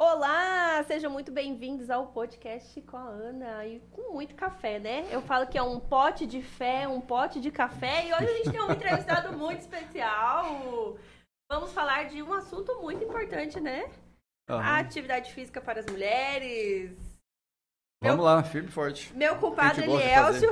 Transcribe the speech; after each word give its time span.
Olá, 0.00 0.80
sejam 0.84 1.10
muito 1.10 1.32
bem-vindos 1.32 1.90
ao 1.90 2.06
podcast 2.12 2.80
com 2.82 2.96
a 2.96 3.02
Ana 3.02 3.66
e 3.66 3.80
com 3.90 4.12
muito 4.12 4.32
café, 4.36 4.78
né? 4.78 5.04
Eu 5.10 5.20
falo 5.20 5.48
que 5.48 5.58
é 5.58 5.62
um 5.62 5.80
pote 5.80 6.24
de 6.24 6.40
fé, 6.40 6.86
um 6.86 7.00
pote 7.00 7.40
de 7.40 7.50
café 7.50 8.06
e 8.06 8.14
hoje 8.14 8.24
a 8.24 8.36
gente 8.36 8.50
tem 8.52 8.62
um 8.62 8.70
entrevistado 8.70 9.32
muito 9.36 9.58
especial. 9.58 10.96
Vamos 11.50 11.72
falar 11.72 12.04
de 12.04 12.22
um 12.22 12.32
assunto 12.32 12.80
muito 12.80 13.02
importante, 13.02 13.58
né? 13.58 13.90
Uhum. 14.48 14.60
A 14.60 14.78
atividade 14.78 15.34
física 15.34 15.60
para 15.60 15.80
as 15.80 15.86
mulheres. 15.86 16.96
Vamos 18.00 18.24
lá, 18.24 18.40
firme 18.44 18.68
e 18.68 18.72
forte. 18.72 19.12
Meu 19.16 19.36
compadre 19.40 19.82
Elielcio. 19.82 20.50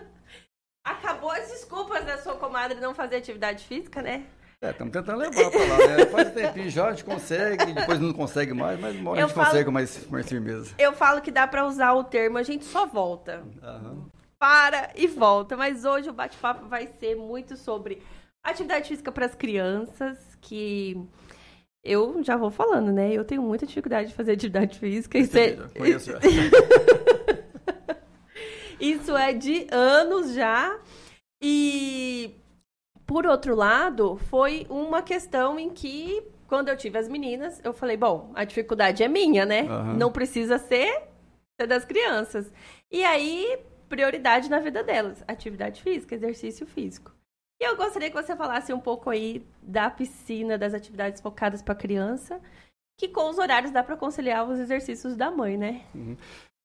Acabou 0.82 1.30
as 1.30 1.48
desculpas 1.48 2.06
da 2.06 2.16
sua 2.16 2.38
comadre 2.38 2.80
não 2.80 2.94
fazer 2.94 3.16
atividade 3.16 3.66
física, 3.66 4.00
né? 4.00 4.26
É, 4.64 4.70
estamos 4.70 4.92
tentando 4.92 5.18
levar 5.18 5.50
pra 5.50 5.60
lá, 5.64 5.78
né? 5.88 6.06
Faz 6.06 6.28
um 6.28 6.30
tempinho 6.30 6.70
já, 6.70 6.86
a 6.88 6.90
gente 6.92 7.04
consegue, 7.04 7.72
depois 7.72 8.00
não 8.00 8.12
consegue 8.12 8.54
mais, 8.54 8.80
mas 8.80 8.96
uma 8.96 9.10
hora 9.10 9.20
Eu 9.20 9.24
a 9.24 9.28
gente 9.28 9.34
falo- 9.34 9.46
consegue 9.48 9.64
com 9.66 9.70
mais, 9.72 10.06
mais 10.10 10.28
firmeza. 10.28 10.74
Eu 10.78 10.92
falo 10.92 11.20
que 11.20 11.30
dá 11.30 11.46
para 11.46 11.66
usar 11.66 11.92
o 11.92 12.04
termo, 12.04 12.38
a 12.38 12.42
gente 12.42 12.64
só 12.64 12.86
volta. 12.86 13.42
Aham. 13.62 14.06
para 14.38 14.90
e 14.96 15.06
volta. 15.06 15.56
Mas 15.56 15.84
hoje 15.84 16.08
o 16.10 16.12
bate-papo 16.12 16.66
vai 16.66 16.86
ser 16.86 17.14
muito 17.16 17.56
sobre 17.56 18.02
atividade 18.42 18.88
física 18.88 19.10
para 19.12 19.26
as 19.26 19.34
crianças, 19.34 20.18
que 20.40 20.96
eu 21.82 22.22
já 22.22 22.36
vou 22.36 22.50
falando, 22.50 22.92
né? 22.92 23.12
Eu 23.12 23.24
tenho 23.24 23.42
muita 23.42 23.66
dificuldade 23.66 24.08
de 24.08 24.14
fazer 24.14 24.32
atividade 24.32 24.78
física. 24.78 25.18
Isso 25.18 25.36
é, 25.38 25.56
Já 25.56 25.68
Conheço 25.68 26.10
já. 26.12 26.18
isso 28.80 29.16
é 29.16 29.32
de 29.32 29.66
anos 29.70 30.32
já. 30.34 30.78
E, 31.42 32.34
por 33.06 33.26
outro 33.26 33.54
lado, 33.54 34.16
foi 34.16 34.66
uma 34.70 35.02
questão 35.02 35.58
em 35.58 35.70
que, 35.70 36.22
quando 36.46 36.68
eu 36.68 36.76
tive 36.76 36.98
as 36.98 37.08
meninas, 37.08 37.60
eu 37.64 37.72
falei, 37.72 37.96
bom, 37.96 38.30
a 38.34 38.44
dificuldade 38.44 39.02
é 39.02 39.08
minha, 39.08 39.44
né? 39.44 39.62
Aham. 39.62 39.94
Não 39.94 40.10
precisa 40.10 40.58
ser, 40.58 41.02
ser 41.60 41.66
das 41.66 41.84
crianças. 41.84 42.52
E 42.90 43.04
aí, 43.04 43.58
prioridade 43.88 44.48
na 44.48 44.58
vida 44.58 44.82
delas, 44.82 45.22
atividade 45.28 45.82
física, 45.82 46.14
exercício 46.14 46.66
físico. 46.66 47.12
E 47.60 47.64
eu 47.64 47.76
gostaria 47.76 48.10
que 48.10 48.20
você 48.20 48.34
falasse 48.34 48.72
um 48.72 48.80
pouco 48.80 49.10
aí 49.10 49.46
da 49.62 49.88
piscina, 49.88 50.58
das 50.58 50.74
atividades 50.74 51.20
focadas 51.20 51.62
para 51.62 51.74
criança, 51.74 52.40
que 52.98 53.08
com 53.08 53.28
os 53.28 53.38
horários 53.38 53.72
dá 53.72 53.82
para 53.82 53.96
conciliar 53.96 54.48
os 54.48 54.58
exercícios 54.58 55.16
da 55.16 55.30
mãe, 55.30 55.56
né? 55.56 55.82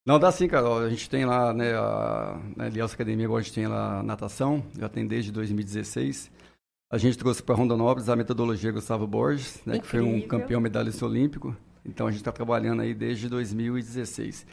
Não, 0.06 0.20
dá 0.20 0.32
sim, 0.32 0.48
Carol. 0.48 0.80
A 0.80 0.90
gente 0.90 1.10
tem 1.10 1.26
lá, 1.26 1.54
né, 1.54 1.74
a, 1.76 2.42
na 2.56 2.68
Elielso 2.68 2.96
Academia, 2.96 3.26
agora 3.26 3.42
a 3.42 3.44
gente 3.44 3.54
tem 3.54 3.68
lá 3.68 4.02
natação, 4.02 4.64
já 4.78 4.90
tem 4.90 5.06
desde 5.06 5.32
2016. 5.32 6.32
A 6.92 6.98
gente 6.98 7.18
trouxe 7.18 7.44
para 7.44 7.54
Rondonópolis 7.56 8.10
a 8.10 8.16
metodologia 8.16 8.72
Gustavo 8.72 9.06
Borges, 9.06 9.62
né, 9.66 9.78
que 9.78 9.86
foi 9.86 10.02
um 10.02 10.22
campeão 10.22 10.60
medalhista 10.60 11.06
olímpico. 11.06 11.56
Então 11.86 12.08
a 12.08 12.12
gente 12.12 12.22
está 12.22 12.32
trabalhando 12.32 12.82
aí 12.82 12.94
desde 12.94 13.30
2016. 13.30 14.46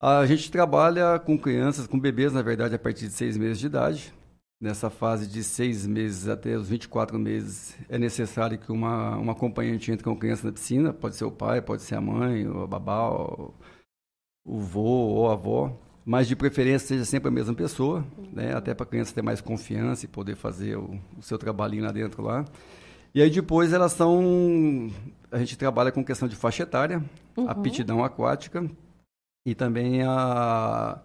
A 0.00 0.24
gente 0.26 0.50
trabalha 0.50 1.18
com 1.18 1.38
crianças, 1.38 1.86
com 1.86 1.98
bebês, 1.98 2.32
na 2.32 2.42
verdade, 2.42 2.74
a 2.74 2.78
partir 2.78 3.06
de 3.06 3.12
seis 3.12 3.36
meses 3.36 3.58
de 3.58 3.66
idade. 3.66 4.14
Nessa 4.60 4.90
fase 4.90 5.28
de 5.28 5.44
seis 5.44 5.86
meses 5.86 6.26
até 6.26 6.56
os 6.56 6.68
24 6.68 7.16
meses, 7.16 7.76
é 7.88 7.96
necessário 7.96 8.58
que 8.58 8.72
uma, 8.72 9.16
uma 9.16 9.32
acompanhante 9.32 9.92
entre 9.92 10.02
com 10.02 10.10
a 10.10 10.16
criança 10.16 10.46
na 10.46 10.52
piscina. 10.52 10.92
Pode 10.92 11.14
ser 11.14 11.24
o 11.24 11.30
pai, 11.30 11.62
pode 11.62 11.82
ser 11.82 11.94
a 11.94 12.00
mãe, 12.00 12.46
o 12.48 12.66
babá, 12.66 13.08
o, 13.08 13.54
o 14.48 14.58
vô 14.58 14.80
ou 14.80 15.28
a 15.30 15.34
avó. 15.34 15.76
Mas 16.04 16.26
de 16.26 16.34
preferência 16.34 16.88
seja 16.88 17.04
sempre 17.04 17.28
a 17.28 17.30
mesma 17.30 17.52
pessoa, 17.54 18.02
né? 18.32 18.54
até 18.54 18.72
para 18.72 18.84
a 18.84 18.88
criança 18.88 19.14
ter 19.14 19.20
mais 19.20 19.42
confiança 19.42 20.06
e 20.06 20.08
poder 20.08 20.36
fazer 20.36 20.78
o, 20.78 20.98
o 21.18 21.22
seu 21.22 21.36
trabalhinho 21.36 21.84
lá 21.84 21.92
dentro 21.92 22.22
lá. 22.22 22.46
E 23.14 23.20
aí 23.20 23.28
depois 23.28 23.72
elas 23.74 23.92
são. 23.92 24.90
A 25.30 25.38
gente 25.38 25.58
trabalha 25.58 25.92
com 25.92 26.02
questão 26.02 26.26
de 26.26 26.34
faixa 26.36 26.62
etária, 26.62 27.04
Uhum. 27.36 27.48
aptidão 27.48 28.02
aquática 28.02 28.68
e 29.46 29.54
também 29.54 30.02
a, 30.02 31.00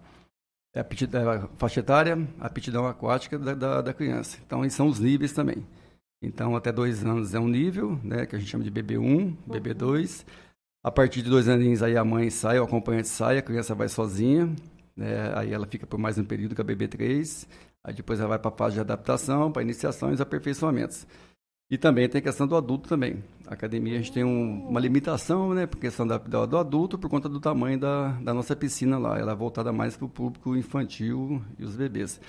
a, 0.74 0.80
aptidão, 0.80 1.30
a 1.30 1.48
faixa 1.56 1.80
etária, 1.80 2.26
aptidão 2.40 2.86
aquática 2.86 3.38
da, 3.38 3.54
da, 3.54 3.80
da 3.82 3.92
criança. 3.94 4.38
Então, 4.44 4.64
esses 4.64 4.76
são 4.76 4.88
os 4.88 4.98
níveis 4.98 5.32
também. 5.32 5.64
Então, 6.22 6.56
até 6.56 6.72
dois 6.72 7.04
anos 7.04 7.34
é 7.34 7.38
um 7.38 7.48
nível, 7.48 8.00
né, 8.02 8.26
que 8.26 8.34
a 8.34 8.38
gente 8.38 8.50
chama 8.50 8.64
de 8.64 8.70
BB1, 8.70 9.36
BB2. 9.48 10.24
A 10.84 10.90
partir 10.90 11.22
de 11.22 11.30
dois 11.30 11.48
aninhos, 11.48 11.82
aí 11.82 11.96
a 11.96 12.04
mãe 12.04 12.28
sai, 12.28 12.60
o 12.60 12.64
acompanhante 12.64 13.08
sai, 13.08 13.38
a 13.38 13.42
criança 13.42 13.74
vai 13.74 13.88
sozinha. 13.88 14.54
Né, 14.96 15.32
aí 15.34 15.52
ela 15.52 15.66
fica 15.66 15.86
por 15.86 15.98
mais 15.98 16.18
um 16.18 16.24
período 16.24 16.54
que 16.54 16.60
a 16.60 16.64
BB3. 16.64 17.48
Aí 17.82 17.94
depois 17.94 18.20
ela 18.20 18.28
vai 18.28 18.38
para 18.38 18.50
a 18.50 18.56
fase 18.56 18.74
de 18.74 18.80
adaptação, 18.80 19.50
para 19.50 19.62
iniciação 19.62 20.10
e 20.10 20.14
os 20.14 20.20
aperfeiçoamentos. 20.20 21.06
E 21.70 21.78
também 21.78 22.06
tem 22.08 22.18
a 22.18 22.22
questão 22.22 22.46
do 22.46 22.54
adulto 22.54 22.86
também. 22.88 23.24
A 23.46 23.54
academia 23.54 23.94
a 23.94 23.96
gente 23.96 24.12
tem 24.12 24.22
um- 24.22 24.68
uma 24.68 24.78
limitação, 24.78 25.54
né, 25.54 25.66
por 25.66 25.78
questão 25.80 26.06
da, 26.06 26.18
da- 26.18 26.44
do 26.44 26.58
adulto, 26.58 26.98
por 26.98 27.08
conta 27.08 27.28
do 27.30 27.40
tamanho 27.40 27.78
da, 27.80 28.08
da 28.20 28.34
nossa 28.34 28.54
piscina 28.54 28.98
lá. 28.98 29.18
Ela 29.18 29.32
é 29.32 29.34
voltada 29.34 29.72
mais 29.72 29.96
para 29.96 30.04
o 30.04 30.08
público 30.08 30.54
infantil 30.54 31.42
e 31.58 31.64
os 31.64 31.74
bebês. 31.74 32.20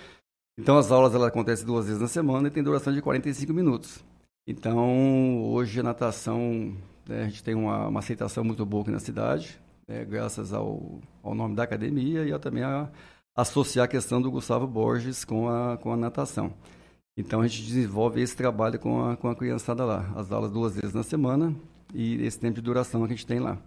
Então 0.58 0.78
as 0.78 0.90
aulas 0.92 1.14
ela 1.14 1.28
acontecem 1.28 1.66
duas 1.66 1.86
vezes 1.88 2.02
na 2.02 2.08
semana 2.08 2.48
e 2.48 2.52
tem 2.52 2.64
duração 2.64 2.94
de 2.94 3.02
45 3.02 3.54
minutos. 3.54 4.02
Então 4.48 5.44
hoje 5.44 5.82
a 5.82 5.84
natação, 5.84 6.74
né, 7.08 7.24
a 7.24 7.26
gente 7.26 7.44
tem 7.44 7.56
uma, 7.56 7.88
uma 7.88 8.00
aceitação 8.00 8.44
muito 8.44 8.66
boa 8.66 8.84
aqui 8.84 8.92
na 8.92 9.00
cidade, 9.00 9.60
né, 9.88 10.06
graças 10.06 10.54
ao, 10.54 11.00
ao 11.24 11.36
nome 11.36 11.56
da 11.56 11.64
academia 11.64 12.26
e 12.26 12.34
a, 12.34 12.40
também 12.40 12.64
a 12.64 12.90
associar 13.36 13.86
a 13.86 13.88
questão 13.88 14.22
do 14.22 14.32
Gustavo 14.32 14.66
Borges 14.66 15.26
com 15.26 15.50
a, 15.50 15.78
com 15.78 15.92
a 15.92 15.98
natação. 15.98 16.54
Então 17.18 17.42
a 17.42 17.48
gente 17.48 17.64
desenvolve 17.64 18.22
esse 18.22 18.36
trabalho 18.36 18.80
com 18.80 19.06
a, 19.06 19.16
com 19.16 19.30
a 19.30 19.36
criançada 19.36 19.86
lá. 19.86 20.12
As 20.16 20.32
aulas 20.32 20.52
duas 20.52 20.76
vezes 20.76 20.94
na 20.94 21.04
semana 21.04 21.56
e 21.96 22.26
esse 22.26 22.40
tempo 22.40 22.56
de 22.56 22.62
duração 22.62 23.02
que 23.02 23.08
a 23.08 23.10
gente 23.16 23.26
tem 23.26 23.40
lá. 23.40 23.58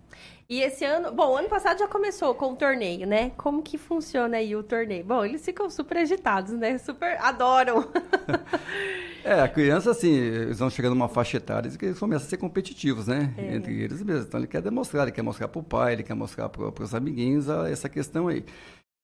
E 0.48 0.60
esse 0.60 0.84
ano, 0.84 1.12
bom, 1.12 1.36
ano 1.36 1.48
passado 1.48 1.78
já 1.78 1.86
começou 1.88 2.34
com 2.34 2.52
o 2.52 2.56
torneio, 2.56 3.06
né? 3.06 3.32
Como 3.36 3.62
que 3.62 3.76
funciona 3.76 4.36
aí 4.38 4.54
o 4.56 4.62
torneio? 4.62 5.04
Bom, 5.04 5.24
eles 5.24 5.44
ficam 5.44 5.68
super 5.68 5.98
agitados, 5.98 6.52
né? 6.52 6.78
Super 6.78 7.18
adoram. 7.20 7.86
É, 9.24 9.42
a 9.42 9.48
criança, 9.48 9.90
assim, 9.90 10.10
eles 10.14 10.58
vão 10.58 10.70
chegando 10.70 10.94
numa 10.94 11.08
faixa 11.08 11.36
etária 11.36 11.70
que 11.70 11.84
eles 11.84 11.98
começam 11.98 12.26
a 12.26 12.30
ser 12.30 12.38
competitivos, 12.38 13.08
né? 13.08 13.34
É. 13.36 13.56
Entre 13.56 13.74
eles 13.78 14.02
mesmos. 14.02 14.26
Então 14.26 14.40
ele 14.40 14.46
quer 14.46 14.62
demonstrar, 14.62 15.02
ele 15.02 15.12
quer 15.12 15.20
mostrar 15.22 15.48
pro 15.48 15.62
pai, 15.62 15.92
ele 15.94 16.02
quer 16.02 16.14
mostrar 16.14 16.48
para 16.48 16.82
os 16.82 16.94
amiguinhos 16.94 17.50
a- 17.50 17.68
essa 17.68 17.88
questão 17.90 18.28
aí. 18.28 18.42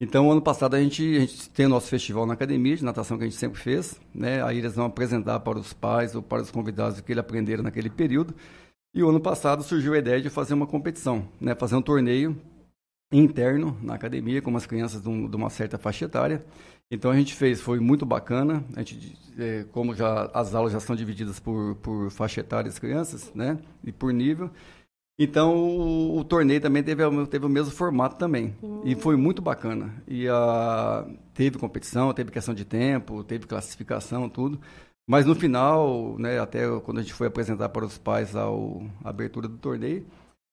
Então, 0.00 0.30
ano 0.30 0.40
passado 0.40 0.76
a 0.76 0.80
gente, 0.80 1.02
a 1.16 1.20
gente 1.20 1.50
tem 1.50 1.66
o 1.66 1.68
nosso 1.68 1.88
festival 1.88 2.24
na 2.26 2.34
academia 2.34 2.74
de 2.76 2.84
natação 2.84 3.18
que 3.18 3.24
a 3.24 3.26
gente 3.26 3.36
sempre 3.38 3.60
fez, 3.60 4.00
né? 4.14 4.42
Aí 4.42 4.58
eles 4.58 4.74
vão 4.74 4.86
apresentar 4.86 5.40
para 5.40 5.58
os 5.58 5.72
pais 5.74 6.14
ou 6.14 6.22
para 6.22 6.40
os 6.42 6.50
convidados 6.50 6.98
o 6.98 7.02
que 7.02 7.12
eles 7.12 7.20
aprenderam 7.20 7.62
naquele 7.62 7.90
período. 7.90 8.34
E 8.94 9.02
o 9.02 9.08
ano 9.08 9.20
passado 9.20 9.62
surgiu 9.62 9.94
a 9.94 9.98
ideia 9.98 10.20
de 10.20 10.30
fazer 10.30 10.54
uma 10.54 10.66
competição, 10.66 11.26
né? 11.40 11.54
Fazer 11.54 11.74
um 11.76 11.82
torneio 11.82 12.36
interno 13.12 13.76
na 13.82 13.94
academia 13.94 14.40
com 14.42 14.50
umas 14.50 14.66
crianças 14.66 15.02
de, 15.02 15.08
um- 15.08 15.28
de 15.28 15.36
uma 15.36 15.50
certa 15.50 15.78
faixa 15.78 16.04
etária. 16.04 16.44
Então 16.90 17.10
a 17.10 17.16
gente 17.16 17.34
fez, 17.34 17.60
foi 17.60 17.80
muito 17.80 18.06
bacana. 18.06 18.64
A 18.76 18.80
gente, 18.82 19.16
eh, 19.38 19.64
como 19.72 19.94
já 19.94 20.30
as 20.32 20.54
aulas 20.54 20.72
já 20.72 20.80
são 20.80 20.94
divididas 20.94 21.40
por, 21.40 21.76
por 21.76 22.10
faixa 22.10 22.40
etária 22.40 22.70
das 22.70 22.78
crianças, 22.78 23.32
né? 23.34 23.58
E 23.82 23.90
por 23.92 24.12
nível. 24.12 24.50
Então 25.18 25.54
o, 25.56 26.18
o 26.18 26.24
torneio 26.24 26.60
também 26.60 26.82
teve, 26.82 27.02
teve 27.26 27.46
o 27.46 27.48
mesmo 27.48 27.72
formato 27.72 28.16
também. 28.16 28.54
E 28.84 28.94
foi 28.96 29.16
muito 29.16 29.40
bacana. 29.42 29.94
E 30.08 30.28
a, 30.28 31.06
teve 31.32 31.58
competição, 31.58 32.12
teve 32.12 32.30
questão 32.30 32.54
de 32.54 32.64
tempo, 32.64 33.22
teve 33.24 33.46
classificação, 33.46 34.28
tudo. 34.28 34.60
Mas 35.06 35.26
no 35.26 35.34
final, 35.34 36.18
né, 36.18 36.38
até 36.38 36.66
quando 36.80 36.98
a 36.98 37.02
gente 37.02 37.12
foi 37.12 37.26
apresentar 37.26 37.68
para 37.68 37.84
os 37.84 37.98
pais 37.98 38.34
ao, 38.34 38.82
a 39.04 39.10
abertura 39.10 39.46
do 39.46 39.58
torneio, 39.58 40.06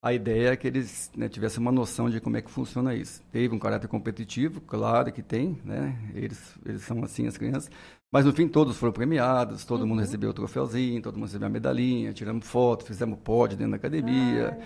a 0.03 0.13
ideia 0.13 0.49
é 0.49 0.55
que 0.57 0.67
eles 0.67 1.11
né, 1.15 1.29
tivessem 1.29 1.61
uma 1.61 1.71
noção 1.71 2.09
de 2.09 2.19
como 2.19 2.35
é 2.35 2.41
que 2.41 2.49
funciona 2.49 2.95
isso. 2.95 3.21
Teve 3.31 3.53
um 3.53 3.59
caráter 3.59 3.87
competitivo, 3.87 4.59
claro 4.61 5.11
que 5.11 5.21
tem, 5.21 5.61
né? 5.63 5.95
Eles, 6.15 6.57
eles 6.65 6.81
são 6.81 7.03
assim, 7.03 7.27
as 7.27 7.37
crianças. 7.37 7.69
Mas 8.11 8.25
no 8.25 8.33
fim 8.33 8.47
todos 8.47 8.77
foram 8.77 8.91
premiados, 8.91 9.63
todo 9.63 9.85
mundo 9.85 9.99
recebeu 9.99 10.31
o 10.31 10.33
troféuzinho, 10.33 11.01
todo 11.01 11.15
mundo 11.15 11.27
recebeu 11.27 11.47
a 11.47 11.51
medalhinha, 11.51 12.11
tiramos 12.13 12.47
foto, 12.47 12.83
fizemos 12.83 13.19
pódio 13.19 13.57
dentro 13.57 13.71
da 13.71 13.77
academia. 13.77 14.59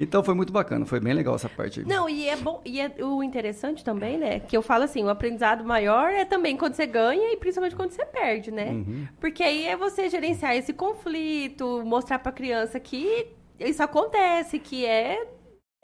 Então 0.00 0.22
foi 0.22 0.34
muito 0.34 0.52
bacana, 0.52 0.84
foi 0.84 0.98
bem 0.98 1.12
legal 1.12 1.34
essa 1.34 1.48
parte 1.48 1.80
aí. 1.80 1.86
Não, 1.86 2.08
e 2.08 2.28
é 2.28 2.36
bom, 2.36 2.60
e 2.64 2.80
é 2.80 2.92
o 3.00 3.22
interessante 3.22 3.84
também, 3.84 4.18
né? 4.18 4.40
Que 4.40 4.56
eu 4.56 4.62
falo 4.62 4.84
assim, 4.84 5.04
o 5.04 5.08
aprendizado 5.08 5.64
maior 5.64 6.10
é 6.10 6.24
também 6.24 6.56
quando 6.56 6.74
você 6.74 6.86
ganha 6.86 7.32
e 7.32 7.36
principalmente 7.36 7.76
quando 7.76 7.92
você 7.92 8.04
perde, 8.04 8.50
né? 8.50 8.70
Uhum. 8.70 9.06
Porque 9.20 9.42
aí 9.42 9.66
é 9.66 9.76
você 9.76 10.08
gerenciar 10.08 10.56
esse 10.56 10.72
conflito, 10.72 11.82
mostrar 11.84 12.18
pra 12.18 12.32
criança 12.32 12.80
que 12.80 13.28
isso 13.60 13.82
acontece, 13.82 14.58
que 14.58 14.84
é 14.84 15.24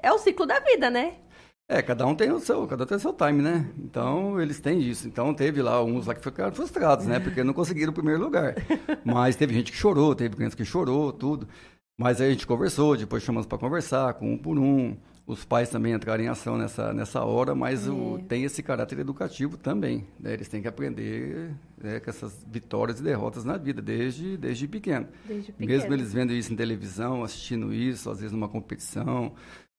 é 0.01 0.13
o 0.13 0.19
ciclo 0.19 0.47
da 0.47 0.61
vida, 0.61 0.91
né? 0.91 1.15
É, 1.71 1.83
cada 1.83 2.07
um 2.07 2.15
tem 2.15 2.33
o 2.33 2.41
seu, 2.41 2.67
cada 2.67 2.85
um 2.85 2.87
tem 2.87 2.97
o 2.97 3.01
seu 3.01 3.13
time, 3.13 3.43
né? 3.43 3.71
Então, 3.79 4.41
eles 4.41 4.59
têm 4.59 4.81
isso. 4.81 5.07
Então, 5.07 5.35
teve 5.35 5.61
lá 5.61 5.85
uns 5.85 6.07
lá 6.07 6.15
que 6.15 6.23
ficaram 6.23 6.51
frustrados, 6.51 7.05
né? 7.05 7.21
Porque 7.21 7.45
não 7.45 7.53
conseguiram 7.53 7.91
o 7.91 7.95
primeiro 7.95 8.23
lugar. 8.23 8.55
Mas 9.05 9.37
teve 9.37 9.53
gente 9.53 9.71
que 9.71 9.77
chorou, 9.77 10.15
teve 10.15 10.35
criança 10.35 10.57
que 10.57 10.65
chorou, 10.65 11.13
tudo. 11.13 11.47
Mas 11.99 12.21
aí 12.21 12.29
a 12.29 12.31
gente 12.31 12.47
conversou, 12.47 12.97
depois 12.97 13.25
chamamos 13.25 13.45
para 13.45 13.59
conversar, 13.59 14.15
com 14.15 14.33
um 14.35 14.39
por 14.39 14.57
um. 14.57 14.97
os 15.27 15.45
pais 15.45 15.69
também 15.69 15.93
entrarem 15.93 16.27
em 16.27 16.29
ação 16.29 16.57
nessa, 16.57 16.93
nessa 16.93 17.25
hora, 17.25 17.57
mas 17.57 17.89
é. 17.89 17.91
o, 17.91 18.21
tem 18.29 18.45
esse 18.45 18.63
caráter 18.63 19.01
educativo 19.01 19.57
também. 19.57 20.07
Né? 20.21 20.35
Eles 20.35 20.47
têm 20.47 20.63
que 20.63 20.69
aprender 20.69 21.51
né, 21.77 21.99
com 21.99 22.09
essas 22.09 22.47
vitórias 22.49 23.01
e 23.01 23.03
derrotas 23.03 23.45
na 23.45 23.57
vida, 23.57 23.83
desde, 23.83 24.37
desde 24.37 24.69
pequeno. 24.69 25.09
Desde 25.27 25.51
pequeno. 25.51 25.69
Mesmo 25.69 25.93
eles 25.93 26.13
vendo 26.13 26.33
isso 26.33 26.53
em 26.53 26.57
televisão, 26.57 27.25
assistindo 27.25 27.75
isso, 27.75 28.09
às 28.09 28.21
vezes 28.21 28.33
numa 28.33 28.49
competição, 28.49 29.33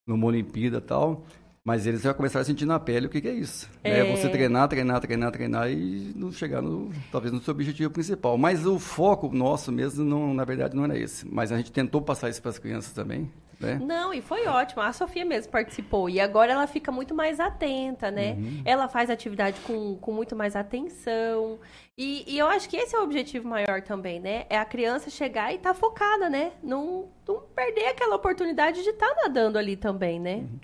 numa 0.06 0.26
Olimpíada 0.26 0.76
e 0.76 0.82
tal, 0.82 1.24
mas 1.64 1.86
eles 1.86 2.02
já 2.02 2.14
começaram 2.14 2.42
a 2.42 2.44
sentir 2.44 2.64
na 2.64 2.80
pele 2.80 3.06
o 3.06 3.10
que, 3.10 3.20
que 3.20 3.28
é 3.28 3.32
isso. 3.32 3.68
Né? 3.84 4.00
É. 4.00 4.04
Né? 4.04 4.16
Você 4.16 4.28
treinar, 4.28 4.66
treinar, 4.68 5.00
treinar, 5.00 5.30
treinar 5.30 5.70
e 5.70 6.12
não 6.16 6.32
chegar, 6.32 6.62
no, 6.62 6.90
talvez, 7.12 7.32
no 7.32 7.40
seu 7.40 7.52
objetivo 7.52 7.90
principal. 7.90 8.38
Mas 8.38 8.64
o 8.66 8.78
foco 8.78 9.28
nosso 9.28 9.70
mesmo, 9.70 10.04
não, 10.04 10.32
na 10.32 10.44
verdade, 10.44 10.74
não 10.74 10.84
era 10.84 10.98
esse. 10.98 11.26
Mas 11.28 11.52
a 11.52 11.56
gente 11.58 11.70
tentou 11.70 12.00
passar 12.00 12.30
isso 12.30 12.40
para 12.40 12.50
as 12.50 12.58
crianças 12.58 12.92
também. 12.92 13.30
Né? 13.60 13.78
Não, 13.78 14.14
e 14.14 14.22
foi 14.22 14.46
ótimo. 14.46 14.80
A 14.80 14.90
Sofia 14.90 15.22
mesmo 15.22 15.52
participou. 15.52 16.08
E 16.08 16.18
agora 16.18 16.52
ela 16.52 16.66
fica 16.66 16.90
muito 16.90 17.14
mais 17.14 17.38
atenta, 17.38 18.10
né? 18.10 18.32
Uhum. 18.32 18.62
Ela 18.64 18.88
faz 18.88 19.10
atividade 19.10 19.60
com, 19.60 19.96
com 19.96 20.12
muito 20.14 20.34
mais 20.34 20.56
atenção. 20.56 21.58
E, 21.96 22.24
e, 22.26 22.38
eu 22.38 22.46
acho 22.46 22.66
que 22.66 22.78
esse 22.78 22.96
é 22.96 22.98
o 22.98 23.02
objetivo 23.02 23.46
maior 23.46 23.82
também, 23.82 24.18
né? 24.18 24.46
É 24.48 24.56
a 24.56 24.64
criança 24.64 25.10
chegar 25.10 25.52
e 25.52 25.56
estar 25.56 25.74
tá 25.74 25.78
focada, 25.78 26.30
né? 26.30 26.52
Não, 26.62 27.10
não 27.28 27.42
perder 27.54 27.88
aquela 27.88 28.16
oportunidade 28.16 28.82
de 28.82 28.88
estar 28.88 29.14
tá 29.14 29.22
nadando 29.24 29.58
ali 29.58 29.76
também, 29.76 30.18
né? 30.18 30.36
Uhum. 30.36 30.58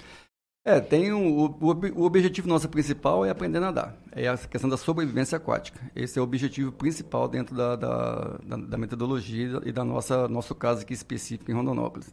É, 0.68 0.80
tem 0.80 1.12
um, 1.12 1.44
o, 1.44 1.56
o, 1.94 2.02
objetivo 2.02 2.48
nosso 2.48 2.68
principal 2.68 3.24
é 3.24 3.30
aprender 3.30 3.58
a 3.58 3.60
nadar. 3.60 3.96
É 4.10 4.26
a 4.26 4.36
questão 4.36 4.68
da 4.68 4.76
sobrevivência 4.76 5.36
aquática. 5.36 5.80
Esse 5.94 6.18
é 6.18 6.20
o 6.20 6.24
objetivo 6.24 6.72
principal 6.72 7.28
dentro 7.28 7.54
da, 7.54 7.76
da, 7.76 8.38
da, 8.42 8.56
da 8.56 8.76
metodologia 8.76 9.60
e 9.64 9.70
da 9.70 9.84
nossa 9.84 10.26
nosso 10.26 10.56
caso 10.56 10.82
aqui 10.82 10.92
específico 10.92 11.50
em 11.52 11.54
Rondonópolis 11.54 12.12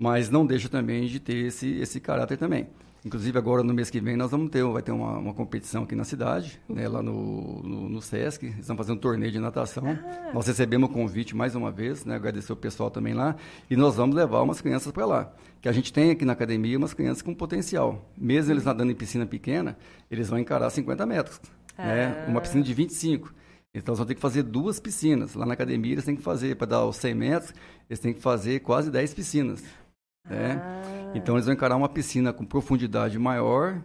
mas 0.00 0.30
não 0.30 0.46
deixa 0.46 0.66
também 0.66 1.06
de 1.06 1.20
ter 1.20 1.36
esse, 1.46 1.68
esse 1.74 2.00
caráter 2.00 2.38
também. 2.38 2.66
Inclusive, 3.04 3.38
agora 3.38 3.62
no 3.62 3.72
mês 3.72 3.88
que 3.88 3.98
vem, 3.98 4.14
nós 4.14 4.30
vamos 4.30 4.50
ter, 4.50 4.62
vai 4.62 4.82
ter 4.82 4.92
uma, 4.92 5.18
uma 5.18 5.32
competição 5.32 5.84
aqui 5.84 5.94
na 5.94 6.04
cidade, 6.04 6.60
uhum. 6.68 6.76
né, 6.76 6.86
lá 6.86 7.02
no, 7.02 7.62
no, 7.62 7.88
no, 7.88 8.02
Sesc. 8.02 8.44
Eles 8.44 8.58
estão 8.58 8.76
fazendo 8.76 8.96
um 8.96 9.00
torneio 9.00 9.32
de 9.32 9.38
natação. 9.38 9.84
Ah. 9.86 10.32
Nós 10.34 10.46
recebemos 10.46 10.90
o 10.90 10.92
convite 10.92 11.34
mais 11.34 11.54
uma 11.54 11.70
vez, 11.70 12.04
né, 12.04 12.16
agradecer 12.16 12.52
o 12.52 12.56
pessoal 12.56 12.90
também 12.90 13.14
lá. 13.14 13.36
E 13.70 13.76
nós 13.76 13.96
vamos 13.96 14.14
levar 14.14 14.42
umas 14.42 14.60
crianças 14.60 14.92
para 14.92 15.06
lá. 15.06 15.32
Que 15.62 15.68
a 15.68 15.72
gente 15.72 15.92
tem 15.92 16.10
aqui 16.10 16.26
na 16.26 16.34
academia 16.34 16.76
umas 16.76 16.92
crianças 16.92 17.22
com 17.22 17.34
potencial. 17.34 18.10
Mesmo 18.16 18.52
eles 18.52 18.64
nadando 18.64 18.92
em 18.92 18.94
piscina 18.94 19.24
pequena, 19.24 19.78
eles 20.10 20.28
vão 20.28 20.38
encarar 20.38 20.68
50 20.68 21.06
metros. 21.06 21.40
Né, 21.78 22.06
ah. 22.06 22.24
Né, 22.24 22.26
uma 22.28 22.40
piscina 22.42 22.62
de 22.62 22.74
25. 22.74 23.32
Então, 23.72 23.92
eles 23.92 23.98
vão 23.98 24.06
ter 24.06 24.14
que 24.16 24.20
fazer 24.20 24.42
duas 24.42 24.78
piscinas. 24.78 25.34
Lá 25.34 25.46
na 25.46 25.54
academia, 25.54 25.92
eles 25.92 26.04
têm 26.04 26.16
que 26.16 26.22
fazer, 26.22 26.56
para 26.56 26.66
dar 26.66 26.84
os 26.84 26.96
100 26.96 27.14
metros, 27.14 27.54
eles 27.88 28.00
têm 28.00 28.12
que 28.12 28.20
fazer 28.20 28.60
quase 28.60 28.90
10 28.90 29.14
piscinas. 29.14 29.62
Né? 30.28 30.60
Ah. 30.60 31.12
Então 31.14 31.34
eles 31.34 31.46
vão 31.46 31.54
encarar 31.54 31.76
uma 31.76 31.88
piscina 31.88 32.32
com 32.32 32.44
profundidade 32.44 33.18
maior 33.18 33.82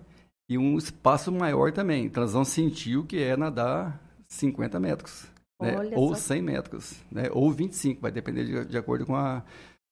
e 0.49 0.57
um 0.57 0.77
espaço 0.77 1.31
maior 1.31 1.71
também. 1.71 2.05
Então 2.05 2.23
eles 2.23 2.33
vão 2.33 2.45
sentir 2.45 2.97
o 2.97 3.05
que 3.05 3.21
é 3.21 3.35
nadar 3.35 3.99
50 4.27 4.79
metros. 4.79 5.27
Né? 5.61 5.73
Ou 5.95 6.09
só. 6.09 6.33
100 6.33 6.41
metros, 6.41 7.01
né? 7.11 7.29
ou 7.31 7.51
25, 7.51 8.01
vai 8.01 8.11
depender 8.11 8.43
de, 8.45 8.65
de 8.65 8.77
acordo 8.77 9.05
com 9.05 9.15
a, 9.15 9.41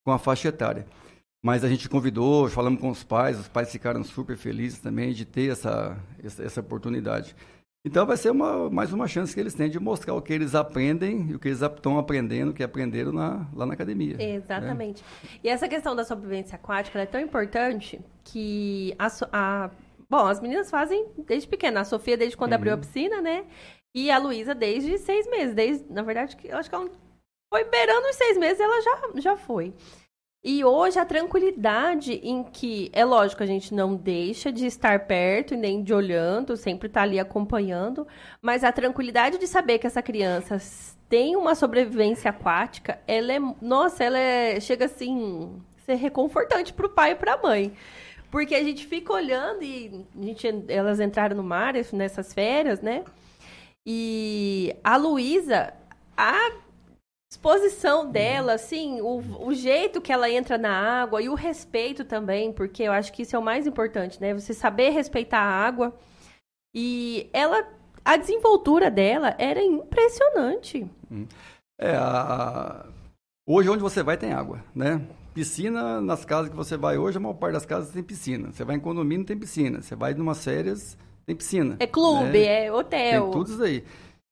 com 0.04 0.12
a 0.12 0.18
faixa 0.18 0.48
etária. 0.48 0.86
Mas 1.42 1.64
a 1.64 1.68
gente 1.68 1.88
convidou, 1.88 2.48
falamos 2.48 2.80
com 2.80 2.88
os 2.90 3.04
pais, 3.04 3.38
os 3.38 3.48
pais 3.48 3.70
ficaram 3.70 4.02
super 4.02 4.36
felizes 4.36 4.78
também 4.78 5.12
de 5.12 5.24
ter 5.24 5.52
essa, 5.52 5.96
essa, 6.22 6.42
essa 6.42 6.60
oportunidade. 6.60 7.34
Então 7.86 8.06
vai 8.06 8.16
ser 8.16 8.30
uma, 8.30 8.70
mais 8.70 8.94
uma 8.94 9.06
chance 9.06 9.34
que 9.34 9.40
eles 9.40 9.52
têm 9.52 9.68
de 9.68 9.78
mostrar 9.78 10.14
o 10.14 10.22
que 10.22 10.32
eles 10.32 10.54
aprendem 10.54 11.28
e 11.28 11.34
o 11.34 11.38
que 11.38 11.48
eles 11.48 11.60
estão 11.60 11.98
aprendendo, 11.98 12.50
o 12.50 12.54
que 12.54 12.62
aprenderam 12.62 13.12
na, 13.12 13.46
lá 13.52 13.66
na 13.66 13.74
academia. 13.74 14.16
Né? 14.16 14.36
Exatamente. 14.36 15.02
Né? 15.02 15.40
E 15.44 15.48
essa 15.50 15.68
questão 15.68 15.94
da 15.94 16.02
sobrevivência 16.02 16.56
aquática 16.56 16.98
é 16.98 17.04
tão 17.04 17.20
importante 17.20 18.00
que 18.24 18.94
a, 18.98 19.08
a, 19.32 19.70
bom, 20.08 20.26
as 20.26 20.40
meninas 20.40 20.70
fazem 20.70 21.08
desde 21.26 21.46
pequena. 21.46 21.80
A 21.80 21.84
Sofia 21.84 22.16
desde 22.16 22.38
quando 22.38 22.52
uhum. 22.52 22.56
abriu 22.56 22.72
a 22.72 22.78
piscina, 22.78 23.20
né? 23.20 23.44
E 23.94 24.10
a 24.10 24.16
Luísa 24.16 24.54
desde 24.54 24.96
seis 24.96 25.28
meses. 25.28 25.54
Desde, 25.54 25.92
na 25.92 26.02
verdade, 26.02 26.38
eu 26.42 26.56
acho 26.56 26.70
que 26.70 26.74
ela 26.74 26.88
foi 27.52 27.64
beirando 27.64 28.08
os 28.08 28.16
seis 28.16 28.38
meses, 28.38 28.58
ela 28.58 28.80
já, 28.80 29.20
já 29.20 29.36
foi. 29.36 29.74
E 30.44 30.62
hoje 30.62 30.98
a 30.98 31.06
tranquilidade 31.06 32.20
em 32.22 32.44
que, 32.44 32.90
é 32.92 33.02
lógico, 33.02 33.42
a 33.42 33.46
gente 33.46 33.72
não 33.72 33.96
deixa 33.96 34.52
de 34.52 34.66
estar 34.66 35.06
perto 35.06 35.54
e 35.54 35.56
nem 35.56 35.82
de 35.82 35.94
olhando, 35.94 36.54
sempre 36.54 36.86
está 36.86 37.00
ali 37.00 37.18
acompanhando, 37.18 38.06
mas 38.42 38.62
a 38.62 38.70
tranquilidade 38.70 39.38
de 39.38 39.46
saber 39.46 39.78
que 39.78 39.86
essa 39.86 40.02
criança 40.02 40.58
tem 41.08 41.34
uma 41.34 41.54
sobrevivência 41.54 42.28
aquática, 42.28 43.00
ela 43.06 43.32
é, 43.32 43.40
nossa, 43.62 44.04
ela 44.04 44.18
é, 44.18 44.60
chega 44.60 44.84
assim, 44.84 45.62
ser 45.86 45.94
reconfortante 45.94 46.74
para 46.74 46.86
o 46.86 46.90
pai 46.90 47.12
e 47.12 47.14
para 47.14 47.32
a 47.32 47.42
mãe. 47.42 47.72
Porque 48.30 48.54
a 48.54 48.62
gente 48.62 48.86
fica 48.86 49.14
olhando 49.14 49.62
e 49.62 50.04
a 50.14 50.22
gente, 50.22 50.64
elas 50.68 51.00
entraram 51.00 51.36
no 51.36 51.42
mar 51.42 51.72
nessas 51.90 52.34
férias, 52.34 52.82
né? 52.82 53.02
E 53.86 54.76
a 54.84 54.98
Luísa, 54.98 55.72
a 56.14 56.50
exposição 57.34 58.10
dela, 58.10 58.54
assim, 58.54 59.00
o, 59.00 59.46
o 59.46 59.52
jeito 59.52 60.00
que 60.00 60.12
ela 60.12 60.30
entra 60.30 60.56
na 60.56 60.70
água 60.70 61.20
e 61.20 61.28
o 61.28 61.34
respeito 61.34 62.04
também, 62.04 62.52
porque 62.52 62.84
eu 62.84 62.92
acho 62.92 63.12
que 63.12 63.22
isso 63.22 63.34
é 63.34 63.38
o 63.38 63.42
mais 63.42 63.66
importante, 63.66 64.20
né? 64.20 64.32
Você 64.32 64.54
saber 64.54 64.90
respeitar 64.90 65.40
a 65.40 65.66
água. 65.66 65.92
E 66.72 67.28
ela, 67.32 67.68
a 68.04 68.16
desenvoltura 68.16 68.90
dela 68.90 69.34
era 69.36 69.62
impressionante. 69.62 70.88
Hum. 71.10 71.26
É, 71.78 71.96
a... 71.96 72.86
hoje 73.46 73.68
onde 73.68 73.82
você 73.82 74.02
vai 74.02 74.16
tem 74.16 74.32
água, 74.32 74.62
né? 74.74 75.00
Piscina 75.34 76.00
nas 76.00 76.24
casas 76.24 76.50
que 76.50 76.56
você 76.56 76.76
vai 76.76 76.96
hoje, 76.96 77.18
a 77.18 77.20
maior 77.20 77.34
parte 77.34 77.54
das 77.54 77.66
casas 77.66 77.92
tem 77.92 78.02
piscina. 78.02 78.52
Você 78.52 78.64
vai 78.64 78.76
em 78.76 78.80
condomínio, 78.80 79.26
tem 79.26 79.36
piscina. 79.36 79.82
Você 79.82 79.96
vai 79.96 80.12
em 80.12 80.20
umas 80.20 80.44
férias, 80.44 80.96
tem 81.26 81.34
piscina. 81.34 81.76
É 81.80 81.86
clube, 81.88 82.38
né? 82.38 82.66
é 82.66 82.72
hotel. 82.72 83.22
Tem 83.22 83.30
tudo 83.32 83.50
isso 83.50 83.62
aí. 83.62 83.84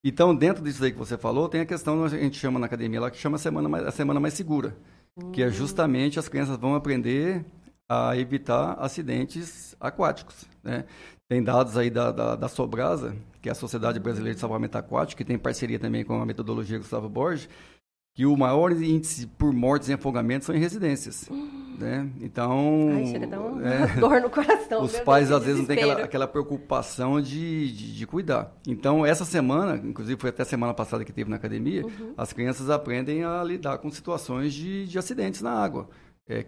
Então, 0.04 0.34
dentro 0.34 0.64
disso 0.64 0.82
aí 0.84 0.90
que 0.90 0.98
você 0.98 1.16
falou, 1.16 1.48
tem 1.48 1.60
a 1.60 1.66
questão 1.66 2.08
que 2.08 2.14
a 2.14 2.18
gente 2.18 2.38
chama 2.38 2.58
na 2.58 2.66
academia 2.66 3.00
lá, 3.00 3.10
que 3.10 3.18
chama 3.18 3.36
a 3.36 3.38
semana 3.38 3.68
mais, 3.68 3.86
a 3.86 3.90
semana 3.92 4.18
mais 4.18 4.34
segura. 4.34 4.76
Uhum. 5.16 5.30
Que 5.30 5.42
é 5.42 5.46
hum. 5.46 5.50
justamente 5.50 6.18
as 6.18 6.28
crianças 6.28 6.56
vão 6.56 6.74
aprender 6.74 7.44
a 7.88 8.16
evitar 8.16 8.72
acidentes 8.80 9.76
aquáticos. 9.78 10.44
Né? 10.62 10.84
Tem 11.28 11.42
dados 11.42 11.76
aí 11.76 11.90
da, 11.90 12.10
da, 12.10 12.36
da 12.36 12.48
Sobrasa, 12.48 13.14
que 13.40 13.48
é 13.48 13.52
a 13.52 13.54
Sociedade 13.54 14.00
Brasileira 14.00 14.34
de 14.34 14.40
Salvamento 14.40 14.76
Aquático, 14.76 15.18
que 15.18 15.24
tem 15.24 15.38
parceria 15.38 15.78
também 15.78 16.04
com 16.04 16.20
a 16.20 16.26
metodologia 16.26 16.78
Gustavo 16.78 17.08
Borges, 17.08 17.48
que 18.14 18.26
o 18.26 18.36
maior 18.36 18.72
índice 18.72 19.26
por 19.26 19.52
mortes 19.52 19.88
em 19.88 19.94
afogamento 19.94 20.44
são 20.44 20.54
em 20.54 20.58
residências. 20.58 21.28
Uhum. 21.28 21.61
Né? 21.82 22.08
Então. 22.20 22.90
Ai, 22.92 23.06
chega 23.06 23.26
a 23.26 23.28
dar 23.28 23.40
uma 23.40 23.68
é, 23.68 23.86
dor 23.98 24.20
no 24.20 24.30
coração. 24.30 24.84
Os 24.84 25.00
pais, 25.00 25.28
Deus, 25.28 25.40
às 25.40 25.46
vezes, 25.46 25.60
não 25.60 25.66
têm 25.66 25.78
aquela, 25.78 26.04
aquela 26.04 26.28
preocupação 26.28 27.20
de, 27.20 27.72
de, 27.72 27.96
de, 27.96 28.06
cuidar. 28.06 28.54
Então, 28.68 29.04
essa 29.04 29.24
semana, 29.24 29.76
inclusive 29.84 30.20
foi 30.20 30.30
até 30.30 30.44
semana 30.44 30.72
passada 30.72 31.04
que 31.04 31.12
teve 31.12 31.28
na 31.28 31.36
academia, 31.36 31.84
uhum. 31.84 32.14
as 32.16 32.32
crianças 32.32 32.70
aprendem 32.70 33.24
a 33.24 33.42
lidar 33.42 33.78
com 33.78 33.90
situações 33.90 34.54
de, 34.54 34.86
de 34.86 34.96
acidentes 34.96 35.42
na 35.42 35.50
água. 35.50 35.88
É, 36.28 36.46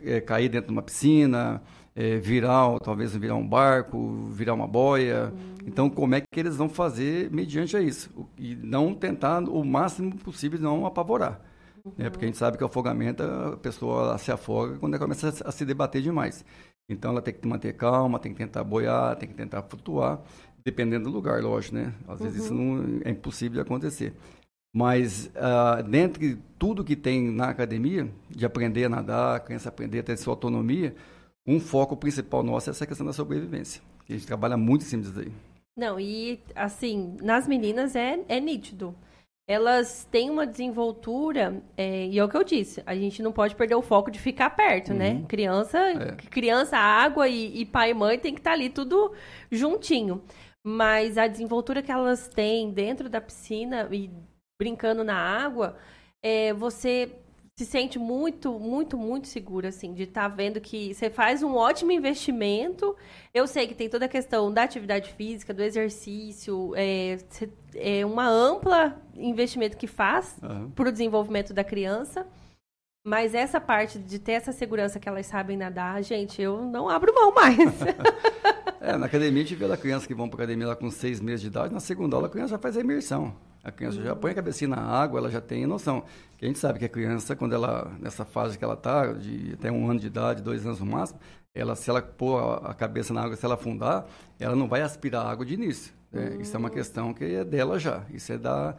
é, 0.00 0.20
cair 0.20 0.48
dentro 0.48 0.68
de 0.68 0.72
uma 0.72 0.82
piscina, 0.82 1.60
é, 1.94 2.16
virar, 2.18 2.78
talvez 2.78 3.16
virar 3.16 3.34
um 3.34 3.46
barco, 3.46 4.28
virar 4.30 4.54
uma 4.54 4.68
boia. 4.68 5.32
Uhum. 5.32 5.66
Então, 5.66 5.90
como 5.90 6.14
é 6.14 6.20
que 6.20 6.38
eles 6.38 6.56
vão 6.56 6.68
fazer 6.68 7.28
mediante 7.32 7.76
a 7.76 7.80
isso? 7.80 8.10
E 8.38 8.54
não 8.54 8.94
tentar 8.94 9.40
o 9.40 9.64
máximo 9.64 10.16
possível 10.18 10.60
não 10.60 10.86
apavorar. 10.86 11.47
Uhum. 11.88 11.94
Né? 11.96 12.10
Porque 12.10 12.24
a 12.24 12.28
gente 12.28 12.38
sabe 12.38 12.56
que 12.56 12.62
o 12.64 12.66
afogamento, 12.66 13.22
a 13.22 13.56
pessoa 13.56 14.16
se 14.18 14.30
afoga 14.30 14.78
quando 14.78 14.94
ela 14.94 15.02
começa 15.02 15.28
a, 15.44 15.52
se 15.52 15.64
debater 15.64 16.02
demais. 16.02 16.44
Então, 16.88 17.10
ela 17.10 17.20
tem 17.20 17.34
que 17.34 17.46
manter 17.46 17.74
calma, 17.74 18.18
tem 18.18 18.32
que 18.32 18.38
tentar 18.38 18.64
boiar, 18.64 19.16
tem 19.16 19.28
que 19.28 19.34
tentar 19.34 19.62
flutuar, 19.62 20.20
dependendo 20.64 21.04
do 21.04 21.10
lugar, 21.10 21.42
lógico, 21.42 21.76
né? 21.76 21.92
Às 22.06 22.20
vezes 22.20 22.44
isso 22.44 22.54
uhum. 22.54 22.76
não 22.76 23.00
é 23.04 23.10
impossível 23.10 23.54
de 23.54 23.60
acontecer. 23.60 24.14
Mas, 24.74 25.30
uh, 25.34 25.82
dentro 25.82 26.20
de 26.20 26.36
tudo 26.58 26.84
que 26.84 26.96
tem 26.96 27.30
na 27.30 27.48
academia, 27.48 28.08
de 28.30 28.44
aprender 28.46 28.84
a 28.84 28.88
nadar, 28.88 29.36
a 29.36 29.40
criança 29.40 29.68
aprender 29.68 30.00
a 30.00 30.02
ter 30.02 30.16
sua 30.16 30.32
autonomia, 30.32 30.94
um 31.46 31.58
foco 31.58 31.96
principal 31.96 32.42
nosso 32.42 32.68
é 32.68 32.72
essa 32.72 32.86
questão 32.86 33.06
da 33.06 33.12
sobrevivência. 33.12 33.82
A 34.08 34.12
gente 34.12 34.26
trabalha 34.26 34.56
muito 34.56 34.82
em 34.82 34.84
cima 34.84 35.02
disso 35.02 35.20
aí. 35.20 35.32
Não, 35.76 35.98
e 35.98 36.40
assim, 36.54 37.16
nas 37.22 37.46
meninas 37.46 37.94
é, 37.94 38.20
é 38.28 38.40
nítido. 38.40 38.94
Elas 39.48 40.06
têm 40.10 40.28
uma 40.28 40.46
desenvoltura, 40.46 41.62
é, 41.74 42.06
e 42.06 42.18
é 42.18 42.22
o 42.22 42.28
que 42.28 42.36
eu 42.36 42.44
disse, 42.44 42.82
a 42.84 42.94
gente 42.94 43.22
não 43.22 43.32
pode 43.32 43.56
perder 43.56 43.76
o 43.76 43.82
foco 43.82 44.10
de 44.10 44.18
ficar 44.18 44.50
perto, 44.50 44.92
né? 44.92 45.08
uhum. 45.08 45.20
né? 45.20 45.26
Criança, 45.26 45.78
é. 45.78 46.16
criança, 46.30 46.76
água 46.76 47.26
e, 47.26 47.62
e, 47.62 47.64
pai 47.64 47.92
e 47.92 47.94
mãe 47.94 48.18
tem 48.18 48.34
que 48.34 48.40
estar 48.40 48.50
tá 48.50 48.54
ali 48.56 48.68
tudo 48.68 49.14
juntinho. 49.50 50.22
Mas 50.62 51.16
a 51.16 51.26
desenvoltura 51.26 51.82
que 51.82 51.90
elas 51.90 52.28
têm 52.28 52.70
dentro 52.70 53.08
da 53.08 53.22
piscina 53.22 53.88
e 53.90 54.10
brincando 54.60 55.02
na 55.02 55.16
água, 55.16 55.78
é, 56.22 56.52
você 56.52 57.10
se 57.58 57.66
sente 57.66 57.98
muito, 57.98 58.52
muito, 58.56 58.96
muito 58.96 59.26
segura, 59.26 59.70
assim, 59.70 59.92
de 59.92 60.04
estar 60.04 60.22
tá 60.22 60.28
vendo 60.28 60.60
que 60.60 60.94
você 60.94 61.10
faz 61.10 61.42
um 61.42 61.56
ótimo 61.56 61.90
investimento. 61.90 62.94
Eu 63.34 63.48
sei 63.48 63.66
que 63.66 63.74
tem 63.74 63.88
toda 63.88 64.04
a 64.04 64.08
questão 64.08 64.52
da 64.52 64.62
atividade 64.62 65.12
física, 65.14 65.52
do 65.52 65.60
exercício, 65.60 66.72
é, 66.76 67.18
é 67.74 68.06
uma 68.06 68.28
ampla 68.28 69.02
investimento 69.16 69.76
que 69.76 69.88
faz 69.88 70.36
uhum. 70.40 70.70
para 70.70 70.88
o 70.88 70.92
desenvolvimento 70.92 71.52
da 71.52 71.64
criança. 71.64 72.24
Mas 73.04 73.34
essa 73.34 73.60
parte 73.60 73.98
de 73.98 74.18
ter 74.18 74.32
essa 74.32 74.52
segurança 74.52 74.98
que 74.98 75.08
elas 75.08 75.26
sabem 75.26 75.56
nadar, 75.56 76.02
gente, 76.02 76.42
eu 76.42 76.62
não 76.62 76.88
abro 76.88 77.14
mão 77.14 77.32
mais. 77.32 77.58
é, 78.80 78.96
na 78.96 79.06
academia 79.06 79.42
a 79.42 79.46
gente 79.46 79.54
vê 79.54 79.64
a 79.64 79.76
criança 79.76 80.06
que 80.06 80.14
vão 80.14 80.28
para 80.28 80.40
academia 80.44 80.66
lá 80.66 80.76
com 80.76 80.90
seis 80.90 81.20
meses 81.20 81.40
de 81.40 81.46
idade, 81.46 81.72
na 81.72 81.80
segunda 81.80 82.16
aula 82.16 82.26
a 82.26 82.30
criança 82.30 82.50
já 82.50 82.58
faz 82.58 82.76
a 82.76 82.80
imersão. 82.80 83.34
A 83.62 83.70
criança 83.70 83.98
uhum. 83.98 84.04
já 84.04 84.16
põe 84.16 84.30
a 84.30 84.34
cabecinha 84.34 84.68
na 84.68 84.80
água, 84.80 85.18
ela 85.18 85.30
já 85.30 85.40
tem 85.40 85.66
noção. 85.66 86.04
A 86.40 86.44
gente 86.44 86.58
sabe 86.58 86.78
que 86.78 86.84
a 86.84 86.88
criança, 86.88 87.34
quando 87.34 87.54
ela, 87.54 87.92
nessa 88.00 88.24
fase 88.24 88.56
que 88.56 88.64
ela 88.64 88.74
está, 88.74 89.12
de 89.12 89.54
até 89.54 89.70
um 89.70 89.90
ano 89.90 90.00
de 90.00 90.06
idade, 90.06 90.42
dois 90.42 90.64
anos 90.64 90.80
no 90.80 90.86
máximo, 90.86 91.18
ela, 91.54 91.74
se 91.74 91.90
ela 91.90 92.00
pôr 92.00 92.38
a, 92.38 92.70
a 92.70 92.74
cabeça 92.74 93.12
na 93.12 93.22
água, 93.22 93.36
se 93.36 93.44
ela 93.44 93.54
afundar, 93.54 94.06
ela 94.38 94.54
não 94.54 94.68
vai 94.68 94.80
aspirar 94.80 95.26
água 95.26 95.44
de 95.44 95.54
início. 95.54 95.92
Né? 96.12 96.30
Uhum. 96.30 96.40
Isso 96.40 96.56
é 96.56 96.58
uma 96.58 96.70
questão 96.70 97.12
que 97.12 97.24
é 97.24 97.44
dela 97.44 97.78
já. 97.78 98.04
Isso 98.10 98.32
é 98.32 98.38
da. 98.38 98.76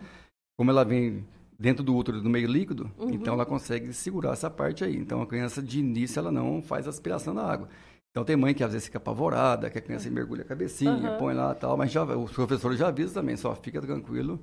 Como 0.57 0.71
ela 0.71 0.83
vem 0.83 1.25
dentro 1.59 1.83
do 1.83 1.93
útero 1.93 2.21
do 2.21 2.29
meio 2.29 2.47
líquido, 2.47 2.89
uhum. 2.97 3.09
então 3.09 3.33
ela 3.33 3.45
consegue 3.45 3.91
segurar 3.91 4.31
essa 4.31 4.49
parte 4.49 4.83
aí. 4.83 4.95
Então 4.95 5.21
a 5.21 5.27
criança 5.27 5.61
de 5.61 5.79
início 5.79 6.19
ela 6.19 6.31
não 6.31 6.61
faz 6.61 6.87
aspiração 6.87 7.35
da 7.35 7.43
água. 7.43 7.67
Então 8.11 8.23
tem 8.23 8.35
mãe 8.35 8.53
que 8.53 8.63
às 8.63 8.71
vezes 8.71 8.85
fica 8.85 8.97
apavorada, 8.97 9.69
que 9.69 9.77
a 9.77 9.81
criança 9.81 10.09
mergulha 10.09 10.41
a 10.41 10.45
cabecinha, 10.45 11.11
uhum. 11.11 11.17
põe 11.17 11.33
lá 11.33 11.53
tal, 11.53 11.77
mas 11.77 11.91
já, 11.91 12.03
os 12.03 12.31
professores 12.31 12.79
já 12.79 12.87
avisam 12.87 13.13
também, 13.13 13.35
só 13.35 13.53
fica 13.55 13.81
tranquilo 13.81 14.39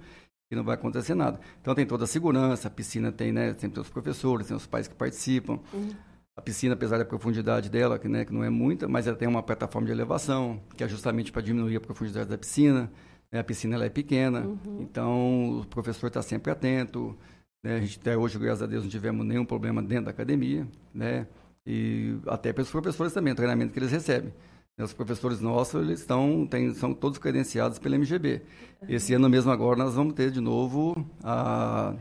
que 0.48 0.54
não 0.54 0.62
vai 0.62 0.74
acontecer 0.74 1.14
nada. 1.14 1.40
Então 1.60 1.74
tem 1.74 1.86
toda 1.86 2.04
a 2.04 2.06
segurança, 2.06 2.68
a 2.68 2.70
piscina 2.70 3.10
tem, 3.10 3.32
né, 3.32 3.52
tem 3.54 3.72
os 3.76 3.88
professores, 3.88 4.46
tem 4.46 4.56
os 4.56 4.66
pais 4.66 4.86
que 4.86 4.94
participam. 4.94 5.58
Uhum. 5.72 5.90
A 6.36 6.42
piscina, 6.42 6.74
apesar 6.74 6.98
da 6.98 7.04
profundidade 7.04 7.70
dela, 7.70 7.98
que, 7.98 8.08
né, 8.08 8.24
que 8.24 8.32
não 8.32 8.44
é 8.44 8.50
muita, 8.50 8.86
mas 8.86 9.06
ela 9.06 9.16
tem 9.16 9.26
uma 9.26 9.42
plataforma 9.42 9.86
de 9.86 9.92
elevação, 9.92 10.60
que 10.76 10.84
é 10.84 10.88
justamente 10.88 11.32
para 11.32 11.40
diminuir 11.40 11.76
a 11.76 11.80
profundidade 11.80 12.28
da 12.28 12.36
piscina. 12.36 12.92
Né? 13.36 13.40
A 13.40 13.44
piscina 13.44 13.74
ela 13.74 13.84
é 13.84 13.90
pequena, 13.90 14.40
uhum. 14.40 14.80
então 14.80 15.60
o 15.60 15.66
professor 15.66 16.06
está 16.06 16.22
sempre 16.22 16.50
atento. 16.50 17.16
Né? 17.62 17.76
A 17.76 17.80
gente 17.80 17.98
até 18.00 18.16
hoje, 18.16 18.38
graças 18.38 18.62
a 18.62 18.66
Deus, 18.66 18.82
não 18.84 18.90
tivemos 18.90 19.24
nenhum 19.26 19.44
problema 19.44 19.82
dentro 19.82 20.06
da 20.06 20.10
academia, 20.10 20.66
né? 20.94 21.26
E 21.66 22.16
até 22.28 22.52
para 22.52 22.62
os 22.62 22.70
professores 22.70 23.12
também, 23.12 23.32
o 23.32 23.36
treinamento 23.36 23.72
que 23.72 23.78
eles 23.78 23.90
recebem. 23.90 24.32
Né? 24.78 24.84
Os 24.84 24.92
professores 24.92 25.40
nossos, 25.40 25.82
eles 25.82 26.00
estão, 26.00 26.46
tem, 26.46 26.72
são 26.74 26.94
todos 26.94 27.18
credenciados 27.18 27.78
pela 27.78 27.96
MGB. 27.96 28.42
Esse 28.88 29.14
ano 29.14 29.28
mesmo 29.28 29.50
agora 29.50 29.76
nós 29.76 29.94
vamos 29.94 30.14
ter 30.14 30.30
de 30.30 30.40
novo 30.40 30.94
a, 31.24 31.94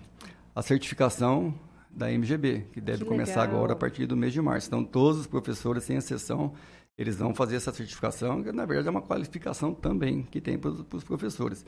a 0.54 0.62
certificação 0.62 1.54
da 1.90 2.12
MGB, 2.12 2.68
que 2.74 2.80
deve 2.80 3.04
que 3.04 3.10
começar 3.10 3.42
agora 3.42 3.74
a 3.74 3.76
partir 3.76 4.06
do 4.06 4.16
mês 4.16 4.34
de 4.34 4.42
março. 4.42 4.68
Então, 4.68 4.84
todos 4.84 5.22
os 5.22 5.28
professores, 5.28 5.84
sem 5.84 5.98
exceção, 5.98 6.54
eles 6.98 7.18
vão 7.18 7.34
fazer 7.34 7.58
essa 7.58 7.74
certificação, 7.74 8.42
que 8.42 8.52
na 8.52 8.66
verdade 8.66 8.88
é 8.88 8.92
uma 8.92 9.02
qualificação 9.02 9.74
também 9.74 10.24
que 10.24 10.40
tem 10.40 10.58
para 10.58 10.70
os 10.72 11.04
professores. 11.04 11.66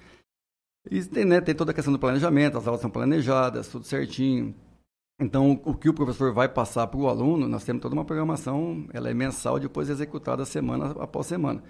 E 0.89 1.03
tem, 1.03 1.25
né, 1.25 1.41
tem 1.41 1.53
toda 1.53 1.71
a 1.71 1.73
questão 1.73 1.91
do 1.91 1.99
planejamento, 1.99 2.57
as 2.57 2.65
aulas 2.65 2.81
são 2.81 2.89
planejadas, 2.89 3.67
tudo 3.67 3.85
certinho. 3.85 4.55
Então, 5.19 5.59
o 5.65 5.73
que 5.73 5.89
o 5.89 5.93
professor 5.93 6.31
vai 6.31 6.47
passar 6.47 6.87
para 6.87 6.99
o 6.99 7.07
aluno, 7.07 7.47
nós 7.47 7.63
temos 7.63 7.81
toda 7.81 7.95
uma 7.95 8.05
programação, 8.05 8.87
ela 8.93 9.09
é 9.09 9.13
mensal, 9.13 9.59
depois 9.59 9.89
executada 9.89 10.45
semana 10.45 10.91
após 11.01 11.25
semana. 11.25 11.63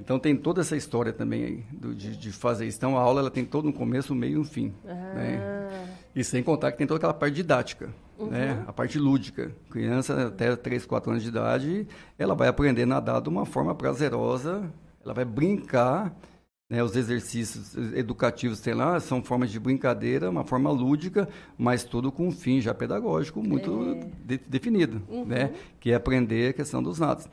Então, 0.00 0.18
tem 0.18 0.34
toda 0.34 0.62
essa 0.62 0.76
história 0.76 1.12
também 1.12 1.44
aí, 1.44 1.64
do, 1.70 1.94
de, 1.94 2.16
de, 2.16 2.32
fazer 2.32 2.66
isso. 2.66 2.78
Então, 2.78 2.96
a 2.96 3.00
aula 3.00 3.20
ela 3.20 3.30
tem 3.30 3.44
todo 3.44 3.68
um 3.68 3.72
começo, 3.72 4.14
meio 4.14 4.36
e 4.36 4.38
um 4.38 4.44
fim. 4.44 4.74
Ah. 4.86 4.94
Né? 5.14 5.97
E 6.14 6.24
sem 6.24 6.42
contar 6.42 6.72
que 6.72 6.78
tem 6.78 6.86
toda 6.86 6.98
aquela 6.98 7.14
parte 7.14 7.34
didática. 7.34 7.90
Uhum. 8.18 8.30
Né? 8.30 8.64
A 8.66 8.72
parte 8.72 8.98
lúdica. 8.98 9.52
Criança 9.70 10.26
até 10.26 10.54
3, 10.56 10.84
4 10.84 11.10
anos 11.10 11.22
de 11.22 11.28
idade, 11.28 11.86
ela 12.18 12.34
vai 12.34 12.48
aprender 12.48 12.82
a 12.82 12.86
nadar 12.86 13.20
de 13.20 13.28
uma 13.28 13.46
forma 13.46 13.74
prazerosa, 13.74 14.70
ela 15.04 15.14
vai 15.14 15.24
brincar, 15.24 16.12
né? 16.68 16.82
os 16.82 16.96
exercícios 16.96 17.76
educativos, 17.94 18.58
sei 18.58 18.74
lá, 18.74 18.98
são 18.98 19.22
formas 19.22 19.50
de 19.50 19.60
brincadeira, 19.60 20.28
uma 20.28 20.44
forma 20.44 20.70
lúdica, 20.70 21.28
mas 21.56 21.84
tudo 21.84 22.10
com 22.10 22.26
um 22.26 22.32
fim 22.32 22.60
já 22.60 22.74
pedagógico 22.74 23.40
muito 23.40 23.92
é. 23.92 24.10
de, 24.24 24.38
definido, 24.38 25.00
uhum. 25.08 25.24
né? 25.24 25.52
que 25.78 25.92
é 25.92 25.94
aprender 25.94 26.50
a 26.50 26.52
questão 26.52 26.82
dos 26.82 26.98
nados. 26.98 27.28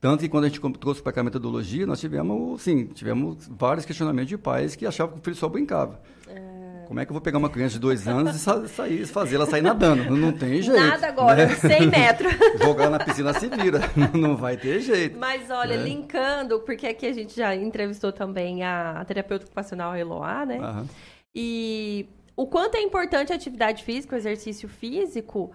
Tanto 0.00 0.20
que 0.20 0.28
quando 0.28 0.44
a 0.44 0.48
gente 0.48 0.60
trouxe 0.78 1.00
para 1.00 1.12
cá 1.12 1.22
a 1.22 1.24
metodologia, 1.24 1.86
nós 1.86 1.98
tivemos, 1.98 2.60
sim, 2.60 2.86
tivemos 2.88 3.48
vários 3.48 3.86
questionamentos 3.86 4.28
de 4.28 4.36
pais 4.36 4.76
que 4.76 4.84
achavam 4.84 5.14
que 5.14 5.20
o 5.20 5.24
filho 5.24 5.36
só 5.36 5.48
brincava. 5.48 5.98
É. 6.28 6.63
Como 6.86 7.00
é 7.00 7.04
que 7.04 7.10
eu 7.10 7.14
vou 7.14 7.20
pegar 7.20 7.38
uma 7.38 7.50
criança 7.50 7.74
de 7.74 7.80
dois 7.80 8.06
anos 8.06 8.34
e 8.36 8.68
sair, 8.68 9.06
fazer 9.06 9.36
ela 9.36 9.46
sair 9.46 9.62
nadando? 9.62 10.16
Não, 10.16 10.32
tem 10.32 10.62
jeito. 10.62 10.78
Nada 10.78 11.08
agora, 11.08 11.46
né? 11.46 11.54
100 11.54 11.86
metros. 11.88 12.32
Jogar 12.62 12.90
na 12.90 12.98
piscina 12.98 13.32
se 13.34 13.48
vira, 13.48 13.80
não 14.14 14.36
vai 14.36 14.56
ter 14.56 14.80
jeito. 14.80 15.18
Mas 15.18 15.50
olha, 15.50 15.76
né? 15.76 15.82
linkando, 15.82 16.60
porque 16.60 16.86
aqui 16.86 17.06
a 17.06 17.12
gente 17.12 17.36
já 17.36 17.54
entrevistou 17.54 18.12
também 18.12 18.62
a, 18.62 19.00
a 19.00 19.04
terapeuta 19.04 19.44
ocupacional 19.44 19.96
Eloá, 19.96 20.46
né? 20.46 20.58
Uhum. 20.58 20.86
E 21.34 22.08
o 22.36 22.46
quanto 22.46 22.76
é 22.76 22.80
importante 22.80 23.32
a 23.32 23.36
atividade 23.36 23.84
física, 23.84 24.14
o 24.14 24.18
exercício 24.18 24.68
físico, 24.68 25.52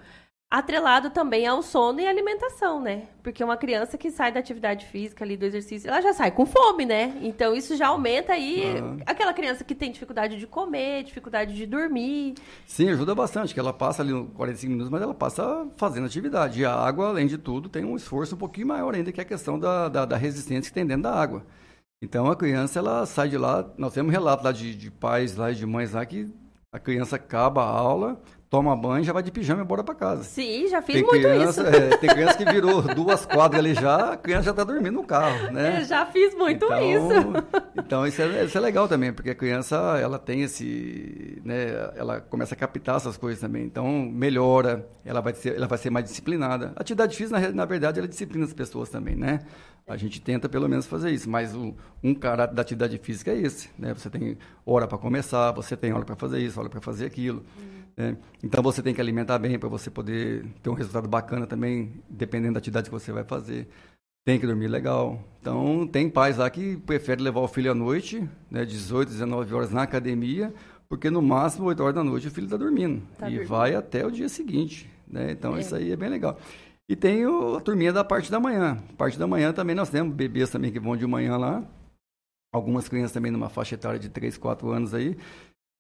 atrelado 0.51 1.11
também 1.11 1.45
ao 1.45 1.61
sono 1.61 1.99
e 1.99 2.07
alimentação, 2.07 2.81
né? 2.81 3.03
Porque 3.21 3.43
uma 3.43 3.55
criança 3.55 3.97
que 3.99 4.09
sai 4.09 4.31
da 4.31 4.39
atividade 4.39 4.85
física 4.87 5.23
ali 5.23 5.37
do 5.37 5.45
exercício, 5.45 5.87
ela 5.87 6.01
já 6.01 6.11
sai 6.11 6.31
com 6.31 6.43
fome, 6.45 6.85
né? 6.85 7.19
Então 7.21 7.53
isso 7.53 7.77
já 7.77 7.89
aumenta 7.89 8.33
aí 8.33 8.63
aquela 9.05 9.31
criança 9.31 9.63
que 9.63 9.75
tem 9.75 9.91
dificuldade 9.91 10.39
de 10.39 10.47
comer, 10.47 11.03
dificuldade 11.03 11.53
de 11.53 11.67
dormir. 11.67 12.33
Sim, 12.65 12.89
ajuda 12.89 13.13
bastante, 13.13 13.53
que 13.53 13.59
ela 13.59 13.71
passa 13.71 14.01
ali 14.01 14.11
45 14.33 14.71
minutos, 14.71 14.89
mas 14.89 15.01
ela 15.03 15.13
passa 15.13 15.67
fazendo 15.77 16.07
atividade. 16.07 16.61
E 16.61 16.65
a 16.65 16.73
água, 16.73 17.09
além 17.09 17.27
de 17.27 17.37
tudo, 17.37 17.69
tem 17.69 17.85
um 17.85 17.95
esforço 17.95 18.33
um 18.33 18.39
pouquinho 18.39 18.67
maior 18.67 18.95
ainda 18.95 19.11
que 19.11 19.21
a 19.21 19.25
questão 19.25 19.59
da, 19.59 19.87
da, 19.87 20.05
da 20.05 20.17
resistência 20.17 20.71
que 20.71 20.73
tem 20.73 20.85
dentro 20.85 21.03
da 21.03 21.13
água. 21.13 21.45
Então 22.01 22.31
a 22.31 22.35
criança, 22.35 22.79
ela 22.79 23.05
sai 23.05 23.29
de 23.29 23.37
lá, 23.37 23.69
nós 23.77 23.93
temos 23.93 24.11
relato 24.11 24.43
lá 24.43 24.51
de, 24.51 24.73
de 24.73 24.89
pais 24.89 25.35
lá 25.35 25.51
e 25.51 25.55
de 25.55 25.65
mães 25.65 25.93
lá 25.93 26.03
que 26.05 26.27
a 26.71 26.79
criança 26.79 27.17
acaba 27.17 27.61
a 27.61 27.67
aula, 27.67 28.21
toma 28.49 28.75
banho 28.75 29.01
e 29.01 29.03
já 29.03 29.13
vai 29.13 29.21
de 29.21 29.31
pijama 29.31 29.61
e 29.61 29.63
embora 29.63 29.83
para 29.83 29.93
casa. 29.93 30.23
Sim, 30.23 30.67
já 30.67 30.81
fiz 30.81 30.95
tem 30.95 31.03
muito 31.03 31.21
criança, 31.21 31.61
isso. 31.61 31.69
É, 31.69 31.97
tem 31.97 32.09
criança 32.09 32.37
que 32.37 32.45
virou 32.45 32.81
duas 32.81 33.25
quadras 33.25 33.59
ali 33.59 33.73
já, 33.75 34.13
a 34.13 34.17
criança 34.17 34.45
já 34.45 34.51
está 34.51 34.63
dormindo 34.63 34.95
no 34.95 35.03
carro, 35.03 35.51
né? 35.51 35.79
Eu 35.81 35.85
já 35.85 36.05
fiz 36.07 36.33
muito 36.33 36.65
então, 36.65 36.81
isso. 36.81 37.45
Então 37.77 38.07
isso 38.07 38.21
é, 38.21 38.45
isso 38.45 38.57
é 38.57 38.61
legal 38.61 38.87
também, 38.87 39.13
porque 39.13 39.29
a 39.29 39.35
criança 39.35 39.75
ela 40.01 40.17
tem 40.17 40.41
esse, 40.41 41.39
né, 41.45 41.91
ela 41.95 42.19
começa 42.19 42.55
a 42.55 42.57
captar 42.57 42.95
essas 42.95 43.17
coisas 43.17 43.39
também. 43.39 43.63
Então 43.63 43.87
melhora, 43.87 44.87
ela 45.05 45.21
vai 45.21 45.33
ser, 45.33 45.55
ela 45.55 45.67
vai 45.67 45.77
ser 45.77 45.91
mais 45.91 46.05
disciplinada. 46.05 46.73
A 46.75 46.81
atividade 46.81 47.15
física 47.15 47.39
na, 47.39 47.51
na 47.51 47.65
verdade 47.65 47.99
ela 47.99 48.07
disciplina 48.07 48.45
as 48.45 48.53
pessoas 48.53 48.89
também, 48.89 49.15
né? 49.15 49.41
A 49.89 49.97
gente 49.97 50.21
tenta 50.21 50.47
pelo 50.47 50.69
menos 50.69 50.85
fazer 50.85 51.09
isso, 51.11 51.29
mas 51.29 51.55
o, 51.55 51.75
um 52.03 52.13
caráter 52.13 52.53
da 52.53 52.61
atividade 52.61 52.97
física 52.99 53.31
é 53.31 53.37
esse, 53.41 53.69
né? 53.77 53.93
Você 53.93 54.09
tem 54.09 54.37
hora 54.65 54.87
para 54.87 54.97
começar, 54.97 55.51
você 55.51 55.75
tem 55.75 55.91
hora 55.91 56.05
para 56.05 56.15
fazer 56.15 56.39
isso, 56.39 56.59
hora 56.59 56.69
para 56.69 56.79
fazer 56.79 57.05
aquilo. 57.05 57.43
Hum. 57.59 57.79
Né? 57.97 58.17
Então 58.43 58.63
você 58.63 58.81
tem 58.81 58.93
que 58.93 59.01
alimentar 59.01 59.37
bem 59.39 59.59
para 59.59 59.67
você 59.67 59.89
poder 59.89 60.45
ter 60.63 60.69
um 60.69 60.73
resultado 60.73 61.07
bacana 61.09 61.45
também, 61.45 61.91
dependendo 62.09 62.53
da 62.53 62.59
atividade 62.59 62.89
que 62.89 62.95
você 62.95 63.11
vai 63.11 63.23
fazer. 63.23 63.67
Tem 64.25 64.39
que 64.39 64.45
dormir 64.45 64.67
legal. 64.67 65.21
Então 65.41 65.85
tem 65.85 66.09
pais 66.09 66.37
lá 66.37 66.49
que 66.49 66.77
preferem 66.77 67.23
levar 67.23 67.41
o 67.41 67.47
filho 67.47 67.71
à 67.71 67.75
noite, 67.75 68.29
né, 68.49 68.63
18, 68.63 69.09
19 69.09 69.53
horas 69.53 69.71
na 69.71 69.81
academia, 69.81 70.53
porque 70.87 71.09
no 71.09 71.21
máximo 71.21 71.67
8 71.67 71.81
horas 71.81 71.95
da 71.95 72.03
noite 72.03 72.27
o 72.27 72.31
filho 72.31 72.45
está 72.45 72.57
dormindo. 72.57 73.01
Tá 73.17 73.27
e 73.27 73.31
dormindo. 73.31 73.49
vai 73.49 73.75
até 73.75 74.05
o 74.05 74.11
dia 74.11 74.29
seguinte. 74.29 74.89
Né? 75.07 75.31
Então 75.31 75.57
é. 75.57 75.59
isso 75.59 75.75
aí 75.75 75.91
é 75.91 75.95
bem 75.95 76.09
legal. 76.09 76.37
E 76.89 76.95
tem 76.95 77.23
o, 77.27 77.55
a 77.55 77.61
turminha 77.61 77.93
da 77.93 78.03
parte 78.03 78.31
da 78.31 78.39
manhã. 78.39 78.83
Parte 78.97 79.19
da 79.19 79.27
manhã 79.27 79.53
também 79.53 79.75
nós 79.75 79.91
temos 79.91 80.11
bebês 80.15 80.49
também 80.49 80.71
que 80.71 80.79
vão 80.79 80.97
de 80.97 81.05
manhã 81.05 81.37
lá. 81.37 81.63
Algumas 82.51 82.89
crianças 82.89 83.11
também 83.11 83.31
numa 83.31 83.47
faixa 83.47 83.75
etária 83.75 83.99
de 83.99 84.09
3, 84.09 84.39
4 84.39 84.71
anos 84.71 84.95
aí. 84.95 85.15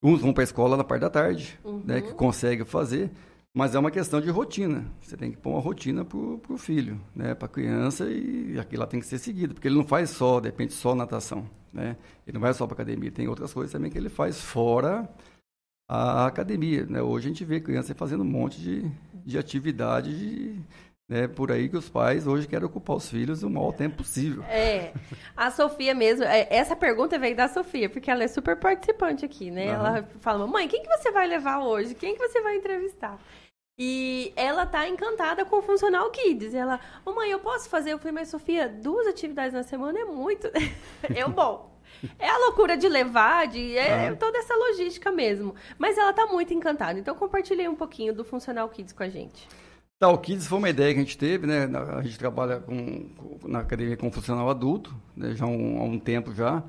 Uns 0.03 0.21
vão 0.21 0.31
para 0.31 0.43
a 0.43 0.45
escola 0.45 0.77
na 0.77 0.83
parte 0.83 1.01
da 1.01 1.09
tarde, 1.09 1.59
uhum. 1.63 1.81
né, 1.83 1.99
que 1.99 2.13
consegue 2.13 2.63
fazer, 2.63 3.11
mas 3.53 3.75
é 3.75 3.79
uma 3.79 3.89
questão 3.89 4.21
de 4.21 4.29
rotina. 4.29 4.85
Você 5.01 5.17
tem 5.17 5.31
que 5.31 5.37
pôr 5.37 5.49
uma 5.49 5.59
rotina 5.59 6.05
para 6.05 6.17
o 6.17 6.57
filho, 6.57 7.01
né, 7.13 7.33
para 7.33 7.47
a 7.47 7.49
criança, 7.49 8.05
e 8.09 8.57
aquilo 8.59 8.81
lá 8.81 8.87
tem 8.87 8.99
que 8.99 9.05
ser 9.07 9.17
seguido, 9.17 9.55
porque 9.55 9.67
ele 9.67 9.75
não 9.75 9.83
faz 9.83 10.11
só, 10.11 10.39
de 10.39 10.47
repente, 10.47 10.73
só 10.73 10.95
natação. 10.95 11.49
Né? 11.73 11.97
Ele 12.25 12.35
não 12.35 12.41
vai 12.41 12.53
só 12.53 12.65
para 12.65 12.75
academia, 12.75 13.11
tem 13.11 13.27
outras 13.27 13.51
coisas 13.51 13.71
também 13.73 13.91
que 13.91 13.97
ele 13.97 14.09
faz 14.09 14.39
fora 14.39 15.09
a 15.89 16.27
academia. 16.27 16.85
Né? 16.85 17.01
Hoje 17.01 17.25
a 17.25 17.29
gente 17.29 17.43
vê 17.43 17.59
criança 17.59 17.93
fazendo 17.95 18.21
um 18.21 18.27
monte 18.27 18.61
de, 18.61 18.89
de 19.25 19.37
atividade 19.37 20.17
de, 20.17 20.61
né, 21.09 21.27
por 21.27 21.51
aí 21.51 21.67
que 21.67 21.75
os 21.75 21.89
pais 21.89 22.27
hoje 22.27 22.47
querem 22.47 22.67
ocupar 22.67 22.95
os 22.95 23.09
filhos 23.09 23.41
o 23.41 23.49
maior 23.49 23.71
tempo 23.73 23.97
possível. 23.97 24.43
É. 24.43 24.93
A 25.35 25.49
Sofia 25.49 25.95
mesmo, 25.95 26.23
é, 26.23 26.47
essa 26.51 26.75
pergunta 26.75 27.17
veio 27.17 27.35
da 27.35 27.47
Sofia, 27.47 27.89
porque 27.89 28.11
ela 28.11 28.23
é 28.23 28.27
super 28.27 28.55
participante 28.55 29.25
aqui, 29.25 29.49
né? 29.49 29.65
Uhum. 29.65 29.73
Ela 29.73 30.09
fala, 30.21 30.45
mãe, 30.45 30.67
quem 30.67 30.83
que 30.83 30.97
você 30.97 31.11
vai 31.11 31.27
levar 31.27 31.59
hoje? 31.59 31.95
Quem 31.95 32.15
que 32.15 32.27
você 32.27 32.41
vai 32.41 32.57
entrevistar? 32.57 33.19
E 33.81 34.31
ela 34.35 34.65
tá 34.65 34.87
encantada 34.87 35.43
com 35.45 35.55
o 35.55 35.61
Funcional 35.61 36.11
Kids. 36.11 36.53
Ela, 36.53 36.79
oh, 37.03 37.13
mãe, 37.13 37.31
eu 37.31 37.39
posso 37.39 37.69
fazer? 37.69 37.93
Eu 37.93 37.97
falei, 37.97 38.11
mas 38.11 38.27
Sofia, 38.27 38.67
duas 38.67 39.07
atividades 39.07 39.53
na 39.53 39.63
semana 39.63 39.97
é 39.99 40.05
muito. 40.05 40.47
é 41.03 41.27
bom. 41.27 41.73
É 42.19 42.29
a 42.29 42.37
loucura 42.37 42.77
de 42.77 42.87
levar, 42.87 43.47
de 43.47 43.77
é, 43.77 44.13
toda 44.15 44.37
essa 44.37 44.53
logística 44.53 45.11
mesmo. 45.11 45.55
Mas 45.77 45.97
ela 45.97 46.13
tá 46.13 46.27
muito 46.27 46.53
encantada. 46.53 46.99
Então 46.99 47.15
compartilhei 47.15 47.67
um 47.67 47.75
pouquinho 47.75 48.13
do 48.13 48.23
Funcional 48.23 48.69
Kids 48.69 48.93
com 48.93 49.03
a 49.03 49.09
gente. 49.09 49.47
O 50.01 50.17
Kids 50.17 50.47
foi 50.47 50.57
uma 50.57 50.69
ideia 50.69 50.93
que 50.93 50.99
a 50.99 51.03
gente 51.03 51.17
teve, 51.17 51.45
né? 51.45 51.69
A 51.97 52.01
gente 52.01 52.17
trabalha 52.17 52.61
com, 52.61 53.09
na 53.45 53.59
academia 53.59 53.97
com 53.97 54.09
funcional 54.09 54.49
adulto, 54.49 54.95
né? 55.15 55.35
já 55.35 55.43
há 55.43 55.47
um, 55.47 55.77
há 55.77 55.83
um 55.83 55.99
tempo 55.99 56.33
já. 56.33 56.63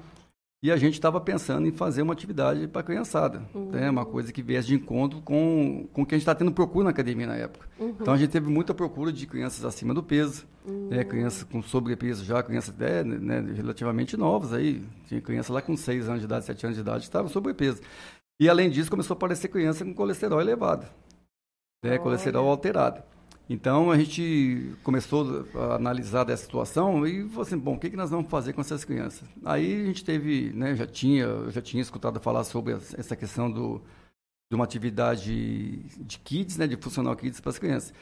E 0.62 0.70
a 0.70 0.76
gente 0.76 0.94
estava 0.94 1.18
pensando 1.20 1.66
em 1.66 1.72
fazer 1.72 2.02
uma 2.02 2.12
atividade 2.12 2.66
para 2.68 2.82
a 2.82 2.84
criançada, 2.84 3.42
uhum. 3.54 3.70
né? 3.70 3.88
uma 3.88 4.04
coisa 4.04 4.30
que 4.30 4.42
viesse 4.42 4.68
de 4.68 4.74
encontro 4.74 5.22
com, 5.22 5.88
com 5.92 6.02
o 6.02 6.06
que 6.06 6.14
a 6.14 6.18
gente 6.18 6.22
está 6.22 6.34
tendo 6.34 6.52
procura 6.52 6.84
na 6.84 6.90
academia 6.90 7.26
na 7.26 7.36
época. 7.36 7.66
Uhum. 7.78 7.96
Então 7.98 8.12
a 8.12 8.16
gente 8.18 8.30
teve 8.30 8.50
muita 8.50 8.74
procura 8.74 9.10
de 9.10 9.26
crianças 9.26 9.64
acima 9.64 9.94
do 9.94 10.02
peso, 10.02 10.44
né? 10.66 10.72
uhum. 10.72 10.88
né? 10.88 11.04
crianças 11.04 11.44
com 11.44 11.62
sobrepeso 11.62 12.24
já, 12.24 12.42
crianças 12.42 12.74
até 12.74 13.02
né, 13.04 13.40
relativamente 13.54 14.16
novas 14.18 14.52
aí. 14.52 14.82
Tinha 15.06 15.20
criança 15.20 15.52
lá 15.52 15.62
com 15.62 15.74
6 15.74 16.08
anos 16.08 16.20
de 16.20 16.26
idade, 16.26 16.44
7 16.44 16.66
anos 16.66 16.76
de 16.76 16.82
idade 16.82 16.98
que 16.98 17.08
estava 17.08 17.28
sobrepeso. 17.28 17.80
E 18.38 18.48
além 18.48 18.68
disso 18.68 18.90
começou 18.90 19.14
a 19.14 19.16
aparecer 19.16 19.48
criança 19.48 19.82
com 19.82 19.94
colesterol 19.94 20.40
elevado, 20.40 20.86
né? 21.82 21.96
colesterol 21.96 22.46
alterado. 22.48 23.02
Então 23.52 23.90
a 23.90 23.98
gente 23.98 24.76
começou 24.84 25.44
a 25.56 25.74
analisar 25.74 26.22
dessa 26.22 26.44
situação 26.44 27.04
e 27.04 27.28
falou 27.30 27.42
assim, 27.42 27.58
bom, 27.58 27.74
o 27.74 27.78
que, 27.80 27.90
que 27.90 27.96
nós 27.96 28.08
vamos 28.08 28.30
fazer 28.30 28.52
com 28.52 28.60
essas 28.60 28.84
crianças? 28.84 29.28
Aí 29.44 29.82
a 29.82 29.86
gente 29.86 30.04
teve, 30.04 30.52
né, 30.52 30.76
já 30.76 30.86
tinha, 30.86 31.50
já 31.50 31.60
tinha 31.60 31.82
escutado 31.82 32.20
falar 32.20 32.44
sobre 32.44 32.74
essa 32.74 33.16
questão 33.16 33.50
do, 33.50 33.82
de 34.48 34.54
uma 34.54 34.62
atividade 34.62 35.78
de 35.98 36.18
kids, 36.20 36.58
né, 36.58 36.68
de 36.68 36.76
funcional 36.76 37.16
kids 37.16 37.40
para 37.40 37.50
as 37.50 37.58
crianças. 37.58 37.92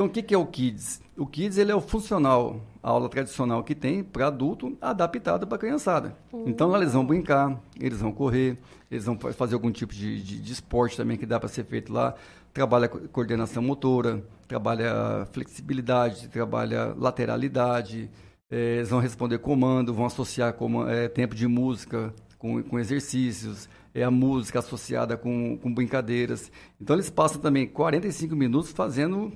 Então 0.00 0.08
o 0.08 0.10
que, 0.10 0.22
que 0.22 0.34
é 0.34 0.38
o 0.38 0.46
kids? 0.46 1.02
O 1.14 1.26
kids 1.26 1.58
ele 1.58 1.70
é 1.70 1.74
o 1.74 1.80
funcional, 1.82 2.64
a 2.82 2.88
aula 2.88 3.06
tradicional 3.06 3.62
que 3.62 3.74
tem 3.74 4.02
para 4.02 4.28
adulto 4.28 4.74
adaptado 4.80 5.46
para 5.46 5.56
a 5.56 5.58
criançada. 5.58 6.16
Uhum. 6.32 6.44
Então 6.46 6.68
lá 6.68 6.78
eles 6.78 6.94
vão 6.94 7.04
brincar, 7.04 7.60
eles 7.78 8.00
vão 8.00 8.10
correr, 8.10 8.56
eles 8.90 9.04
vão 9.04 9.18
fazer 9.18 9.52
algum 9.52 9.70
tipo 9.70 9.92
de, 9.92 10.22
de, 10.22 10.40
de 10.40 10.52
esporte 10.54 10.96
também 10.96 11.18
que 11.18 11.26
dá 11.26 11.38
para 11.38 11.50
ser 11.50 11.66
feito 11.66 11.92
lá 11.92 12.14
trabalha 12.50 12.88
coordenação 12.88 13.62
motora, 13.62 14.24
trabalha 14.48 15.28
flexibilidade, 15.32 16.28
trabalha 16.28 16.94
lateralidade, 16.96 18.10
é, 18.50 18.76
eles 18.76 18.88
vão 18.88 19.00
responder 19.00 19.36
comando, 19.36 19.92
vão 19.92 20.06
associar 20.06 20.54
como, 20.54 20.88
é, 20.88 21.08
tempo 21.08 21.34
de 21.34 21.46
música 21.46 22.14
com, 22.38 22.62
com 22.62 22.78
exercícios, 22.78 23.68
é 23.94 24.02
a 24.02 24.10
música 24.10 24.60
associada 24.60 25.14
com, 25.18 25.58
com 25.58 25.70
brincadeiras. 25.70 26.50
Então 26.80 26.96
eles 26.96 27.10
passam 27.10 27.38
também 27.38 27.66
45 27.66 28.34
minutos 28.34 28.72
fazendo 28.72 29.30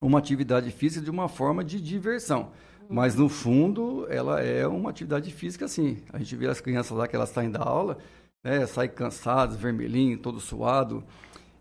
uma 0.00 0.18
atividade 0.18 0.70
física 0.70 1.04
de 1.04 1.10
uma 1.10 1.28
forma 1.28 1.64
de 1.64 1.80
diversão. 1.80 2.50
Mas 2.88 3.16
no 3.16 3.28
fundo, 3.28 4.06
ela 4.08 4.40
é 4.40 4.66
uma 4.66 4.90
atividade 4.90 5.32
física, 5.32 5.66
sim. 5.66 5.98
A 6.12 6.18
gente 6.18 6.36
vê 6.36 6.46
as 6.46 6.60
crianças 6.60 6.96
lá 6.96 7.08
que 7.08 7.16
elas 7.16 7.30
saem 7.30 7.50
da 7.50 7.60
aula, 7.60 7.98
né, 8.44 8.64
saem 8.66 8.90
cansadas, 8.90 9.56
vermelhinho, 9.56 10.18
todo 10.18 10.38
suado. 10.40 11.02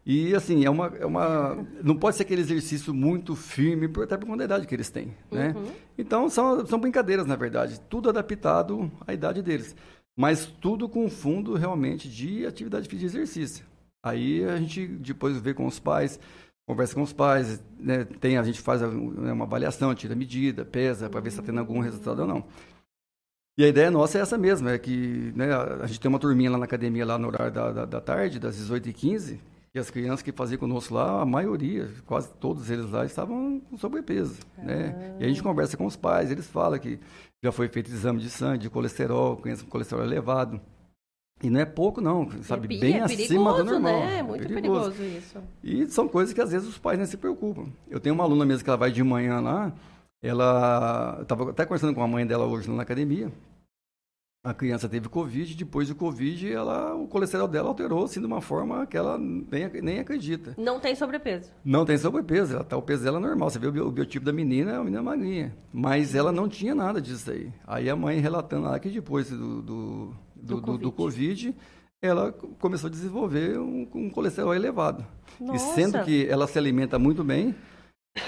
E 0.05 0.35
assim, 0.35 0.63
é 0.63 0.69
uma, 0.69 0.93
é 0.99 1.05
uma. 1.05 1.57
Não 1.83 1.95
pode 1.95 2.15
ser 2.15 2.23
aquele 2.23 2.41
exercício 2.41 2.93
muito 2.93 3.35
firme, 3.35 3.89
até 4.03 4.15
por 4.15 4.27
conta 4.27 4.39
da 4.39 4.45
idade 4.45 4.67
que 4.67 4.75
eles 4.75 4.91
têm. 4.91 5.15
Né? 5.31 5.53
Uhum. 5.55 5.71
Então 5.97 6.29
são, 6.29 6.63
são 6.67 6.79
brincadeiras, 6.79 7.25
na 7.25 7.35
verdade. 7.35 7.81
Tudo 7.89 8.09
adaptado 8.09 8.91
à 9.07 9.13
idade 9.13 9.41
deles. 9.41 9.75
Mas 10.15 10.45
tudo 10.45 10.87
com 10.87 11.09
fundo 11.09 11.55
realmente 11.55 12.07
de 12.07 12.45
atividade 12.45 12.87
física 12.87 13.09
de 13.09 13.17
exercício. 13.17 13.65
Aí 14.03 14.43
a 14.43 14.57
gente 14.57 14.85
depois 14.85 15.37
vê 15.37 15.55
com 15.55 15.65
os 15.65 15.79
pais, 15.79 16.19
conversa 16.65 16.95
com 16.95 17.01
os 17.01 17.13
pais, 17.13 17.63
né? 17.79 18.03
Tem, 18.03 18.37
a 18.37 18.43
gente 18.43 18.59
faz 18.59 18.81
né, 18.81 19.31
uma 19.31 19.45
avaliação, 19.45 19.93
tira 19.93 20.15
medida, 20.15 20.65
pesa, 20.65 21.09
para 21.09 21.19
ver 21.19 21.29
se 21.29 21.35
está 21.39 21.45
tendo 21.45 21.59
algum 21.59 21.79
resultado 21.79 22.19
ou 22.19 22.27
não. 22.27 22.43
E 23.57 23.63
a 23.63 23.67
ideia 23.67 23.89
nossa 23.89 24.17
é 24.17 24.21
essa 24.21 24.37
mesma, 24.37 24.71
é 24.71 24.77
que 24.77 25.31
né, 25.35 25.53
a 25.53 25.87
gente 25.87 25.99
tem 25.99 26.09
uma 26.09 26.19
turminha 26.19 26.51
lá 26.51 26.57
na 26.57 26.65
academia, 26.65 27.05
lá 27.05 27.17
no 27.17 27.27
horário 27.27 27.53
da, 27.53 27.71
da, 27.71 27.85
da 27.85 28.01
tarde, 28.01 28.37
das 28.37 28.57
18h15, 28.57 29.39
e 29.73 29.79
as 29.79 29.89
crianças 29.89 30.21
que 30.21 30.31
faziam 30.31 30.59
conosco 30.59 30.93
lá, 30.93 31.21
a 31.21 31.25
maioria, 31.25 31.89
quase 32.05 32.29
todos 32.33 32.69
eles 32.69 32.89
lá, 32.89 33.05
estavam 33.05 33.61
com 33.61 33.77
sobrepeso. 33.77 34.39
Ah. 34.57 34.61
Né? 34.61 35.17
E 35.19 35.25
a 35.25 35.27
gente 35.27 35.41
conversa 35.41 35.77
com 35.77 35.85
os 35.85 35.95
pais, 35.95 36.31
eles 36.31 36.47
falam 36.47 36.79
que 36.79 36.99
já 37.41 37.51
foi 37.51 37.69
feito 37.69 37.89
exame 37.91 38.19
de 38.19 38.29
sangue, 38.29 38.63
de 38.63 38.69
colesterol, 38.69 39.37
criança 39.37 39.63
com 39.63 39.69
colesterol 39.69 40.03
elevado. 40.03 40.59
E 41.43 41.49
não 41.49 41.59
é 41.59 41.65
pouco, 41.65 41.99
não, 41.99 42.29
sabe? 42.43 42.75
É, 42.75 42.79
Bem 42.79 42.97
é 42.97 43.01
acima 43.01 43.53
do 43.53 43.63
normal. 43.63 43.99
Né? 43.99 44.19
É 44.19 44.23
muito 44.23 44.47
perigoso. 44.47 44.91
perigoso 44.91 45.17
isso. 45.17 45.43
E 45.63 45.85
são 45.87 46.07
coisas 46.07 46.33
que 46.33 46.41
às 46.41 46.51
vezes 46.51 46.67
os 46.67 46.77
pais 46.77 46.97
nem 46.97 47.05
se 47.05 47.17
preocupam. 47.17 47.67
Eu 47.89 47.99
tenho 47.99 48.15
uma 48.15 48.23
aluna 48.23 48.45
mesmo 48.45 48.63
que 48.63 48.69
ela 48.69 48.77
vai 48.77 48.91
de 48.91 49.03
manhã 49.03 49.41
lá, 49.41 49.73
ela 50.23 51.19
estava 51.21 51.51
até 51.51 51.65
conversando 51.65 51.93
com 51.93 52.01
a 52.01 52.07
mãe 52.07 52.25
dela 52.25 52.45
hoje 52.45 52.71
na 52.71 52.81
academia, 52.81 53.31
a 54.45 54.53
criança 54.53 54.87
teve 54.87 55.09
Covid, 55.09 55.55
depois 55.55 55.87
do 55.87 55.95
Covid, 55.95 56.53
ela, 56.53 56.93
o 56.93 57.07
colesterol 57.07 57.47
dela 57.47 57.67
alterou 57.67 58.05
assim, 58.05 58.19
de 58.19 58.27
uma 58.27 58.41
forma 58.41 58.85
que 58.85 58.95
ela 58.95 59.17
nem, 59.17 59.67
nem 59.81 59.99
acredita. 59.99 60.53
Não 60.55 60.79
tem 60.79 60.93
sobrepeso? 60.93 61.51
Não 61.65 61.83
tem 61.83 61.97
sobrepeso, 61.97 62.53
ela 62.53 62.63
tá, 62.63 62.77
o 62.77 62.81
peso 62.83 63.03
dela 63.03 63.17
é 63.17 63.21
normal. 63.21 63.49
Você 63.49 63.57
vê 63.57 63.67
o, 63.67 63.91
biotipo 63.91 64.23
da 64.23 64.31
menina, 64.31 64.73
é 64.73 64.75
uma 64.75 64.83
menina 64.83 65.01
magrinha. 65.01 65.57
Mas 65.73 66.13
ela 66.13 66.31
não 66.31 66.47
tinha 66.47 66.75
nada 66.75 67.01
disso 67.01 67.31
aí. 67.31 67.51
Aí 67.65 67.89
a 67.89 67.95
mãe 67.95 68.19
relatando 68.19 68.65
lá 68.65 68.77
que 68.77 68.89
depois 68.89 69.31
do, 69.31 69.63
do, 69.63 70.15
do, 70.45 70.55
do, 70.55 70.61
COVID. 70.61 70.83
do 70.83 70.91
COVID. 70.91 71.55
ela 72.01 72.31
começou 72.59 72.87
a 72.87 72.91
desenvolver 72.91 73.57
um, 73.59 73.87
um 73.93 74.09
colesterol 74.09 74.53
elevado. 74.53 75.05
Nossa. 75.39 75.55
E 75.55 75.75
sendo 75.75 76.03
que 76.03 76.27
ela 76.27 76.47
se 76.47 76.57
alimenta 76.57 76.99
muito 76.99 77.23
bem, 77.23 77.55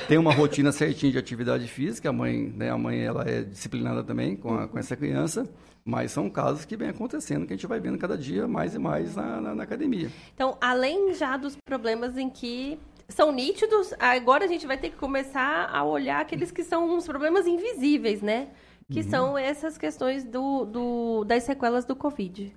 tem 0.08 0.18
uma 0.18 0.34
rotina 0.34 0.72
certinha 0.72 1.12
de 1.12 1.18
atividade 1.18 1.68
física, 1.68 2.10
a 2.10 2.14
mãe, 2.14 2.54
né, 2.56 2.70
a 2.70 2.78
mãe 2.78 3.00
ela 3.00 3.24
é 3.24 3.44
disciplinada 3.44 4.04
também 4.04 4.36
com, 4.36 4.54
a, 4.54 4.68
com 4.68 4.78
essa 4.78 4.96
criança. 4.96 5.50
Mas 5.86 6.12
são 6.12 6.30
casos 6.30 6.66
que 6.66 6.76
vem 6.76 6.90
acontecendo, 6.90 7.48
que 7.48 7.54
a 7.54 7.56
gente 7.56 7.66
vai 7.66 7.80
vendo 7.80 7.98
cada 7.98 8.18
dia 8.18 8.46
mais 8.46 8.76
e 8.76 8.80
mais 8.80 9.16
na, 9.16 9.40
na, 9.40 9.56
na 9.56 9.64
academia. 9.64 10.12
Então, 10.34 10.58
além 10.60 11.14
já 11.14 11.38
dos 11.38 11.56
problemas 11.66 12.18
em 12.18 12.30
que 12.30 12.78
são 13.08 13.32
nítidos, 13.32 13.94
agora 13.98 14.44
a 14.44 14.48
gente 14.48 14.68
vai 14.68 14.78
ter 14.78 14.90
que 14.90 14.98
começar 14.98 15.70
a 15.72 15.86
olhar 15.86 16.20
aqueles 16.20 16.52
que 16.52 16.62
são 16.62 16.94
uns 16.94 17.06
problemas 17.06 17.48
invisíveis, 17.48 18.22
né? 18.22 18.50
Que 18.92 19.02
uhum. 19.02 19.10
são 19.10 19.38
essas 19.38 19.78
questões 19.78 20.24
do, 20.24 20.66
do, 20.66 21.24
das 21.26 21.44
sequelas 21.44 21.86
do 21.86 21.96
Covid. 21.96 22.56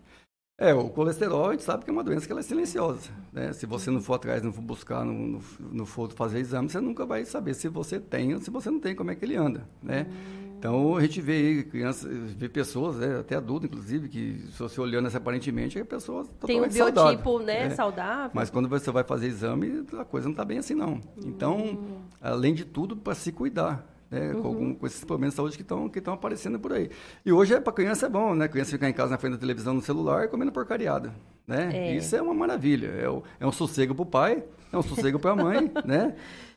É, 0.57 0.75
o 0.75 0.91
colesterol 0.91 1.49
a 1.49 1.53
gente 1.53 1.65
sabe 1.65 1.85
que 1.85 1.91
é 1.91 1.93
uma 1.93 2.05
doença 2.05 2.27
que 2.27 2.33
é 2.33 2.43
silenciosa. 2.43 3.11
Né? 3.33 3.53
Se 3.53 3.65
você 3.65 3.91
não 3.91 4.01
for 4.01 4.15
atrás, 4.15 4.43
não 4.43 4.53
for 4.53 4.61
buscar, 4.61 5.05
não, 5.05 5.15
não, 5.15 5.41
não 5.59 5.87
for 5.87 6.13
fazer 6.13 6.39
exame, 6.39 6.69
você 6.69 6.81
nunca 6.81 7.07
vai 7.07 7.25
saber 7.25 7.55
se 7.55 7.67
você 7.67 7.99
tem 7.99 8.35
ou 8.35 8.41
se 8.41 8.51
você 8.51 8.71
não 8.71 8.79
tem, 8.79 8.95
como 8.95 9.11
é 9.11 9.15
que 9.15 9.25
ele 9.25 9.37
anda. 9.37 9.67
Né? 9.83 10.07
Uhum. 10.09 10.41
Então 10.61 10.95
a 10.95 11.01
gente 11.01 11.23
vê 11.23 11.33
aí 11.33 11.65
crianças, 11.65 12.33
vê 12.35 12.47
pessoas, 12.47 12.97
né, 12.97 13.21
até 13.21 13.35
adultos 13.35 13.71
inclusive, 13.71 14.11
que 14.11 14.45
se 14.53 14.59
você 14.59 14.79
olhando 14.79 15.07
essa 15.07 15.17
aparentemente 15.17 15.79
é 15.79 15.85
pessoas 15.85 16.29
Tem 16.45 16.61
um 16.61 16.69
biotipo, 16.69 16.95
saudável, 16.99 17.39
né, 17.39 17.69
né, 17.69 17.75
saudável. 17.75 18.31
Mas 18.35 18.51
quando 18.51 18.69
você 18.69 18.91
vai 18.91 19.03
fazer 19.03 19.29
exame, 19.29 19.87
a 19.99 20.05
coisa 20.05 20.27
não 20.27 20.33
está 20.33 20.45
bem 20.45 20.59
assim 20.59 20.75
não. 20.75 21.01
Então, 21.25 21.57
hum. 21.57 22.01
além 22.21 22.53
de 22.53 22.67
tudo, 22.67 22.95
para 22.95 23.15
se 23.15 23.33
cuidar. 23.33 23.87
Né, 24.11 24.33
uhum. 24.33 24.43
com, 24.43 24.49
algum, 24.49 24.75
com, 24.75 24.87
esses 24.87 25.05
problemas 25.05 25.35
de 25.35 25.37
saúde 25.37 25.57
que 25.57 25.63
estão 25.63 25.89
que 25.89 26.01
aparecendo 26.05 26.59
por 26.59 26.73
aí. 26.73 26.91
E 27.25 27.31
hoje 27.31 27.55
é, 27.55 27.61
para 27.61 27.73
criança 27.73 28.07
é 28.07 28.09
bom, 28.09 28.35
né? 28.35 28.49
Criança 28.49 28.73
ficar 28.73 28.89
em 28.89 28.93
casa 28.93 29.13
na 29.13 29.19
frente 29.19 29.35
da 29.35 29.39
televisão, 29.39 29.73
no 29.73 29.81
celular, 29.81 30.27
comendo 30.27 30.51
porcariada. 30.51 31.15
Né? 31.47 31.71
É. 31.73 31.97
Isso 31.97 32.17
é 32.17 32.21
uma 32.21 32.35
maravilha. 32.35 32.89
É, 32.89 33.09
o, 33.09 33.23
é 33.39 33.47
um 33.47 33.53
sossego 33.53 33.95
para 33.95 34.03
o 34.03 34.07
pai, 34.07 34.43
é 34.73 34.77
um 34.77 34.83
sossego 34.83 35.19
para 35.21 35.31
a 35.31 35.37
mãe, 35.37 35.71
né? 35.87 36.17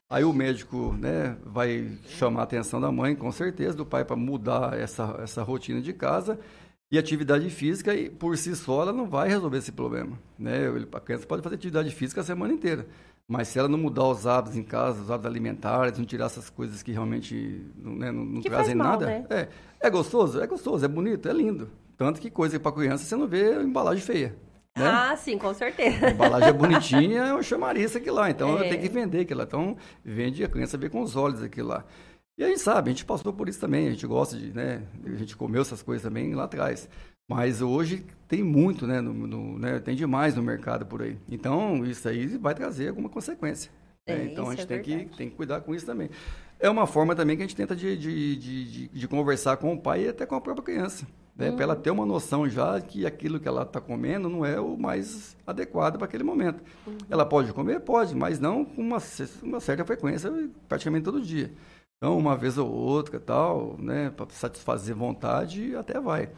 Aí 0.10 0.24
o 0.24 0.34
médico 0.34 0.94
né, 1.00 1.36
vai 1.44 1.92
chamar 2.08 2.42
a 2.42 2.44
atenção 2.44 2.80
da 2.80 2.92
mãe, 2.92 3.16
com 3.16 3.32
certeza, 3.32 3.76
do 3.76 3.86
pai 3.86 4.06
para 4.06 4.16
mudar 4.16 4.80
essa, 4.80 5.20
essa 5.24 5.42
rotina 5.42 5.82
de 5.82 5.94
casa. 5.94 6.40
E 6.92 6.98
atividade 7.00 7.50
física, 7.50 7.92
por 8.20 8.38
si 8.38 8.56
só, 8.56 8.84
ela 8.84 8.94
não 8.94 9.08
vai 9.08 9.28
resolver 9.28 9.58
esse 9.58 9.72
problema. 9.72 10.20
Né? 10.38 10.68
A 10.92 11.00
criança 11.00 11.26
pode 11.26 11.42
fazer 11.42 11.56
atividade 11.56 11.90
física 11.90 12.22
a 12.22 12.24
semana 12.24 12.54
inteira. 12.54 12.86
Mas 13.28 13.48
se 13.48 13.58
ela 13.58 13.70
não 13.70 13.78
mudar 13.78 14.06
os 14.06 14.28
hábitos 14.28 14.58
em 14.58 14.64
casa, 14.64 15.02
os 15.02 15.10
hábitos 15.10 15.32
alimentares, 15.32 15.98
não 15.98 16.06
tirar 16.06 16.26
essas 16.26 16.50
coisas 16.50 16.84
que 16.84 16.92
realmente 16.92 17.66
né, 17.76 18.12
não, 18.12 18.26
não 18.26 18.42
trazem 18.42 18.76
mal, 18.76 18.92
nada. 18.92 19.06
Né? 19.06 19.26
É, 19.30 19.48
é 19.80 19.90
gostoso? 19.90 20.42
É 20.42 20.48
gostoso, 20.48 20.84
é 20.84 20.88
bonito, 20.88 21.30
é 21.30 21.34
lindo. 21.34 21.70
Tanto 21.98 22.20
que 22.20 22.30
coisa 22.30 22.60
para 22.60 22.72
criança 22.72 23.06
você 23.06 23.16
não 23.16 23.28
vê 23.28 23.62
embalagem 23.62 24.04
feia. 24.04 24.36
Né? 24.78 24.88
Ah, 24.88 25.16
sim, 25.16 25.38
com 25.38 25.54
certeza. 25.54 26.08
A 26.08 26.12
embalagem 26.12 26.50
é 26.50 26.54
bonitinha, 26.54 27.22
é 27.22 27.34
um 27.34 27.44
chamariz 27.44 27.96
aqui 27.96 28.10
lá. 28.10 28.30
Então, 28.30 28.58
é. 28.60 28.70
tem 28.70 28.80
que 28.80 28.90
vender 28.90 29.22
aquilo 29.22 29.40
lá. 29.40 29.46
Então, 29.46 29.78
vende 30.04 30.44
a 30.44 30.50
criança 30.50 30.78
vê 30.78 30.90
com 30.90 31.02
os 31.02 31.16
olhos 31.16 31.42
aquilo 31.44 31.70
lá. 31.70 31.86
E 32.38 32.44
a 32.44 32.48
gente 32.48 32.62
sabe, 32.62 32.90
a 32.90 32.94
gente 32.94 33.06
passou 33.06 33.32
por 33.32 33.48
isso 33.48 33.60
também. 33.60 33.88
A 33.88 33.92
gente 33.92 34.08
gosta 34.08 34.36
de, 34.36 34.52
né? 34.52 34.82
A 35.06 35.16
gente 35.16 35.38
comeu 35.38 35.62
essas 35.62 35.84
coisas 35.84 36.04
também 36.04 36.34
lá 36.34 36.46
atrás. 36.46 36.90
Mas 37.30 37.62
hoje 37.62 38.06
tem 38.28 38.44
muito, 38.44 38.86
né, 38.86 39.00
no, 39.00 39.14
no, 39.14 39.58
né? 39.58 39.80
Tem 39.80 39.96
demais 39.96 40.36
no 40.36 40.44
mercado 40.44 40.86
por 40.86 41.02
aí. 41.02 41.18
Então, 41.30 41.86
isso 41.86 42.08
aí 42.08 42.28
vai 42.38 42.54
trazer 42.54 42.90
alguma 42.90 43.10
consequência. 43.10 43.72
Né? 44.08 44.16
É, 44.16 44.26
então, 44.26 44.50
a 44.50 44.52
gente 44.52 44.64
é 44.64 44.66
tem, 44.66 44.82
que, 44.82 45.18
tem 45.18 45.30
que 45.30 45.36
cuidar 45.36 45.62
com 45.62 45.74
isso 45.74 45.86
também. 45.86 46.10
É 46.60 46.70
uma 46.70 46.86
forma 46.86 47.16
também 47.16 47.36
que 47.36 47.44
a 47.44 47.46
gente 47.46 47.56
tenta 47.56 47.76
de, 47.76 47.98
de, 47.98 48.36
de, 48.36 48.88
de, 48.88 49.08
conversar 49.08 49.58
com 49.58 49.74
o 49.74 49.80
pai 49.80 50.06
e 50.06 50.10
até 50.10 50.26
com 50.26 50.36
a 50.36 50.42
própria 50.42 50.64
criança 50.64 51.06
né, 51.36 51.50
uhum. 51.50 51.56
para 51.56 51.64
ela 51.64 51.76
ter 51.76 51.92
uma 51.92 52.06
noção 52.06 52.48
já 52.48 52.80
que 52.80 53.06
aquilo 53.06 53.40
que 53.40 53.48
ela 53.48 53.64
está 53.64 53.82
comendo 53.82 54.30
não 54.30 54.46
é 54.46 54.60
o 54.60 54.78
mais 54.78 55.36
adequado 55.46 55.98
para 55.98 56.06
aquele 56.06 56.24
momento. 56.24 56.64
Uhum. 56.86 56.98
Ela 57.10 57.26
pode 57.26 57.52
comer? 57.54 57.80
Pode, 57.82 58.16
mas 58.16 58.40
não 58.40 58.64
com 58.64 58.82
uma, 58.82 59.02
uma 59.42 59.60
certa 59.60 59.84
frequência, 59.84 60.32
praticamente 60.68 61.04
todo 61.04 61.22
dia. 61.22 61.52
Então, 61.98 62.18
uma 62.18 62.36
vez 62.36 62.58
ou 62.58 62.70
outra, 62.70 63.20
tal, 63.20 63.78
né, 63.80 64.10
para 64.10 64.28
satisfazer 64.30 64.96
vontade, 64.96 65.76
até 65.76 66.00
vai. 66.00 66.30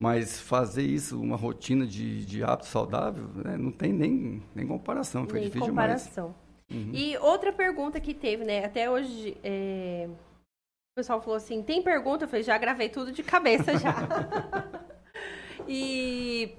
Mas 0.00 0.40
fazer 0.40 0.82
isso, 0.82 1.20
uma 1.20 1.36
rotina 1.36 1.86
de, 1.86 2.24
de 2.24 2.44
hábito 2.44 2.66
saudável, 2.66 3.28
né, 3.34 3.56
não 3.56 3.72
tem 3.72 3.92
nem, 3.92 4.42
nem 4.54 4.66
comparação, 4.66 5.22
fica 5.22 5.34
nem 5.34 5.44
difícil 5.44 5.68
comparação. 5.68 6.34
demais. 6.68 6.86
Uhum. 6.86 6.94
E 6.94 7.16
outra 7.18 7.52
pergunta 7.52 8.00
que 8.00 8.14
teve, 8.14 8.44
né, 8.44 8.64
até 8.64 8.88
hoje, 8.88 9.36
é, 9.42 10.08
o 10.08 10.94
pessoal 10.94 11.20
falou 11.20 11.36
assim: 11.36 11.62
tem 11.62 11.82
pergunta? 11.82 12.24
Eu 12.24 12.28
falei: 12.28 12.44
já 12.44 12.56
gravei 12.58 12.88
tudo 12.88 13.10
de 13.10 13.22
cabeça 13.22 13.76
já. 13.78 13.94
E 15.68 16.54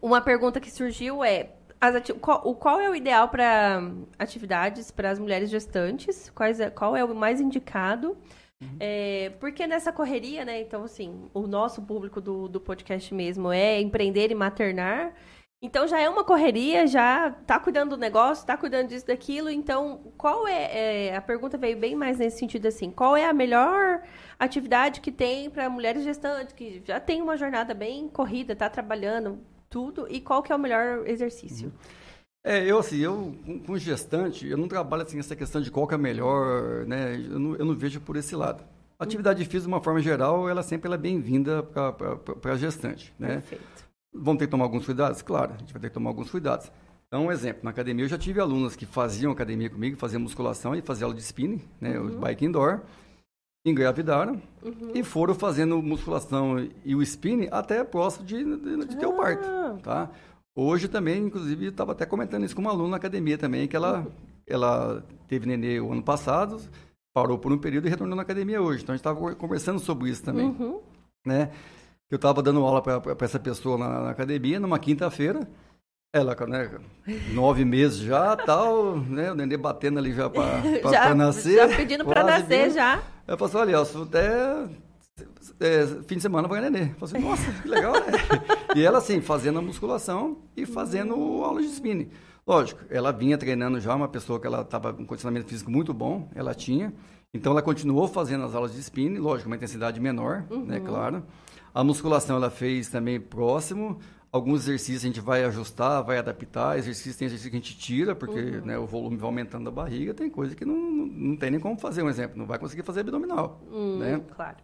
uma 0.00 0.20
pergunta 0.20 0.60
que 0.60 0.70
surgiu 0.70 1.24
é: 1.24 1.50
ati... 1.80 2.14
qual, 2.14 2.54
qual, 2.54 2.80
é 2.80 2.88
o 2.88 2.94
ideal 2.94 3.28
para 3.28 3.82
atividades 4.18 4.90
para 4.90 5.10
as 5.10 5.18
mulheres 5.18 5.50
gestantes? 5.50 6.30
Quais 6.30 6.60
é, 6.60 6.70
qual 6.70 6.96
é 6.96 7.04
o 7.04 7.14
mais 7.14 7.40
indicado? 7.40 8.16
Uhum. 8.60 8.76
É, 8.78 9.32
porque 9.40 9.66
nessa 9.66 9.92
correria, 9.92 10.44
né? 10.44 10.60
Então, 10.60 10.84
assim, 10.84 11.28
o 11.32 11.46
nosso 11.46 11.82
público 11.82 12.20
do, 12.20 12.48
do 12.48 12.60
podcast 12.60 13.12
mesmo 13.14 13.50
é 13.50 13.80
empreender 13.80 14.30
e 14.30 14.34
maternar. 14.34 15.14
Então 15.62 15.86
já 15.86 16.00
é 16.00 16.08
uma 16.08 16.24
correria, 16.24 16.86
já 16.86 17.30
tá 17.30 17.60
cuidando 17.60 17.90
do 17.90 17.96
negócio, 17.98 18.46
tá 18.46 18.56
cuidando 18.56 18.88
disso, 18.88 19.06
daquilo. 19.06 19.50
Então, 19.50 20.00
qual 20.16 20.48
é, 20.48 21.08
é, 21.08 21.16
A 21.16 21.20
pergunta 21.20 21.58
veio 21.58 21.76
bem 21.76 21.94
mais 21.94 22.18
nesse 22.18 22.38
sentido 22.38 22.66
assim: 22.66 22.90
qual 22.90 23.14
é 23.14 23.26
a 23.26 23.32
melhor 23.32 24.02
atividade 24.38 25.02
que 25.02 25.12
tem 25.12 25.50
para 25.50 25.68
mulheres 25.68 26.02
gestantes, 26.02 26.54
que 26.54 26.82
já 26.86 26.98
tem 26.98 27.20
uma 27.20 27.36
jornada 27.36 27.74
bem 27.74 28.08
corrida, 28.08 28.56
tá 28.56 28.70
trabalhando 28.70 29.38
tudo, 29.68 30.06
e 30.10 30.20
qual 30.20 30.42
que 30.42 30.50
é 30.50 30.56
o 30.56 30.58
melhor 30.58 31.06
exercício? 31.06 31.68
Uhum. 31.68 31.99
É, 32.42 32.64
eu 32.64 32.78
assim, 32.78 32.98
eu 32.98 33.34
com 33.66 33.76
gestante, 33.76 34.46
eu 34.46 34.56
não 34.56 34.66
trabalho 34.66 35.02
assim 35.02 35.18
essa 35.18 35.36
questão 35.36 35.60
de 35.60 35.70
qual 35.70 35.86
que 35.86 35.94
é 35.94 35.98
melhor, 35.98 36.86
né? 36.86 37.16
Eu 37.16 37.38
não, 37.38 37.56
eu 37.56 37.64
não 37.64 37.74
vejo 37.74 38.00
por 38.00 38.16
esse 38.16 38.34
lado. 38.34 38.64
A 38.98 39.04
atividade 39.04 39.44
física, 39.44 39.62
de 39.62 39.68
uma 39.68 39.80
forma 39.80 40.00
geral, 40.00 40.48
ela 40.48 40.62
sempre 40.62 40.86
ela 40.86 40.94
é 40.94 40.98
bem-vinda 40.98 41.62
para 41.62 42.52
a 42.52 42.56
gestante, 42.56 43.14
né? 43.18 43.34
Perfeito. 43.34 43.84
Vão 44.12 44.36
ter 44.36 44.46
que 44.46 44.50
tomar 44.50 44.64
alguns 44.64 44.84
cuidados? 44.84 45.22
Claro, 45.22 45.54
a 45.54 45.58
gente 45.58 45.72
vai 45.72 45.80
ter 45.80 45.88
que 45.88 45.94
tomar 45.94 46.10
alguns 46.10 46.30
cuidados. 46.30 46.70
Então, 47.06 47.26
um 47.26 47.32
exemplo, 47.32 47.60
na 47.64 47.70
academia 47.70 48.04
eu 48.04 48.08
já 48.08 48.16
tive 48.16 48.40
alunas 48.40 48.76
que 48.76 48.86
faziam 48.86 49.32
academia 49.32 49.68
comigo, 49.68 49.96
faziam 49.96 50.20
musculação 50.20 50.74
e 50.74 50.80
faziam 50.80 51.08
aula 51.08 51.16
de 51.16 51.22
spinning, 51.22 51.60
né, 51.80 51.98
uhum. 51.98 52.06
o 52.06 52.18
bike 52.20 52.44
indoor, 52.44 52.82
engravidaram 53.64 54.40
uhum. 54.62 54.92
e 54.94 55.02
foram 55.02 55.34
fazendo 55.34 55.82
musculação 55.82 56.68
e 56.84 56.94
o 56.94 57.02
spinning 57.02 57.48
até 57.50 57.82
próximo 57.84 58.24
de, 58.24 58.44
de, 58.44 58.86
de 58.86 58.96
ter 58.96 59.06
o 59.06 59.12
parto, 59.12 59.44
ah. 59.44 59.78
tá? 59.82 60.10
Hoje 60.54 60.88
também, 60.88 61.24
inclusive, 61.24 61.66
estava 61.66 61.92
até 61.92 62.04
comentando 62.04 62.44
isso 62.44 62.54
com 62.54 62.62
uma 62.62 62.70
aluna 62.70 62.90
na 62.90 62.96
academia 62.96 63.38
também, 63.38 63.68
que 63.68 63.76
ela, 63.76 64.06
ela 64.46 65.04
teve 65.28 65.46
nenê 65.46 65.80
o 65.80 65.92
ano 65.92 66.02
passado, 66.02 66.60
parou 67.14 67.38
por 67.38 67.52
um 67.52 67.58
período 67.58 67.86
e 67.86 67.90
retornou 67.90 68.16
na 68.16 68.22
academia 68.22 68.60
hoje. 68.60 68.82
Então, 68.82 68.92
a 68.92 68.96
gente 68.96 69.06
estava 69.06 69.34
conversando 69.36 69.78
sobre 69.78 70.10
isso 70.10 70.24
também, 70.24 70.46
uhum. 70.46 70.80
né? 71.24 71.50
Eu 72.10 72.16
estava 72.16 72.42
dando 72.42 72.64
aula 72.64 72.82
para 72.82 73.24
essa 73.24 73.38
pessoa 73.38 73.78
na, 73.78 74.00
na 74.00 74.10
academia, 74.10 74.58
numa 74.58 74.80
quinta-feira. 74.80 75.48
Ela, 76.12 76.34
né, 76.48 76.76
nove 77.32 77.64
meses 77.64 77.98
já, 77.98 78.36
tal, 78.36 78.96
né, 78.96 79.30
o 79.30 79.34
nenê 79.36 79.56
batendo 79.56 80.00
ali 80.00 80.12
já 80.12 80.28
para 80.28 81.14
nascer. 81.14 81.54
Já 81.54 81.76
pedindo 81.76 82.04
para 82.04 82.24
nascer, 82.24 82.72
já. 82.72 83.00
Eu 83.28 83.38
falei 83.38 83.76
assim, 83.76 83.94
olha, 83.94 84.02
até 84.02 84.68
é, 85.60 85.86
fim 86.06 86.16
de 86.16 86.22
semana 86.22 86.48
vai 86.48 86.58
ganhar 86.58 86.70
nenê. 86.70 86.90
Eu 86.92 87.06
falei 87.06 87.16
assim, 87.16 87.28
nossa, 87.28 87.62
que 87.62 87.68
legal, 87.68 87.92
né? 87.92 88.00
e 88.74 88.82
ela, 88.82 88.98
assim, 88.98 89.20
fazendo 89.20 89.58
a 89.58 89.62
musculação 89.62 90.38
e 90.56 90.64
fazendo 90.64 91.14
aula 91.44 91.60
de 91.60 91.68
spinning. 91.68 92.08
Lógico, 92.46 92.80
ela 92.88 93.12
vinha 93.12 93.36
treinando 93.36 93.78
já, 93.78 93.94
uma 93.94 94.08
pessoa 94.08 94.40
que 94.40 94.46
ela 94.46 94.62
estava 94.62 94.92
com 94.94 95.02
um 95.02 95.06
condicionamento 95.06 95.46
físico 95.46 95.70
muito 95.70 95.92
bom, 95.92 96.28
ela 96.34 96.54
tinha. 96.54 96.92
Então, 97.32 97.52
ela 97.52 97.62
continuou 97.62 98.08
fazendo 98.08 98.44
as 98.44 98.54
aulas 98.54 98.72
de 98.72 98.80
spinning, 98.80 99.18
lógico, 99.18 99.48
uma 99.48 99.56
intensidade 99.56 100.00
menor, 100.00 100.40
né, 100.40 100.46
uhum. 100.50 100.64
né, 100.64 100.80
claro. 100.80 101.22
A 101.74 101.84
musculação 101.84 102.36
ela 102.36 102.50
fez 102.50 102.88
também 102.88 103.20
próximo. 103.20 104.00
Alguns 104.32 104.62
exercícios 104.62 105.04
a 105.04 105.06
gente 105.08 105.20
vai 105.20 105.44
ajustar, 105.44 106.02
vai 106.02 106.18
adaptar. 106.18 106.78
Exercícios 106.78 107.16
tem 107.16 107.26
exercício 107.26 107.50
que 107.50 107.56
a 107.56 107.60
gente 107.60 107.76
tira, 107.78 108.14
porque 108.14 108.40
uhum. 108.40 108.64
né, 108.64 108.78
o 108.78 108.86
volume 108.86 109.16
vai 109.16 109.26
aumentando 109.26 109.64
da 109.64 109.70
barriga. 109.70 110.14
Tem 110.14 110.30
coisa 110.30 110.54
que 110.56 110.64
não, 110.64 110.74
não, 110.74 111.06
não, 111.06 111.36
tem 111.36 111.50
nem 111.50 111.60
como 111.60 111.78
fazer, 111.78 112.02
um 112.02 112.08
exemplo. 112.08 112.38
Não 112.38 112.46
vai 112.46 112.58
conseguir 112.58 112.82
fazer 112.82 113.00
abdominal. 113.00 113.60
Uhum, 113.70 113.98
né? 113.98 114.20
Claro. 114.34 114.56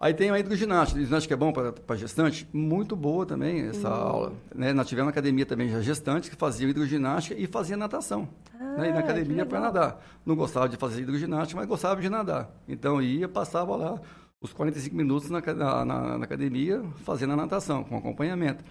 Aí 0.00 0.12
tem 0.12 0.30
a 0.30 0.38
hidroginástica. 0.38 0.98
Hidroginástica 0.98 1.34
é 1.34 1.36
bom 1.36 1.52
para 1.52 1.96
gestante? 1.96 2.48
Muito 2.52 2.96
boa 2.96 3.24
também 3.24 3.66
essa 3.68 3.88
uhum. 3.88 3.94
aula. 3.94 4.32
Né? 4.54 4.72
Nós 4.72 4.88
tivemos 4.88 5.06
na 5.06 5.10
academia 5.12 5.46
também 5.46 5.68
já 5.68 5.80
gestantes 5.80 6.28
que 6.28 6.36
faziam 6.36 6.68
hidroginástica 6.68 7.40
e 7.40 7.46
faziam 7.46 7.78
natação. 7.78 8.28
Ah, 8.58 8.76
né? 8.78 8.88
E 8.90 8.92
na 8.92 9.00
academia 9.00 9.46
para 9.46 9.60
nadar. 9.60 10.04
Não 10.26 10.34
gostava 10.34 10.68
de 10.68 10.76
fazer 10.76 11.02
hidroginástica, 11.02 11.58
mas 11.58 11.68
gostava 11.68 12.00
de 12.00 12.08
nadar. 12.08 12.50
Então 12.68 13.00
ia, 13.00 13.28
passava 13.28 13.76
lá 13.76 14.00
os 14.40 14.52
45 14.52 14.94
minutos 14.94 15.30
na, 15.30 15.40
na, 15.40 15.84
na 16.18 16.24
academia 16.24 16.84
fazendo 17.04 17.32
a 17.32 17.36
natação, 17.36 17.82
com 17.82 17.96
acompanhamento. 17.96 18.62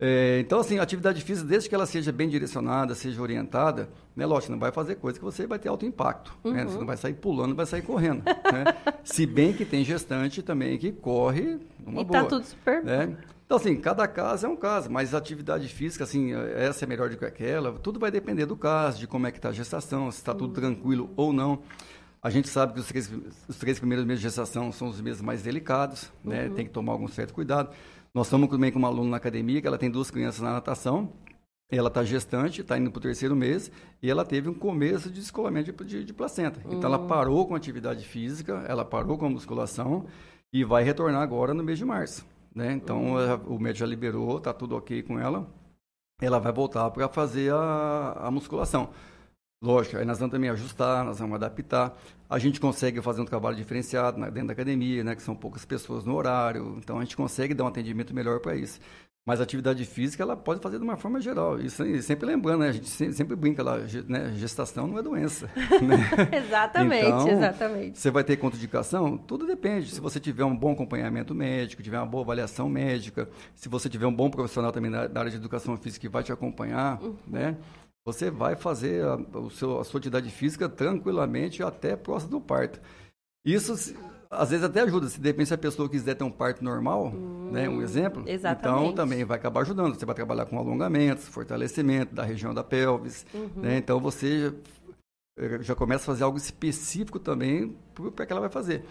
É, 0.00 0.38
então, 0.38 0.60
assim, 0.60 0.78
a 0.78 0.82
atividade 0.82 1.20
física, 1.22 1.48
desde 1.48 1.68
que 1.68 1.74
ela 1.74 1.84
seja 1.84 2.12
bem 2.12 2.28
direcionada, 2.28 2.94
seja 2.94 3.20
orientada, 3.20 3.88
né, 4.14 4.24
lógico, 4.24 4.52
não 4.52 4.58
vai 4.58 4.70
fazer 4.70 4.94
coisa 4.94 5.18
que 5.18 5.24
você 5.24 5.44
vai 5.44 5.58
ter 5.58 5.68
alto 5.68 5.84
impacto. 5.84 6.32
Uhum. 6.44 6.52
Né? 6.52 6.64
Você 6.64 6.78
não 6.78 6.86
vai 6.86 6.96
sair 6.96 7.14
pulando, 7.14 7.54
vai 7.54 7.66
sair 7.66 7.82
correndo. 7.82 8.22
né? 8.24 8.64
Se 9.02 9.26
bem 9.26 9.52
que 9.52 9.64
tem 9.64 9.84
gestante 9.84 10.40
também 10.40 10.78
que 10.78 10.92
corre 10.92 11.58
numa 11.84 12.02
e 12.02 12.04
tá 12.04 12.12
boa. 12.12 12.22
tá 12.22 12.28
tudo 12.28 12.44
super 12.44 12.84
né? 12.84 13.16
Então, 13.44 13.56
assim, 13.56 13.74
cada 13.76 14.06
caso 14.06 14.46
é 14.46 14.48
um 14.48 14.56
caso, 14.56 14.90
mas 14.90 15.14
a 15.14 15.18
atividade 15.18 15.66
física, 15.68 16.04
assim, 16.04 16.32
essa 16.54 16.84
é 16.84 16.86
melhor 16.86 17.08
do 17.08 17.16
que 17.16 17.24
aquela, 17.24 17.72
tudo 17.72 17.98
vai 17.98 18.10
depender 18.10 18.44
do 18.44 18.54
caso, 18.54 18.98
de 18.98 19.06
como 19.06 19.26
é 19.26 19.32
que 19.32 19.38
está 19.38 19.48
a 19.48 19.52
gestação, 19.52 20.10
se 20.12 20.18
está 20.18 20.34
tudo 20.34 20.48
uhum. 20.48 20.54
tranquilo 20.54 21.10
ou 21.16 21.32
não. 21.32 21.60
A 22.22 22.30
gente 22.30 22.48
sabe 22.48 22.74
que 22.74 22.80
os 22.80 22.86
três, 22.86 23.10
os 23.48 23.56
três 23.56 23.78
primeiros 23.78 24.04
meses 24.04 24.20
de 24.20 24.28
gestação 24.28 24.70
são 24.70 24.88
os 24.88 25.00
meses 25.00 25.22
mais 25.22 25.42
delicados, 25.42 26.12
né? 26.22 26.42
uhum. 26.42 26.48
né? 26.50 26.54
Tem 26.54 26.66
que 26.66 26.72
tomar 26.72 26.92
algum 26.92 27.08
certo 27.08 27.32
cuidado. 27.32 27.70
Nós 28.14 28.26
estamos 28.26 28.48
também 28.48 28.72
com 28.72 28.78
uma 28.78 28.88
aluna 28.88 29.10
na 29.10 29.16
academia, 29.16 29.60
que 29.60 29.66
ela 29.66 29.78
tem 29.78 29.90
duas 29.90 30.10
crianças 30.10 30.40
na 30.40 30.52
natação. 30.52 31.12
Ela 31.70 31.88
está 31.88 32.02
gestante, 32.02 32.62
está 32.62 32.78
indo 32.78 32.90
para 32.90 32.98
o 32.98 33.02
terceiro 33.02 33.36
mês, 33.36 33.70
e 34.02 34.10
ela 34.10 34.24
teve 34.24 34.48
um 34.48 34.54
começo 34.54 35.10
de 35.10 35.20
descolamento 35.20 35.70
de, 35.72 35.84
de, 35.84 36.04
de 36.04 36.12
placenta. 36.14 36.60
Uhum. 36.64 36.78
Então, 36.78 36.88
ela 36.88 37.02
hum. 37.02 37.06
parou 37.06 37.46
com 37.46 37.54
a 37.54 37.58
atividade 37.58 38.04
física, 38.04 38.64
ela 38.66 38.84
parou 38.84 39.18
com 39.18 39.26
a 39.26 39.30
musculação, 39.30 40.06
e 40.52 40.64
vai 40.64 40.82
retornar 40.82 41.20
agora 41.20 41.52
no 41.52 41.62
mês 41.62 41.78
de 41.78 41.84
março. 41.84 42.24
Né? 42.54 42.72
Então, 42.72 43.12
uhum. 43.12 43.20
ela, 43.20 43.36
o 43.46 43.58
médico 43.58 43.80
já 43.80 43.86
liberou, 43.86 44.38
está 44.38 44.52
tudo 44.52 44.76
ok 44.76 45.02
com 45.02 45.18
ela. 45.18 45.46
Ela 46.20 46.38
vai 46.38 46.52
voltar 46.52 46.90
para 46.90 47.08
fazer 47.08 47.52
a, 47.52 48.12
a 48.22 48.30
musculação. 48.30 48.90
Lógico, 49.60 49.96
aí 49.96 50.04
nós 50.04 50.18
vamos 50.18 50.32
também 50.32 50.48
ajustar, 50.50 51.04
nós 51.04 51.18
vamos 51.18 51.34
adaptar. 51.34 51.96
A 52.30 52.38
gente 52.38 52.60
consegue 52.60 53.02
fazer 53.02 53.20
um 53.20 53.24
trabalho 53.24 53.56
diferenciado 53.56 54.20
dentro 54.30 54.46
da 54.46 54.52
academia, 54.52 55.02
né, 55.02 55.16
que 55.16 55.22
são 55.22 55.34
poucas 55.34 55.64
pessoas 55.64 56.04
no 56.04 56.14
horário, 56.14 56.76
então 56.78 56.98
a 56.98 57.02
gente 57.02 57.16
consegue 57.16 57.54
dar 57.54 57.64
um 57.64 57.66
atendimento 57.68 58.14
melhor 58.14 58.38
para 58.38 58.54
isso. 58.54 58.78
Mas 59.26 59.40
a 59.40 59.42
atividade 59.42 59.84
física, 59.84 60.22
ela 60.22 60.34
pode 60.34 60.58
fazer 60.62 60.78
de 60.78 60.84
uma 60.84 60.96
forma 60.96 61.20
geral. 61.20 61.60
Isso 61.60 61.84
sempre 62.00 62.24
lembrando, 62.24 62.60
né? 62.60 62.68
A 62.70 62.72
gente 62.72 62.88
sempre 62.88 63.36
brinca 63.36 63.62
lá, 63.62 63.76
né? 64.06 64.32
gestação 64.34 64.86
não 64.86 64.98
é 64.98 65.02
doença. 65.02 65.50
Né? 65.82 65.98
exatamente, 66.32 67.06
então, 67.06 67.28
exatamente. 67.28 67.98
Você 67.98 68.10
vai 68.10 68.24
ter 68.24 68.38
contraindicação? 68.38 69.18
Tudo 69.18 69.46
depende. 69.46 69.90
Se 69.90 70.00
você 70.00 70.18
tiver 70.18 70.44
um 70.44 70.56
bom 70.56 70.72
acompanhamento 70.72 71.34
médico, 71.34 71.82
tiver 71.82 71.98
uma 71.98 72.06
boa 72.06 72.22
avaliação 72.22 72.70
médica, 72.70 73.28
se 73.54 73.68
você 73.68 73.88
tiver 73.90 74.06
um 74.06 74.14
bom 74.14 74.30
profissional 74.30 74.72
também 74.72 74.90
da, 74.90 75.02
área 75.02 75.30
de 75.30 75.36
educação 75.36 75.76
física 75.76 76.00
que 76.00 76.08
vai 76.08 76.22
te 76.22 76.32
acompanhar, 76.32 76.98
uhum. 77.02 77.14
né? 77.26 77.54
Você 78.08 78.30
vai 78.30 78.56
fazer 78.56 79.04
a, 79.04 79.16
o 79.16 79.50
seu, 79.50 79.78
a 79.78 79.84
sua 79.84 79.98
atividade 79.98 80.30
física 80.30 80.66
tranquilamente 80.66 81.62
até 81.62 81.94
próximo 81.94 82.30
do 82.30 82.40
parto. 82.40 82.80
Isso, 83.44 83.94
às 84.30 84.48
vezes, 84.48 84.64
até 84.64 84.80
ajuda. 84.80 85.08
Se 85.08 85.20
de 85.20 85.28
repente 85.28 85.52
a 85.52 85.58
pessoa 85.58 85.90
quiser 85.90 86.14
ter 86.14 86.24
um 86.24 86.30
parto 86.30 86.64
normal, 86.64 87.08
hum, 87.08 87.50
né, 87.52 87.68
um 87.68 87.82
exemplo, 87.82 88.24
exatamente. 88.26 88.82
então 88.82 88.94
também 88.94 89.24
vai 89.24 89.36
acabar 89.36 89.60
ajudando. 89.60 89.94
Você 89.94 90.06
vai 90.06 90.14
trabalhar 90.14 90.46
com 90.46 90.58
alongamentos, 90.58 91.28
fortalecimento 91.28 92.14
da 92.14 92.24
região 92.24 92.54
da 92.54 92.64
pelvis. 92.64 93.26
Uhum. 93.34 93.50
Né, 93.56 93.76
então, 93.76 94.00
você 94.00 94.54
já, 95.38 95.58
já 95.60 95.74
começa 95.74 96.04
a 96.04 96.06
fazer 96.06 96.24
algo 96.24 96.38
específico 96.38 97.18
também 97.18 97.76
para 98.16 98.24
que 98.24 98.32
ela 98.32 98.40
vai 98.40 98.50
fazer. 98.50 98.86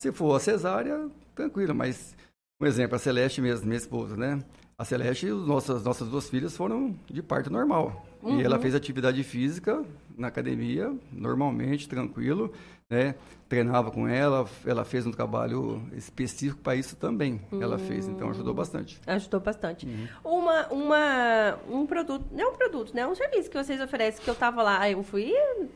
Se 0.00 0.10
for 0.12 0.34
a 0.34 0.40
cesárea, 0.40 1.10
tranquilo, 1.34 1.74
mas, 1.74 2.16
um 2.58 2.64
exemplo, 2.64 2.96
a 2.96 2.98
Celeste 2.98 3.42
mesmo, 3.42 3.66
minha 3.66 3.76
esposa, 3.76 4.16
né? 4.16 4.42
A 4.78 4.84
Celeste, 4.84 5.26
nossas, 5.26 5.84
nossas 5.84 6.08
duas 6.08 6.30
filhas 6.30 6.56
foram 6.56 6.96
de 7.10 7.22
parto 7.22 7.50
normal. 7.52 8.02
Uhum. 8.22 8.40
E 8.40 8.44
ela 8.44 8.56
uhum. 8.56 8.62
fez 8.62 8.74
atividade 8.74 9.22
física 9.24 9.84
na 10.16 10.28
academia, 10.28 10.94
normalmente, 11.10 11.88
tranquilo, 11.88 12.52
né? 12.88 13.16
Treinava 13.48 13.90
com 13.90 14.06
ela, 14.06 14.46
ela 14.64 14.84
fez 14.84 15.06
um 15.06 15.10
trabalho 15.10 15.82
específico 15.92 16.60
para 16.60 16.76
isso 16.76 16.94
também. 16.94 17.40
Uhum. 17.50 17.60
Ela 17.60 17.78
fez, 17.78 18.06
então 18.06 18.30
ajudou 18.30 18.54
bastante. 18.54 19.00
Ajudou 19.06 19.40
bastante. 19.40 19.86
Uhum. 19.86 20.08
Uma, 20.22 20.66
uma, 20.68 21.58
um 21.68 21.86
produto, 21.86 22.24
não 22.30 22.44
é 22.44 22.48
um 22.48 22.54
produto, 22.54 22.94
né? 22.94 23.06
Um 23.06 23.14
serviço 23.14 23.50
que 23.50 23.56
vocês 23.56 23.80
oferecem 23.80 24.22
que 24.22 24.30
eu 24.30 24.34
estava 24.34 24.62
lá, 24.62 24.88
eu 24.88 25.02
fui 25.02 25.32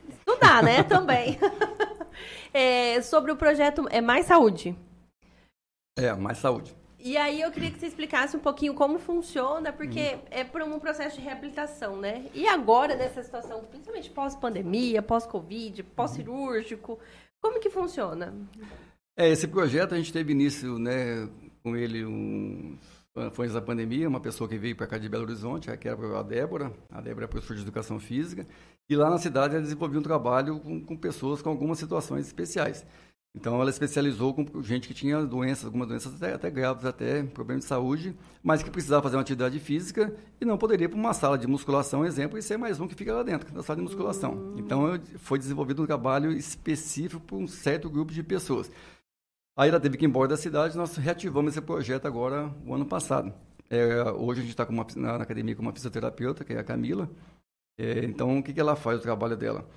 estudar, 0.09 0.63
né? 0.63 0.85
também. 0.89 1.39
é, 2.55 3.03
sobre 3.03 3.33
o 3.33 3.37
projeto 3.37 3.87
é 3.91 4.01
Mais 4.01 4.27
Saúde. 4.27 4.77
É, 5.99 6.15
Mais 6.15 6.39
Saúde. 6.39 6.77
E 7.07 7.17
aí 7.17 7.41
eu 7.41 7.53
queria 7.53 7.71
que 7.71 7.79
você 7.79 7.87
explicasse 7.87 8.37
um 8.37 8.41
pouquinho 8.41 8.75
como 8.75 8.99
funciona, 8.99 9.73
porque 9.73 10.17
hum. 10.17 10.27
é 10.29 10.43
por 10.43 10.61
um 10.61 10.77
processo 10.81 11.17
de 11.17 11.23
reabilitação, 11.23 11.97
né? 11.97 12.27
E 12.35 12.49
agora, 12.49 12.97
nessa 12.97 13.23
situação, 13.23 13.63
principalmente 13.63 14.11
pós-pandemia, 14.11 15.01
pós-Covid, 15.01 15.85
pós-cirúrgico, 15.85 16.99
como 17.41 17.61
que 17.61 17.71
funciona? 17.71 18.35
É, 19.17 19.29
esse 19.29 19.47
projeto 19.47 19.95
a 19.95 19.97
gente 19.97 20.13
teve 20.13 20.33
início, 20.33 20.81
né, 20.81 21.29
com 21.63 21.77
ele 21.77 22.05
um, 22.05 22.77
foi 23.33 23.47
antes 23.47 23.55
da 23.55 23.63
pandemia, 23.63 24.09
uma 24.09 24.21
pessoa 24.21 24.49
que 24.49 24.59
veio 24.59 24.75
para 24.75 24.89
cá 24.89 24.99
de 24.99 25.09
Belo 25.09 25.23
Horizonte, 25.23 25.75
que 25.77 25.89
era 25.89 26.19
a 26.19 26.23
Débora, 26.25 26.73
a 26.91 27.01
Débora 27.01 27.27
é 27.27 27.29
professora 27.29 27.57
de 27.57 27.63
Educação 27.63 28.01
Física, 28.01 28.45
e 28.91 28.97
lá 28.97 29.09
na 29.09 29.19
cidade 29.19 29.55
ela 29.55 29.63
desenvolveu 29.63 30.01
um 30.01 30.03
trabalho 30.03 30.59
com, 30.59 30.85
com 30.85 30.97
pessoas 30.97 31.41
com 31.41 31.51
algumas 31.51 31.79
situações 31.79 32.27
especiais. 32.27 32.85
Então 33.37 33.61
ela 33.61 33.69
especializou 33.69 34.33
com 34.33 34.63
gente 34.63 34.89
que 34.89 34.95
tinha 34.95 35.23
doenças, 35.23 35.67
algumas 35.67 35.87
doenças 35.87 36.15
até, 36.15 36.33
até 36.33 36.51
graves, 36.51 36.87
até 36.87 37.23
problemas 37.23 37.65
de 37.65 37.69
saúde, 37.69 38.17
mas 38.43 38.63
que 38.63 38.71
precisava 38.71 39.03
fazer 39.03 39.17
uma 39.17 39.23
atividade 39.23 39.61
física 39.61 40.15
e 40.41 40.45
não 40.45 40.57
poderia 40.57 40.87
ir 40.87 40.89
para 40.89 40.99
uma 40.99 41.13
sala 41.13 41.37
de 41.37 41.47
musculação, 41.47 42.05
exemplo, 42.05 42.39
e 42.39 42.43
ser 42.43 42.57
mais 42.57 42.81
um 42.81 42.89
que 42.89 42.95
fica 42.95 43.13
lá 43.13 43.23
dentro 43.23 43.53
da 43.53 43.63
sala 43.63 43.77
de 43.77 43.83
musculação. 43.83 44.33
Uhum. 44.33 44.59
Então 44.59 45.01
foi 45.19 45.39
desenvolvido 45.39 45.83
um 45.83 45.87
trabalho 45.87 46.33
específico 46.33 47.21
para 47.21 47.37
um 47.37 47.47
certo 47.47 47.91
grupo 47.91 48.11
de 48.11 48.23
pessoas. 48.23 48.71
Aí 49.55 49.69
ela 49.69 49.81
teve 49.81 49.99
que 49.99 50.07
ir 50.07 50.09
embora 50.09 50.29
da 50.29 50.37
cidade, 50.39 50.77
nós 50.77 50.97
reativamos 50.97 51.53
esse 51.53 51.61
projeto 51.61 52.07
agora 52.07 52.51
o 52.65 52.75
ano 52.75 52.87
passado. 52.87 53.35
É, 53.69 54.03
hoje 54.13 54.41
a 54.41 54.45
gente 54.45 54.53
está 54.53 54.67
na, 54.71 54.87
na, 54.97 55.23
academia 55.23 55.55
com 55.55 55.63
uma 55.63 55.73
fisioterapeuta, 55.73 56.43
que 56.43 56.55
é 56.55 56.59
a 56.59 56.65
Camila. 56.65 57.11
É, 57.79 58.05
então 58.05 58.39
o 58.39 58.43
que, 58.43 58.55
que 58.55 58.61
ela 58.61 58.77
faz, 58.77 58.99
o 58.99 59.03
trabalho 59.03 59.37
dela? 59.37 59.69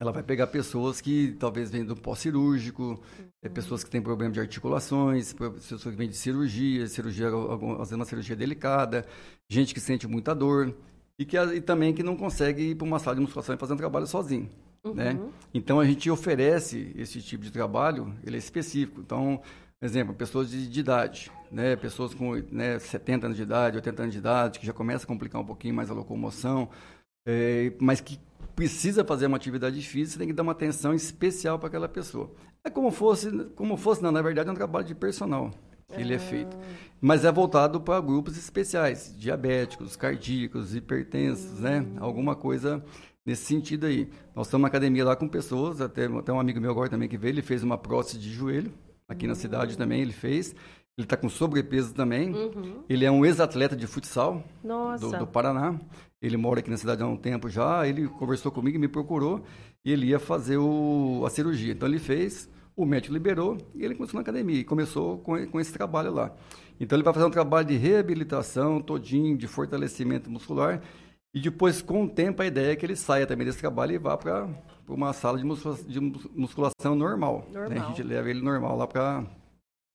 Ela 0.00 0.12
vai 0.12 0.22
pegar 0.22 0.48
pessoas 0.48 1.00
que 1.00 1.36
talvez 1.38 1.70
vêm 1.70 1.84
do 1.84 1.96
pós-cirúrgico, 1.96 2.82
uhum. 2.82 3.28
é, 3.42 3.48
pessoas 3.48 3.84
que 3.84 3.90
têm 3.90 4.02
problema 4.02 4.32
de 4.32 4.40
articulações, 4.40 5.32
pessoas 5.32 5.82
que 5.82 5.90
vêm 5.90 6.08
de 6.08 6.16
cirurgia, 6.16 6.86
cirurgia, 6.86 7.28
às 7.28 7.78
vezes 7.78 7.92
uma 7.92 8.04
cirurgia 8.04 8.36
delicada, 8.36 9.06
gente 9.48 9.72
que 9.72 9.80
sente 9.80 10.06
muita 10.06 10.34
dor 10.34 10.74
e, 11.18 11.24
que, 11.24 11.38
e 11.38 11.60
também 11.60 11.94
que 11.94 12.02
não 12.02 12.16
consegue 12.16 12.70
ir 12.70 12.74
para 12.74 12.86
uma 12.86 12.98
sala 12.98 13.16
de 13.16 13.22
musculação 13.22 13.54
e 13.54 13.58
fazer 13.58 13.72
um 13.72 13.76
trabalho 13.76 14.06
sozinho. 14.06 14.50
Né? 14.92 15.12
Uhum. 15.12 15.26
Né? 15.26 15.32
Então 15.54 15.80
a 15.80 15.84
gente 15.84 16.10
oferece 16.10 16.92
esse 16.96 17.22
tipo 17.22 17.44
de 17.44 17.50
trabalho, 17.50 18.12
ele 18.24 18.36
é 18.36 18.38
específico. 18.38 19.00
Então, 19.00 19.40
exemplo, 19.80 20.12
pessoas 20.12 20.50
de, 20.50 20.68
de 20.68 20.80
idade, 20.80 21.30
né? 21.50 21.76
pessoas 21.76 22.12
com 22.12 22.34
né, 22.50 22.78
70 22.80 23.26
anos 23.26 23.36
de 23.36 23.44
idade, 23.44 23.76
80 23.76 24.02
anos 24.02 24.12
de 24.12 24.18
idade, 24.18 24.58
que 24.58 24.66
já 24.66 24.72
começa 24.72 25.04
a 25.04 25.06
complicar 25.06 25.40
um 25.40 25.46
pouquinho 25.46 25.74
mais 25.74 25.90
a 25.90 25.94
locomoção, 25.94 26.68
é, 27.26 27.72
mas 27.80 28.00
que 28.00 28.18
precisa 28.54 29.04
fazer 29.04 29.26
uma 29.26 29.36
atividade 29.36 29.80
física, 29.82 30.18
tem 30.18 30.28
que 30.28 30.34
dar 30.34 30.42
uma 30.42 30.52
atenção 30.52 30.94
especial 30.94 31.58
para 31.58 31.68
aquela 31.68 31.88
pessoa. 31.88 32.30
É 32.62 32.70
como 32.70 32.90
fosse, 32.90 33.30
como 33.54 33.76
fosse, 33.76 34.02
não, 34.02 34.10
na 34.10 34.22
verdade 34.22 34.48
é 34.48 34.52
um 34.52 34.54
trabalho 34.54 34.86
de 34.86 34.94
personal 34.94 35.50
que 35.92 36.00
ele 36.00 36.14
é 36.14 36.18
feito. 36.18 36.56
Mas 37.00 37.24
é 37.24 37.30
voltado 37.30 37.80
para 37.80 38.00
grupos 38.00 38.36
especiais, 38.36 39.14
diabéticos, 39.16 39.96
cardíacos, 39.96 40.74
hipertensos, 40.74 41.60
né? 41.60 41.80
Uhum. 41.80 41.96
Alguma 42.00 42.34
coisa 42.34 42.82
nesse 43.24 43.44
sentido 43.44 43.86
aí. 43.86 44.10
Nós 44.34 44.46
estamos 44.46 44.62
na 44.62 44.68
academia 44.68 45.04
lá 45.04 45.16
com 45.16 45.28
pessoas, 45.28 45.80
até, 45.80 46.06
até 46.06 46.32
um 46.32 46.40
amigo 46.40 46.60
meu 46.60 46.70
agora 46.70 46.88
também 46.88 47.08
que 47.08 47.18
veio, 47.18 47.32
ele 47.32 47.42
fez 47.42 47.62
uma 47.62 47.78
prótese 47.78 48.18
de 48.18 48.30
joelho, 48.30 48.72
aqui 49.08 49.26
na 49.26 49.34
cidade 49.34 49.76
também 49.76 50.00
ele 50.00 50.12
fez. 50.12 50.54
Ele 50.96 51.06
está 51.06 51.16
com 51.16 51.28
sobrepeso 51.28 51.92
também. 51.92 52.32
Uhum. 52.32 52.84
Ele 52.88 53.04
é 53.04 53.10
um 53.10 53.26
ex-atleta 53.26 53.74
de 53.74 53.84
futsal 53.84 54.44
do, 55.00 55.18
do, 55.18 55.26
Paraná. 55.26 55.74
Ele 56.24 56.38
mora 56.38 56.60
aqui 56.60 56.70
na 56.70 56.78
cidade 56.78 57.02
há 57.02 57.06
um 57.06 57.18
tempo 57.18 57.50
já. 57.50 57.86
Ele 57.86 58.08
conversou 58.08 58.50
comigo, 58.50 58.78
me 58.78 58.88
procurou 58.88 59.44
e 59.84 59.92
ele 59.92 60.06
ia 60.06 60.18
fazer 60.18 60.56
o, 60.56 61.22
a 61.26 61.28
cirurgia. 61.28 61.74
Então 61.74 61.86
ele 61.86 61.98
fez, 61.98 62.48
o 62.74 62.86
médico 62.86 63.12
liberou 63.12 63.58
e 63.74 63.84
ele 63.84 63.94
começou 63.94 64.16
na 64.16 64.22
academia 64.22 64.58
e 64.58 64.64
começou 64.64 65.18
com, 65.18 65.46
com 65.46 65.60
esse 65.60 65.70
trabalho 65.70 66.10
lá. 66.12 66.34
Então 66.80 66.96
ele 66.96 67.02
vai 67.02 67.12
fazer 67.12 67.26
um 67.26 67.30
trabalho 67.30 67.66
de 67.68 67.76
reabilitação 67.76 68.80
todinho, 68.80 69.36
de 69.36 69.46
fortalecimento 69.46 70.30
muscular. 70.30 70.80
E 71.34 71.40
depois, 71.40 71.82
com 71.82 72.04
o 72.04 72.08
tempo, 72.08 72.40
a 72.40 72.46
ideia 72.46 72.72
é 72.72 72.76
que 72.76 72.86
ele 72.86 72.96
saia 72.96 73.26
também 73.26 73.46
desse 73.46 73.58
trabalho 73.58 73.92
e 73.92 73.98
vá 73.98 74.16
para 74.16 74.48
uma 74.88 75.12
sala 75.12 75.36
de, 75.36 75.44
musculação, 75.44 75.86
de 75.86 76.00
musculação 76.00 76.94
normal. 76.94 77.46
normal. 77.52 77.68
Né? 77.68 77.80
A 77.80 77.88
gente 77.88 78.02
leva 78.02 78.30
ele 78.30 78.40
normal 78.40 78.78
lá 78.78 78.86
para 78.86 79.26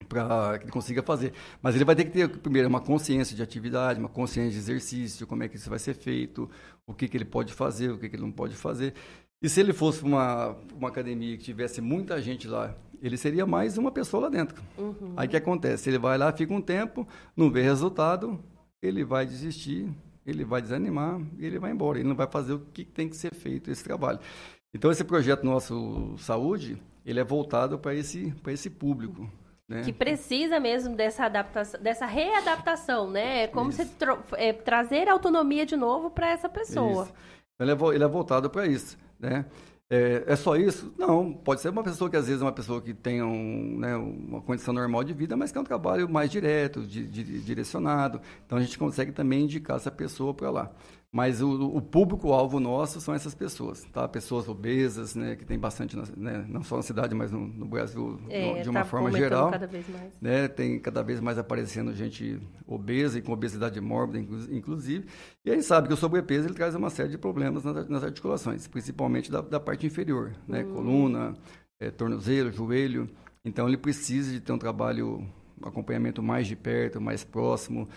para 0.08 0.58
que 0.58 0.66
ele 0.66 0.72
consiga 0.72 1.04
fazer. 1.04 1.34
Mas 1.62 1.76
ele 1.76 1.86
vai 1.86 1.96
ter 1.96 2.06
que 2.06 2.12
ter, 2.12 2.30
primeiro, 2.30 2.68
uma 2.68 2.82
consciência 2.82 3.36
de 3.36 3.44
atividade, 3.44 4.00
uma 4.00 4.10
consciência 4.10 4.52
de 4.52 4.58
exercício, 4.58 5.28
como 5.28 5.44
é 5.44 5.48
que 5.48 5.58
isso 5.58 5.70
vai 5.70 5.80
ser 5.80 5.94
feito, 5.94 6.50
o 6.88 6.94
que, 6.94 7.08
que 7.08 7.18
ele 7.18 7.26
pode 7.26 7.54
fazer, 7.54 7.92
o 7.92 7.98
que, 7.98 8.10
que 8.10 8.16
ele 8.16 8.24
não 8.24 8.32
pode 8.32 8.56
fazer. 8.56 8.94
E 9.42 9.48
se 9.48 9.60
ele 9.60 9.72
fosse 9.72 10.04
uma, 10.04 10.56
uma 10.76 10.90
academia 10.90 11.38
que 11.38 11.44
tivesse 11.44 11.80
muita 11.80 12.22
gente 12.22 12.48
lá, 12.48 12.76
ele 13.02 13.18
seria 13.18 13.46
mais 13.46 13.78
uma 13.78 13.92
pessoa 13.92 14.24
lá 14.24 14.30
dentro. 14.30 14.62
Uhum. 14.78 15.14
Aí 15.16 15.28
o 15.28 15.30
que 15.30 15.38
acontece? 15.38 15.90
Ele 15.90 15.98
vai 15.98 16.18
lá, 16.18 16.32
fica 16.34 16.54
um 16.54 16.62
tempo, 16.62 17.08
não 17.36 17.50
vê 17.50 17.62
resultado, 17.62 18.44
ele 18.82 19.04
vai 19.04 19.26
desistir, 19.26 19.90
ele 20.26 20.44
vai 20.44 20.62
desanimar 20.62 21.22
e 21.38 21.46
ele 21.46 21.60
vai 21.60 21.72
embora. 21.72 22.00
Ele 22.00 22.10
não 22.10 22.16
vai 22.16 22.28
fazer 22.28 22.54
o 22.54 22.60
que 22.60 22.84
tem 22.84 23.08
que 23.08 23.16
ser 23.16 23.34
feito 23.34 23.72
esse 23.72 23.84
trabalho. 23.84 24.20
Então 24.74 24.92
esse 24.92 25.04
projeto 25.04 25.44
nosso 25.44 26.16
Saúde, 26.18 26.78
ele 27.06 27.20
é 27.20 27.24
voltado 27.24 27.80
para 27.80 27.96
esse, 27.96 28.32
para 28.44 28.52
esse 28.52 28.70
público. 28.70 29.30
Né? 29.70 29.84
Que 29.84 29.94
precisa 29.94 30.60
mesmo 30.60 30.96
dessa 30.96 31.26
adaptação, 31.26 31.80
dessa 31.80 32.08
readaptação, 32.08 33.08
né? 33.08 33.44
É 33.44 33.48
como 33.48 33.72
se 33.72 33.88
é, 34.36 34.52
trazer 34.52 35.08
autonomia 35.08 35.64
de 35.64 35.78
novo 35.78 36.10
para 36.10 36.28
essa 36.28 36.50
pessoa. 36.50 37.04
Isso. 37.04 37.14
Ele, 37.60 37.72
é, 37.72 37.96
ele 37.96 38.04
é 38.04 38.08
voltado 38.08 38.50
para 38.50 38.66
isso, 38.66 38.98
né? 39.20 39.46
É, 39.92 40.24
é, 40.28 40.36
só 40.36 40.56
isso? 40.56 40.94
Não, 40.98 41.34
pode 41.34 41.62
ser 41.62 41.70
uma 41.70 41.84
pessoa 41.84 42.10
que 42.10 42.16
às 42.16 42.28
vezes 42.28 42.42
é 42.42 42.46
uma 42.46 42.52
pessoa 42.52 42.80
que 42.82 42.94
tem 42.94 43.24
um, 43.24 43.78
né, 43.80 43.96
uma 43.96 44.40
condição 44.42 44.72
normal 44.72 45.04
de 45.04 45.14
vida, 45.14 45.36
mas 45.36 45.52
que 45.52 45.58
é 45.58 45.62
um 45.62 45.64
trabalho 45.64 46.08
mais 46.08 46.30
direto, 46.30 46.82
de, 46.82 47.08
de, 47.08 47.24
direcionado. 47.42 48.22
Então 48.46 48.58
a 48.58 48.62
gente 48.62 48.78
consegue 48.78 49.12
também 49.12 49.44
indicar 49.44 49.78
essa 49.78 49.90
pessoa 49.90 50.32
para 50.34 50.50
lá. 50.50 50.72
Mas 51.12 51.42
o, 51.42 51.50
o 51.50 51.82
público-alvo 51.82 52.60
nosso 52.60 53.02
são 53.02 53.16
essas 53.16 53.34
pessoas, 53.34 53.84
tá? 53.86 54.08
Pessoas 54.08 54.48
obesas, 54.48 55.16
né? 55.16 55.36
Que 55.36 55.44
tem 55.44 55.58
bastante, 55.58 55.98
né? 56.16 56.46
não 56.48 56.62
só 56.62 56.76
na 56.76 56.84
cidade, 56.84 57.16
mas 57.16 57.32
no, 57.32 57.48
no 57.48 57.66
Brasil 57.66 58.20
é, 58.30 58.62
de 58.62 58.70
uma 58.70 58.82
tá 58.82 58.86
forma 58.86 59.12
geral. 59.12 59.50
cada 59.50 59.66
vez 59.66 59.90
mais. 59.90 60.14
Né? 60.22 60.48
Tem 60.48 60.80
cada 60.80 61.02
vez 61.02 61.20
mais 61.20 61.40
aparecendo 61.40 61.96
gente 61.96 62.40
obesa 62.68 63.18
e 63.18 63.24
com 63.24 63.32
obesidade 63.32 63.82
mórbida, 63.82 64.20
inclusive. 64.52 65.08
E 65.44 65.50
a 65.50 65.56
gente 65.56 65.66
sabe 65.66 65.88
que 65.88 65.96
o 65.96 65.98
sobrepeso 65.98 66.48
ele 66.48 66.54
traz 66.54 66.76
uma 66.76 66.92
série 66.92 67.10
de 67.10 67.18
problemas 67.18 67.64
nas, 67.64 67.90
nas 67.90 68.04
articulações, 68.04 68.68
principalmente 68.68 69.32
da, 69.32 69.42
da 69.42 69.60
parte 69.60 69.88
inferior, 69.88 70.36
né? 70.48 70.64
Hum. 70.64 70.74
Coluna, 70.76 71.34
é, 71.80 71.90
tornozelo, 71.90 72.52
joelho. 72.52 73.10
Então 73.44 73.68
ele 73.68 73.78
precisa 73.78 74.32
de 74.32 74.40
ter 74.40 74.52
um 74.52 74.60
trabalho, 74.60 75.28
um 75.60 75.68
acompanhamento 75.68 76.22
mais 76.22 76.46
de 76.46 76.56
perto, 76.56 77.02
mais 77.02 77.24
próximo 77.24 77.90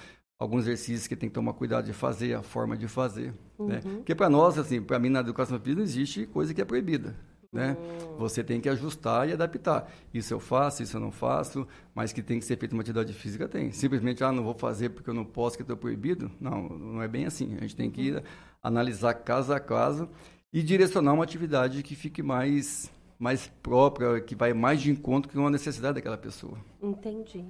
alguns 0.43 0.63
exercícios 0.63 1.07
que 1.07 1.15
tem 1.15 1.29
que 1.29 1.35
tomar 1.35 1.53
cuidado 1.53 1.85
de 1.85 1.93
fazer, 1.93 2.35
a 2.35 2.43
forma 2.43 2.77
de 2.77 2.89
fazer. 2.89 3.27
Né? 3.29 3.35
Uhum. 3.59 3.67
Né? 3.69 3.81
Porque 3.81 4.15
para 4.15 4.29
nós, 4.29 4.59
assim, 4.59 4.83
para 4.83 4.99
mim 4.99 5.09
na 5.09 5.21
educação 5.21 5.59
física 5.59 5.77
não 5.77 5.85
existe 5.85 6.27
coisa 6.27 6.53
que 6.53 6.61
é 6.61 6.65
proibida. 6.65 7.15
Né? 7.53 7.77
Uhum. 7.79 8.17
Você 8.17 8.43
tem 8.43 8.61
que 8.61 8.69
ajustar 8.69 9.29
e 9.29 9.33
adaptar. 9.33 9.93
Isso 10.13 10.35
eu 10.35 10.41
faço, 10.41 10.83
isso 10.83 10.97
eu 10.97 11.01
não 11.01 11.13
faço, 11.13 11.69
mas 11.95 12.13
que 12.13 12.23
tem 12.23 12.39
que 12.39 12.45
ser 12.45 12.57
feita 12.57 12.75
uma 12.75 12.81
atividade 12.81 13.13
física, 13.13 13.47
tem. 13.47 13.71
Simplesmente, 13.71 14.25
ah, 14.25 14.33
não 14.33 14.43
vou 14.43 14.55
fazer 14.55 14.89
porque 14.89 15.09
eu 15.09 15.15
não 15.15 15.25
posso, 15.25 15.57
que 15.57 15.63
estou 15.63 15.77
proibido. 15.77 16.31
Não, 16.41 16.69
não 16.69 17.03
é 17.03 17.07
bem 17.07 17.27
assim. 17.27 17.55
A 17.57 17.61
gente 17.61 17.77
tem 17.77 17.91
que 17.91 18.11
uhum. 18.11 18.23
analisar 18.63 19.15
caso 19.15 19.53
a 19.53 19.61
caso 19.61 20.09
e 20.53 20.63
direcionar 20.63 21.13
uma 21.13 21.25
atividade 21.25 21.83
que 21.83 21.95
fique 21.95 22.23
mais, 22.23 22.91
mais 23.19 23.47
própria, 23.63 24.21
que 24.21 24.35
vai 24.35 24.53
mais 24.53 24.81
de 24.81 24.91
encontro 24.91 25.31
com 25.31 25.47
a 25.47 25.51
necessidade 25.51 25.95
daquela 25.95 26.19
pessoa. 26.19 26.59
Entendi. 26.83 27.45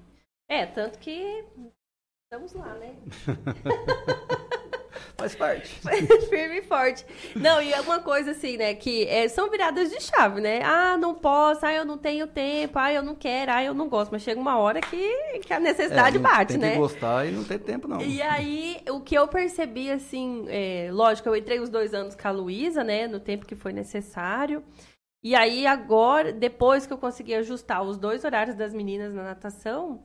É, 0.48 0.66
tanto 0.66 0.98
que 0.98 1.44
Estamos 2.32 2.54
lá, 2.54 2.74
né? 2.76 2.94
Faz 5.18 5.34
parte. 5.34 5.68
Firme 6.30 6.60
e 6.60 6.62
forte. 6.62 7.04
Não, 7.36 7.60
e 7.60 7.70
é 7.70 7.78
uma 7.82 8.00
coisa 8.00 8.30
assim, 8.30 8.56
né? 8.56 8.74
Que 8.74 9.06
é, 9.06 9.28
são 9.28 9.50
viradas 9.50 9.90
de 9.90 10.00
chave, 10.00 10.40
né? 10.40 10.62
Ah, 10.64 10.96
não 10.96 11.14
posso, 11.14 11.66
ah, 11.66 11.74
eu 11.74 11.84
não 11.84 11.98
tenho 11.98 12.26
tempo, 12.26 12.78
ah, 12.78 12.90
eu 12.90 13.02
não 13.02 13.14
quero, 13.14 13.52
ah, 13.52 13.62
eu 13.62 13.74
não 13.74 13.86
gosto. 13.86 14.12
Mas 14.12 14.22
chega 14.22 14.40
uma 14.40 14.56
hora 14.56 14.80
que, 14.80 15.40
que 15.40 15.52
a 15.52 15.60
necessidade 15.60 16.16
é, 16.16 16.20
bate, 16.20 16.52
tem 16.54 16.58
né? 16.58 16.68
Tem 16.68 16.76
que 16.76 16.80
gostar 16.80 17.28
e 17.28 17.32
não 17.32 17.44
tem 17.44 17.58
tempo, 17.58 17.86
não. 17.86 18.00
E 18.00 18.22
aí, 18.22 18.80
o 18.88 19.02
que 19.02 19.14
eu 19.14 19.28
percebi, 19.28 19.90
assim, 19.90 20.46
é, 20.48 20.88
lógico, 20.90 21.28
eu 21.28 21.36
entrei 21.36 21.60
os 21.60 21.68
dois 21.68 21.92
anos 21.92 22.16
com 22.16 22.28
a 22.28 22.30
Luísa, 22.30 22.82
né? 22.82 23.06
No 23.06 23.20
tempo 23.20 23.44
que 23.44 23.54
foi 23.54 23.74
necessário. 23.74 24.64
E 25.22 25.34
aí, 25.34 25.66
agora, 25.66 26.32
depois 26.32 26.86
que 26.86 26.94
eu 26.94 26.98
consegui 26.98 27.34
ajustar 27.34 27.82
os 27.82 27.98
dois 27.98 28.24
horários 28.24 28.56
das 28.56 28.72
meninas 28.72 29.12
na 29.12 29.22
natação 29.22 30.02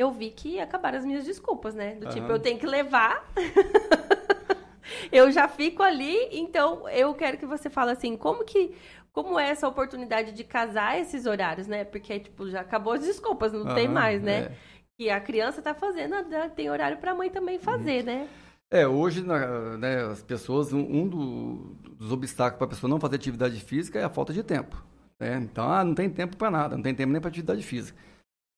eu 0.00 0.10
vi 0.10 0.30
que 0.30 0.58
acabaram 0.58 0.98
as 0.98 1.04
minhas 1.04 1.24
desculpas, 1.24 1.74
né? 1.74 1.94
Do 1.96 2.06
uhum. 2.06 2.12
tipo, 2.12 2.32
eu 2.32 2.38
tenho 2.38 2.58
que 2.58 2.66
levar. 2.66 3.22
eu 5.12 5.30
já 5.30 5.46
fico 5.46 5.82
ali, 5.82 6.16
então 6.32 6.88
eu 6.88 7.12
quero 7.12 7.36
que 7.36 7.44
você 7.44 7.68
fale 7.68 7.90
assim, 7.90 8.16
como 8.16 8.42
que 8.42 8.74
como 9.12 9.38
é 9.38 9.50
essa 9.50 9.68
oportunidade 9.68 10.32
de 10.32 10.42
casar 10.42 10.98
esses 10.98 11.26
horários, 11.26 11.66
né? 11.66 11.84
Porque 11.84 12.18
tipo, 12.18 12.48
já 12.48 12.62
acabou 12.62 12.94
as 12.94 13.02
desculpas, 13.02 13.52
não 13.52 13.66
uhum, 13.66 13.74
tem 13.74 13.88
mais, 13.88 14.22
né? 14.22 14.38
É. 14.38 14.52
Que 14.96 15.10
a 15.10 15.20
criança 15.20 15.60
tá 15.60 15.74
fazendo, 15.74 16.14
tem 16.56 16.70
horário 16.70 16.96
para 16.96 17.10
a 17.10 17.14
mãe 17.14 17.28
também 17.28 17.58
fazer, 17.58 18.00
uhum. 18.00 18.06
né? 18.06 18.28
É, 18.70 18.86
hoje, 18.86 19.22
né, 19.22 20.04
as 20.10 20.22
pessoas, 20.22 20.72
um, 20.72 21.08
do, 21.08 21.76
dos 21.98 22.10
obstáculos 22.10 22.56
para 22.56 22.66
a 22.66 22.70
pessoa 22.70 22.88
não 22.88 23.00
fazer 23.00 23.16
atividade 23.16 23.60
física 23.60 23.98
é 23.98 24.04
a 24.04 24.08
falta 24.08 24.32
de 24.32 24.44
tempo. 24.44 24.82
Né? 25.18 25.40
Então, 25.42 25.70
ah, 25.70 25.84
não 25.84 25.92
tem 25.92 26.08
tempo 26.08 26.36
para 26.36 26.50
nada, 26.50 26.76
não 26.76 26.82
tem 26.82 26.94
tempo 26.94 27.12
nem 27.12 27.20
para 27.20 27.28
atividade 27.28 27.62
física. 27.62 27.98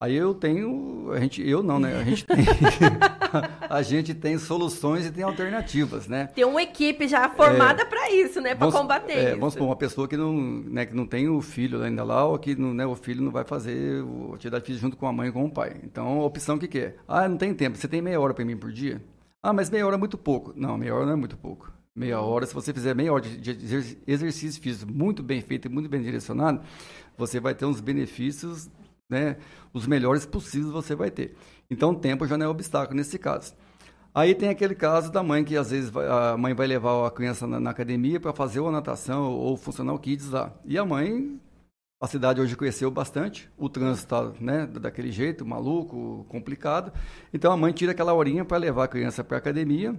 Aí 0.03 0.17
eu 0.17 0.35
tenho, 0.35 1.13
a 1.13 1.21
gente, 1.21 1.49
eu 1.49 1.63
não, 1.63 1.79
né? 1.79 1.97
A 1.97 2.03
gente 2.03 2.27
tem, 2.27 2.39
a 3.71 3.83
gente 3.83 4.13
tem 4.15 4.37
soluções 4.37 5.07
e 5.07 5.13
tem 5.13 5.23
alternativas, 5.23 6.09
né? 6.09 6.27
Tem 6.35 6.45
uma 6.45 6.61
equipe 6.61 7.07
já 7.07 7.29
formada 7.29 7.83
é, 7.83 7.85
para 7.85 8.11
isso, 8.11 8.41
né? 8.41 8.53
Para 8.53 8.73
combater 8.73 9.13
é, 9.13 9.29
isso. 9.31 9.39
Vamos 9.39 9.55
supor, 9.55 9.69
uma 9.69 9.77
pessoa 9.77 10.09
que 10.09 10.17
não, 10.17 10.37
né, 10.37 10.87
que 10.87 10.93
não 10.93 11.07
tem 11.07 11.29
o 11.29 11.41
filho 11.41 11.81
ainda 11.85 12.03
lá, 12.03 12.27
ou 12.27 12.37
que 12.37 12.57
não, 12.57 12.75
né, 12.75 12.85
o 12.85 12.97
filho 12.97 13.23
não 13.23 13.31
vai 13.31 13.45
fazer 13.45 14.05
a 14.33 14.35
atividade 14.35 14.65
física 14.65 14.83
junto 14.83 14.97
com 14.97 15.07
a 15.07 15.13
mãe 15.13 15.29
ou 15.29 15.35
com 15.35 15.45
o 15.45 15.51
pai. 15.53 15.77
Então, 15.85 16.21
a 16.21 16.25
opção 16.25 16.59
que, 16.59 16.67
que 16.67 16.81
é? 16.81 16.97
Ah, 17.07 17.29
não 17.29 17.37
tem 17.37 17.55
tempo. 17.55 17.79
Você 17.79 17.87
tem 17.87 18.03
meia 18.03 18.21
hora 18.21 18.35
para 18.35 18.45
mim 18.45 18.57
por 18.57 18.73
dia? 18.73 19.01
Ah, 19.41 19.53
mas 19.53 19.71
meia 19.71 19.87
hora 19.87 19.95
é 19.95 19.99
muito 20.01 20.19
pouco. 20.19 20.53
Não, 20.57 20.77
meia 20.77 20.97
hora 20.97 21.07
não 21.07 21.13
é 21.13 21.17
muito 21.17 21.37
pouco. 21.37 21.73
Meia 21.95 22.21
hora, 22.21 22.45
se 22.45 22.53
você 22.53 22.73
fizer 22.73 22.93
meia 22.93 23.13
hora 23.13 23.23
de, 23.23 23.55
de 23.55 23.99
exercício 24.05 24.61
físico 24.61 24.91
muito 24.91 25.23
bem 25.23 25.41
feito 25.41 25.67
e 25.67 25.69
muito 25.69 25.89
bem 25.89 26.03
direcionado, 26.03 26.61
você 27.17 27.39
vai 27.39 27.55
ter 27.55 27.67
uns 27.67 27.81
benefícios, 27.81 28.69
né, 29.13 29.37
os 29.73 29.87
melhores 29.87 30.27
possíveis 30.27 30.73
você 30.73 30.95
vai 30.97 31.11
ter. 31.11 31.37
Então, 31.71 31.91
o 31.91 31.95
tempo 31.95 32.27
já 32.27 32.37
não 32.37 32.47
é 32.47 32.49
obstáculo 32.49 32.97
nesse 32.97 33.19
caso. 33.19 33.55
Aí 34.15 34.35
tem 34.35 34.51
aquele 34.51 34.75
caso 34.75 35.11
da 35.11 35.23
mãe 35.23 35.43
que 35.43 35.57
às 35.57 35.71
vezes 35.71 35.91
a 35.97 36.37
mãe 36.37 36.53
vai 36.53 36.67
levar 36.67 37.07
a 37.07 37.11
criança 37.11 37.47
na, 37.47 37.59
na 37.59 37.71
academia 37.71 38.21
para 38.21 38.33
fazer 38.33 38.61
ou 38.61 38.71
natação 38.71 39.31
ou 39.31 39.57
funcional 39.57 39.99
kids 39.99 40.31
lá. 40.31 40.53
E 40.67 40.77
a 40.77 40.85
mãe, 40.85 41.41
a 41.99 42.07
cidade 42.07 42.39
hoje 42.39 42.55
cresceu 42.55 42.91
bastante, 42.91 43.51
o 43.57 43.71
trânsito 43.71 44.15
está 44.15 44.33
né, 44.39 44.67
daquele 44.67 45.11
jeito, 45.11 45.47
maluco, 45.47 46.27
complicado. 46.29 46.93
Então 47.33 47.51
a 47.53 47.57
mãe 47.57 47.73
tira 47.73 47.93
aquela 47.93 48.13
horinha 48.13 48.45
para 48.45 48.59
levar 48.59 48.85
a 48.85 48.89
criança 48.89 49.25
para 49.25 49.39
a 49.39 49.39
academia 49.39 49.99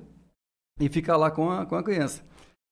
e 0.80 0.88
fica 0.90 1.18
lá 1.18 1.32
com 1.32 1.50
a, 1.50 1.66
com 1.66 1.76
a 1.76 1.82
criança. 1.82 2.24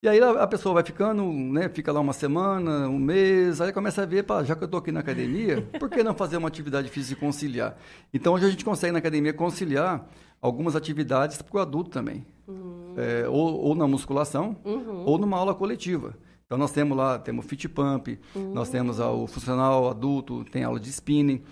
E 0.04 0.08
aí 0.08 0.20
a, 0.20 0.48
pessoa 0.48 0.74
vai 0.74 0.82
ficando, 0.82 1.24
né, 1.32 1.68
fica 1.68 1.92
lá 1.92 2.00
uma 2.00 2.12
semana, 2.12 2.88
um 2.88 2.98
mês, 2.98 3.60
aí 3.60 3.72
começa 3.72 4.02
a 4.02 4.04
ver, 4.04 4.24
pá, 4.24 4.42
já 4.42 4.56
que 4.56 4.64
eu 4.64 4.66
estou 4.66 4.80
aqui 4.80 4.90
na 4.90 4.98
academia, 4.98 5.62
por 5.78 5.88
que 5.88 6.02
não 6.02 6.12
fazer 6.12 6.38
uma 6.38 6.48
atividade 6.48 6.88
física 6.88 7.20
e 7.20 7.24
conciliar? 7.24 7.76
Então 8.12 8.34
hoje 8.34 8.46
a 8.46 8.50
gente 8.50 8.64
consegue 8.64 8.90
na 8.90 8.98
academia 8.98 9.32
conciliar 9.32 10.04
algumas 10.40 10.74
atividades 10.74 11.40
para 11.40 11.56
o 11.56 11.60
adulto 11.60 11.88
também. 11.88 12.26
Uhum. 12.48 12.94
É, 12.96 13.28
ou, 13.28 13.60
ou, 13.60 13.74
na 13.76 13.86
musculação, 13.86 14.56
uhum. 14.64 15.04
ou 15.06 15.18
numa 15.18 15.38
aula 15.38 15.54
coletiva. 15.54 16.16
Então 16.46 16.58
nós 16.58 16.72
temos 16.72 16.98
lá, 16.98 17.16
temos 17.20 17.46
fit 17.46 17.68
pump, 17.68 18.18
uhum. 18.34 18.52
nós 18.52 18.70
temos 18.70 18.98
o 18.98 19.28
funcional 19.28 19.88
adulto, 19.88 20.44
tem 20.46 20.64
aula 20.64 20.80
de 20.80 20.90
spinning. 20.90 21.44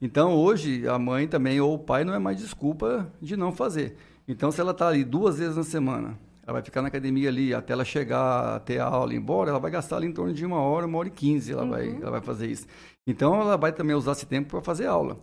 Então 0.00 0.34
hoje 0.34 0.88
a 0.88 0.98
mãe 0.98 1.28
também 1.28 1.60
ou 1.60 1.74
o 1.74 1.78
pai 1.78 2.04
não 2.04 2.14
é 2.14 2.18
mais 2.18 2.38
desculpa 2.38 3.12
de 3.20 3.36
não 3.36 3.52
fazer. 3.52 3.96
Então 4.26 4.50
se 4.50 4.62
ela 4.62 4.70
está 4.70 4.88
ali 4.88 5.04
duas 5.04 5.38
vezes 5.38 5.58
na 5.58 5.62
semana, 5.62 6.18
ela 6.48 6.54
vai 6.54 6.62
ficar 6.62 6.80
na 6.80 6.88
academia 6.88 7.28
ali 7.28 7.52
até 7.52 7.74
ela 7.74 7.84
chegar, 7.84 8.56
até 8.56 8.78
a 8.78 8.86
aula 8.86 9.12
ir 9.12 9.18
embora, 9.18 9.50
ela 9.50 9.58
vai 9.58 9.70
gastar 9.70 9.98
ali 9.98 10.06
em 10.06 10.12
torno 10.12 10.32
de 10.32 10.46
uma 10.46 10.58
hora, 10.58 10.86
uma 10.86 10.96
hora 10.96 11.08
e 11.08 11.10
quinze 11.10 11.52
ela, 11.52 11.66
vai, 11.66 11.88
uhum. 11.88 11.98
ela 12.00 12.12
vai 12.12 12.22
fazer 12.22 12.46
isso. 12.46 12.66
Então 13.06 13.38
ela 13.38 13.58
vai 13.58 13.70
também 13.70 13.94
usar 13.94 14.12
esse 14.12 14.24
tempo 14.24 14.48
para 14.48 14.62
fazer 14.62 14.86
aula. 14.86 15.20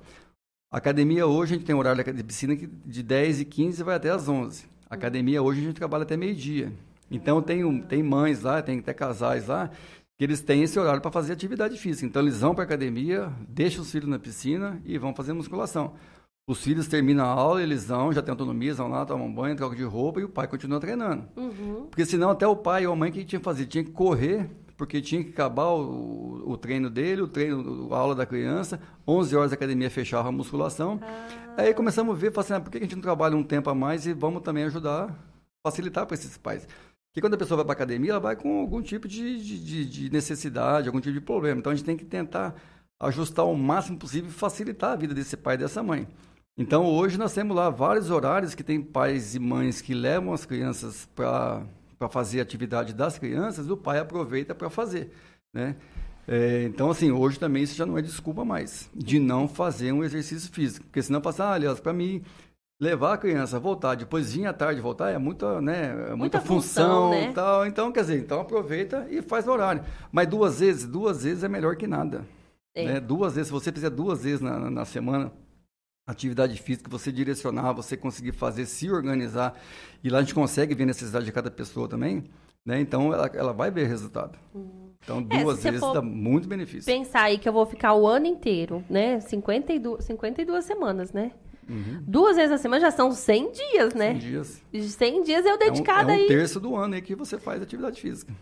Academia 0.71 1.25
hoje, 1.25 1.55
a 1.55 1.57
gente 1.57 1.65
tem 1.65 1.73
horário 1.73 2.03
de 2.13 2.23
piscina 2.23 2.55
que 2.55 2.67
de 2.67 3.01
10 3.01 3.41
e 3.41 3.45
15 3.45 3.81
vai 3.81 3.95
até 3.95 4.11
as 4.11 4.29
11. 4.29 4.65
Academia 4.87 5.41
hoje 5.41 5.61
a 5.61 5.63
gente 5.63 5.75
trabalha 5.75 6.03
até 6.03 6.15
meio-dia. 6.15 6.71
Então 7.09 7.41
tem, 7.41 7.81
tem 7.81 8.03
mães 8.03 8.43
lá, 8.43 8.61
tem 8.61 8.77
até 8.77 8.93
casais 8.93 9.47
lá, 9.47 9.71
que 10.19 10.23
eles 10.23 10.41
têm 10.41 10.61
esse 10.61 10.77
horário 10.77 11.01
para 11.01 11.09
fazer 11.09 11.33
atividade 11.33 11.75
física. 11.79 12.05
Então 12.05 12.21
eles 12.21 12.41
vão 12.41 12.53
para 12.53 12.65
a 12.65 12.67
academia, 12.67 13.33
deixam 13.49 13.81
os 13.81 13.91
filhos 13.91 14.07
na 14.07 14.19
piscina 14.19 14.79
e 14.85 14.95
vão 14.99 15.15
fazer 15.15 15.33
musculação. 15.33 15.95
Os 16.47 16.61
filhos 16.61 16.87
terminam 16.87 17.25
a 17.25 17.29
aula, 17.29 17.63
eles 17.63 17.85
vão, 17.85 18.13
já 18.13 18.21
têm 18.21 18.31
autonomia, 18.31 18.73
vão 18.73 18.87
lá, 18.87 19.03
tomam 19.03 19.33
banho, 19.33 19.55
trocam 19.55 19.75
de 19.75 19.83
roupa 19.83 20.19
e 20.19 20.23
o 20.23 20.29
pai 20.29 20.47
continua 20.47 20.79
treinando. 20.79 21.27
Uhum. 21.35 21.87
Porque 21.89 22.05
senão 22.05 22.29
até 22.29 22.45
o 22.45 22.55
pai 22.55 22.85
ou 22.85 22.93
a 22.93 22.95
mãe 22.95 23.11
que 23.11 23.25
tinha 23.25 23.39
que 23.39 23.45
fazer? 23.45 23.65
Tinha 23.65 23.83
que 23.83 23.91
correr 23.91 24.47
porque 24.77 25.01
tinha 25.01 25.23
que 25.23 25.29
acabar 25.29 25.69
o, 25.69 26.43
o 26.45 26.57
treino 26.57 26.89
dele, 26.89 27.21
o 27.21 27.27
treino, 27.27 27.93
a 27.93 27.97
aula 27.97 28.13
da 28.13 28.25
criança, 28.25 28.79
11 29.07 29.35
horas 29.35 29.51
a 29.51 29.55
academia 29.55 29.89
fechava 29.89 30.29
a 30.29 30.31
musculação. 30.31 30.99
Ah. 31.01 31.27
Aí 31.57 31.73
começamos 31.73 32.15
a 32.15 32.19
ver, 32.19 32.37
assim, 32.37 32.53
ah, 32.53 32.59
por 32.59 32.69
que 32.69 32.77
a 32.77 32.81
gente 32.81 32.95
não 32.95 33.01
trabalha 33.01 33.35
um 33.35 33.43
tempo 33.43 33.69
a 33.69 33.75
mais 33.75 34.05
e 34.05 34.13
vamos 34.13 34.43
também 34.43 34.65
ajudar, 34.65 35.17
facilitar 35.65 36.05
para 36.05 36.15
esses 36.15 36.37
pais. 36.37 36.67
Porque 37.09 37.21
quando 37.21 37.35
a 37.35 37.37
pessoa 37.37 37.57
vai 37.57 37.65
para 37.65 37.73
a 37.73 37.77
academia, 37.77 38.11
ela 38.11 38.19
vai 38.19 38.35
com 38.35 38.59
algum 38.59 38.81
tipo 38.81 39.07
de, 39.07 39.41
de, 39.41 39.85
de, 39.85 40.09
necessidade, 40.11 40.87
algum 40.87 40.99
tipo 40.99 41.13
de 41.13 41.21
problema. 41.21 41.59
Então 41.59 41.71
a 41.71 41.75
gente 41.75 41.85
tem 41.85 41.95
que 41.95 42.03
tentar 42.03 42.53
ajustar 42.99 43.45
o 43.45 43.55
máximo 43.55 43.97
possível 43.97 44.29
e 44.29 44.33
facilitar 44.33 44.91
a 44.91 44.95
vida 44.95 45.13
desse 45.13 45.37
pai 45.37 45.55
e 45.55 45.59
dessa 45.59 45.81
mãe. 45.81 46.07
Então 46.57 46.85
hoje 46.85 47.17
nós 47.17 47.33
temos 47.33 47.55
lá 47.55 47.69
vários 47.69 48.09
horários 48.09 48.55
que 48.55 48.63
tem 48.63 48.81
pais 48.81 49.35
e 49.35 49.39
mães 49.39 49.81
que 49.81 49.93
levam 49.93 50.33
as 50.33 50.45
crianças 50.45 51.07
para 51.13 51.65
fazer 52.09 52.39
a 52.39 52.43
atividade 52.43 52.93
das 52.93 53.19
crianças, 53.19 53.69
o 53.69 53.75
pai 53.75 53.99
aproveita 53.99 54.55
para 54.55 54.69
fazer, 54.69 55.11
né? 55.53 55.75
É, 56.27 56.63
então, 56.63 56.89
assim, 56.89 57.11
hoje 57.11 57.37
também 57.37 57.61
isso 57.61 57.75
já 57.75 57.85
não 57.85 57.97
é 57.97 58.01
desculpa 58.01 58.43
mais 58.43 58.89
de 58.95 59.19
não 59.19 59.47
fazer 59.47 59.91
um 59.91 60.03
exercício 60.03 60.51
físico. 60.51 60.85
Porque 60.85 61.01
senão 61.01 61.21
passar, 61.21 61.49
ah, 61.49 61.53
aliás, 61.53 61.79
para 61.79 61.93
mim 61.93 62.23
levar 62.79 63.13
a 63.13 63.17
criança, 63.17 63.59
voltar, 63.59 63.95
depois 63.95 64.33
vir 64.33 64.45
à 64.47 64.53
tarde 64.53 64.81
voltar, 64.81 65.11
é 65.11 65.17
muita, 65.17 65.61
né, 65.61 65.91
é 65.91 65.95
muita, 65.95 66.15
muita 66.15 66.41
função, 66.41 67.13
e 67.13 67.27
né? 67.27 67.31
tal. 67.33 67.65
Então, 67.65 67.91
quer 67.91 68.01
dizer, 68.01 68.19
então 68.19 68.41
aproveita 68.41 69.07
e 69.09 69.21
faz 69.21 69.45
no 69.45 69.51
horário. 69.51 69.83
Mas 70.11 70.27
duas 70.27 70.59
vezes, 70.59 70.85
duas 70.85 71.23
vezes 71.23 71.43
é 71.43 71.47
melhor 71.47 71.75
que 71.75 71.85
nada. 71.85 72.25
É. 72.73 72.85
Né? 72.85 72.99
Duas 72.99 73.35
vezes, 73.35 73.47
se 73.47 73.53
você 73.53 73.71
fizer 73.71 73.91
duas 73.91 74.23
vezes 74.23 74.41
na, 74.41 74.69
na 74.69 74.83
semana, 74.83 75.31
atividade 76.05 76.61
física, 76.61 76.89
você 76.89 77.11
direcionar, 77.11 77.73
você 77.73 77.97
conseguir 77.97 78.31
fazer, 78.31 78.65
se 78.65 78.89
organizar, 78.89 79.59
e 80.03 80.09
lá 80.09 80.19
a 80.19 80.21
gente 80.21 80.35
consegue 80.35 80.75
ver 80.75 80.83
a 80.83 80.87
necessidade 80.87 81.25
de 81.25 81.31
cada 81.31 81.49
pessoa 81.49 81.87
também, 81.87 82.25
né? 82.65 82.79
Então 82.79 83.13
ela, 83.13 83.29
ela 83.33 83.53
vai 83.53 83.71
ver 83.71 83.87
resultado. 83.87 84.37
Hum. 84.53 84.85
Então, 85.03 85.25
é, 85.29 85.43
duas 85.43 85.63
é, 85.63 85.71
vezes 85.71 85.93
dá 85.93 86.01
muito 86.01 86.47
benefício. 86.47 86.91
Pensar 86.91 87.23
aí 87.23 87.37
que 87.37 87.47
eu 87.47 87.53
vou 87.53 87.65
ficar 87.65 87.93
o 87.93 88.07
ano 88.07 88.25
inteiro, 88.25 88.83
né? 88.89 89.19
52, 89.19 90.03
52 90.03 90.65
semanas, 90.65 91.13
né? 91.13 91.31
Uhum. 91.69 92.03
Duas 92.07 92.35
vezes 92.35 92.51
na 92.51 92.57
semana 92.57 92.81
já 92.81 92.91
são 92.91 93.11
100 93.11 93.51
dias, 93.51 93.93
né? 93.93 94.11
100 94.11 94.17
dias. 94.19 94.61
100 94.73 95.23
dias 95.23 95.45
eu 95.45 95.57
dedicada 95.57 96.11
é 96.11 96.15
um, 96.15 96.17
é 96.17 96.19
um 96.19 96.21
aí. 96.21 96.27
terço 96.27 96.59
do 96.59 96.75
ano 96.75 96.95
aí 96.95 97.01
que 97.01 97.15
você 97.15 97.37
faz 97.37 97.61
atividade 97.61 98.01
física. 98.01 98.33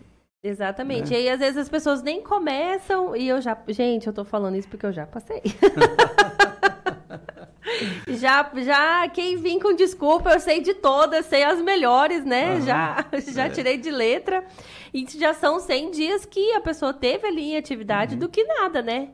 Exatamente. 0.42 1.10
Né? 1.10 1.16
E 1.16 1.20
aí, 1.20 1.28
às 1.30 1.40
vezes, 1.40 1.56
as 1.56 1.68
pessoas 1.68 2.02
nem 2.02 2.22
começam 2.22 3.16
e 3.16 3.28
eu 3.28 3.40
já. 3.40 3.56
Gente, 3.68 4.06
eu 4.06 4.12
tô 4.12 4.24
falando 4.24 4.56
isso 4.56 4.68
porque 4.68 4.84
eu 4.84 4.92
já 4.92 5.06
passei. 5.06 5.42
já, 8.18 8.50
já, 8.56 9.08
quem 9.08 9.36
vim 9.36 9.58
com 9.58 9.74
desculpa, 9.74 10.32
eu 10.32 10.40
sei 10.40 10.60
de 10.60 10.74
todas, 10.74 11.26
sei 11.26 11.42
as 11.44 11.60
melhores, 11.60 12.24
né? 12.24 12.54
Uhum. 12.54 12.60
Já, 12.62 13.04
já 13.32 13.44
é. 13.46 13.50
tirei 13.50 13.76
de 13.76 13.90
letra. 13.90 14.44
E 14.92 15.06
já 15.18 15.34
são 15.34 15.58
100 15.58 15.90
dias 15.90 16.24
que 16.24 16.52
a 16.52 16.60
pessoa 16.60 16.92
teve 16.92 17.26
ali 17.26 17.52
em 17.52 17.56
atividade 17.56 18.14
uhum. 18.14 18.20
do 18.20 18.28
que 18.28 18.44
nada, 18.44 18.80
né? 18.80 19.10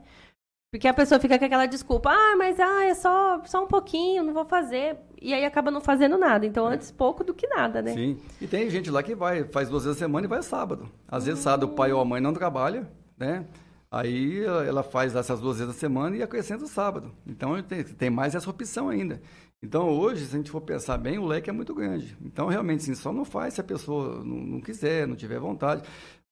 Porque 0.71 0.87
a 0.87 0.93
pessoa 0.93 1.19
fica 1.19 1.37
com 1.37 1.43
aquela 1.43 1.65
desculpa, 1.65 2.09
ah, 2.09 2.35
mas 2.37 2.57
ah, 2.57 2.85
é 2.85 2.93
só, 2.93 3.41
só 3.43 3.61
um 3.61 3.67
pouquinho, 3.67 4.23
não 4.23 4.33
vou 4.33 4.45
fazer. 4.45 4.95
E 5.21 5.33
aí 5.33 5.43
acaba 5.43 5.69
não 5.69 5.81
fazendo 5.81 6.17
nada. 6.17 6.45
Então, 6.45 6.69
é. 6.69 6.75
antes 6.75 6.91
pouco 6.91 7.25
do 7.25 7.33
que 7.33 7.45
nada, 7.45 7.81
né? 7.81 7.93
Sim. 7.93 8.17
E 8.39 8.47
tem 8.47 8.69
gente 8.69 8.89
lá 8.89 9.03
que 9.03 9.13
vai, 9.13 9.43
faz 9.43 9.67
duas 9.67 9.83
vezes 9.83 9.97
a 9.97 10.05
semana 10.05 10.25
e 10.25 10.29
vai 10.29 10.41
sábado. 10.41 10.89
Às 11.05 11.25
vezes 11.25 11.43
sábado 11.43 11.65
o 11.65 11.75
pai 11.75 11.91
ou 11.91 11.99
a 11.99 12.05
mãe 12.05 12.21
não 12.21 12.31
trabalha, 12.31 12.89
né? 13.17 13.45
Aí 13.91 14.45
ela 14.45 14.83
faz 14.83 15.13
essas 15.15 15.41
duas 15.41 15.57
vezes 15.57 15.75
a 15.75 15.77
semana 15.77 16.15
e 16.15 16.23
acrescenta 16.23 16.63
o 16.63 16.67
sábado. 16.67 17.11
Então 17.27 17.61
tem, 17.61 17.83
tem 17.83 18.09
mais 18.09 18.33
essa 18.33 18.49
opção 18.49 18.87
ainda. 18.87 19.21
Então 19.61 19.89
hoje, 19.89 20.25
se 20.25 20.33
a 20.33 20.37
gente 20.37 20.49
for 20.49 20.61
pensar 20.61 20.97
bem, 20.97 21.19
o 21.19 21.25
leque 21.25 21.49
é 21.49 21.53
muito 21.53 21.75
grande. 21.75 22.17
Então 22.23 22.47
realmente, 22.47 22.83
sim, 22.83 22.95
só 22.95 23.11
não 23.11 23.25
faz 23.25 23.55
se 23.55 23.61
a 23.61 23.63
pessoa 23.63 24.23
não, 24.23 24.37
não 24.37 24.61
quiser, 24.61 25.05
não 25.05 25.15
tiver 25.15 25.39
vontade. 25.39 25.83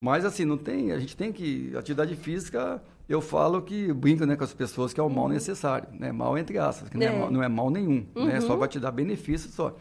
Mas 0.02 0.24
assim, 0.24 0.46
não 0.46 0.58
tem, 0.58 0.94
a 0.94 1.00
gente 1.00 1.18
tem 1.18 1.34
que. 1.34 1.76
Atividade 1.76 2.16
física, 2.16 2.82
eu 3.08 3.20
falo 3.20 3.62
que 3.62 3.92
brinco 3.92 4.26
né, 4.26 4.38
com 4.38 4.44
as 4.46 4.54
pessoas 4.54 4.94
que 4.94 5.00
é 5.00 5.04
o 5.04 5.10
mal 5.10 5.28
necessário, 5.28 5.90
né? 5.92 6.14
Mal 6.14 6.38
entre 6.38 6.58
aspas, 6.58 6.88
que 6.88 6.96
é. 6.96 7.10
Não, 7.10 7.16
é 7.16 7.20
mal, 7.20 7.32
não, 7.32 7.44
é 7.44 7.50
mal, 7.50 7.70
nenhum, 7.70 8.06
uhum. 8.16 8.26
né? 8.26 8.40
Só 8.40 8.54
uhum. 8.54 8.60
vai 8.60 8.70
te 8.70 8.80
dar 8.80 8.92
benefício 8.92 9.50
só. 9.52 9.76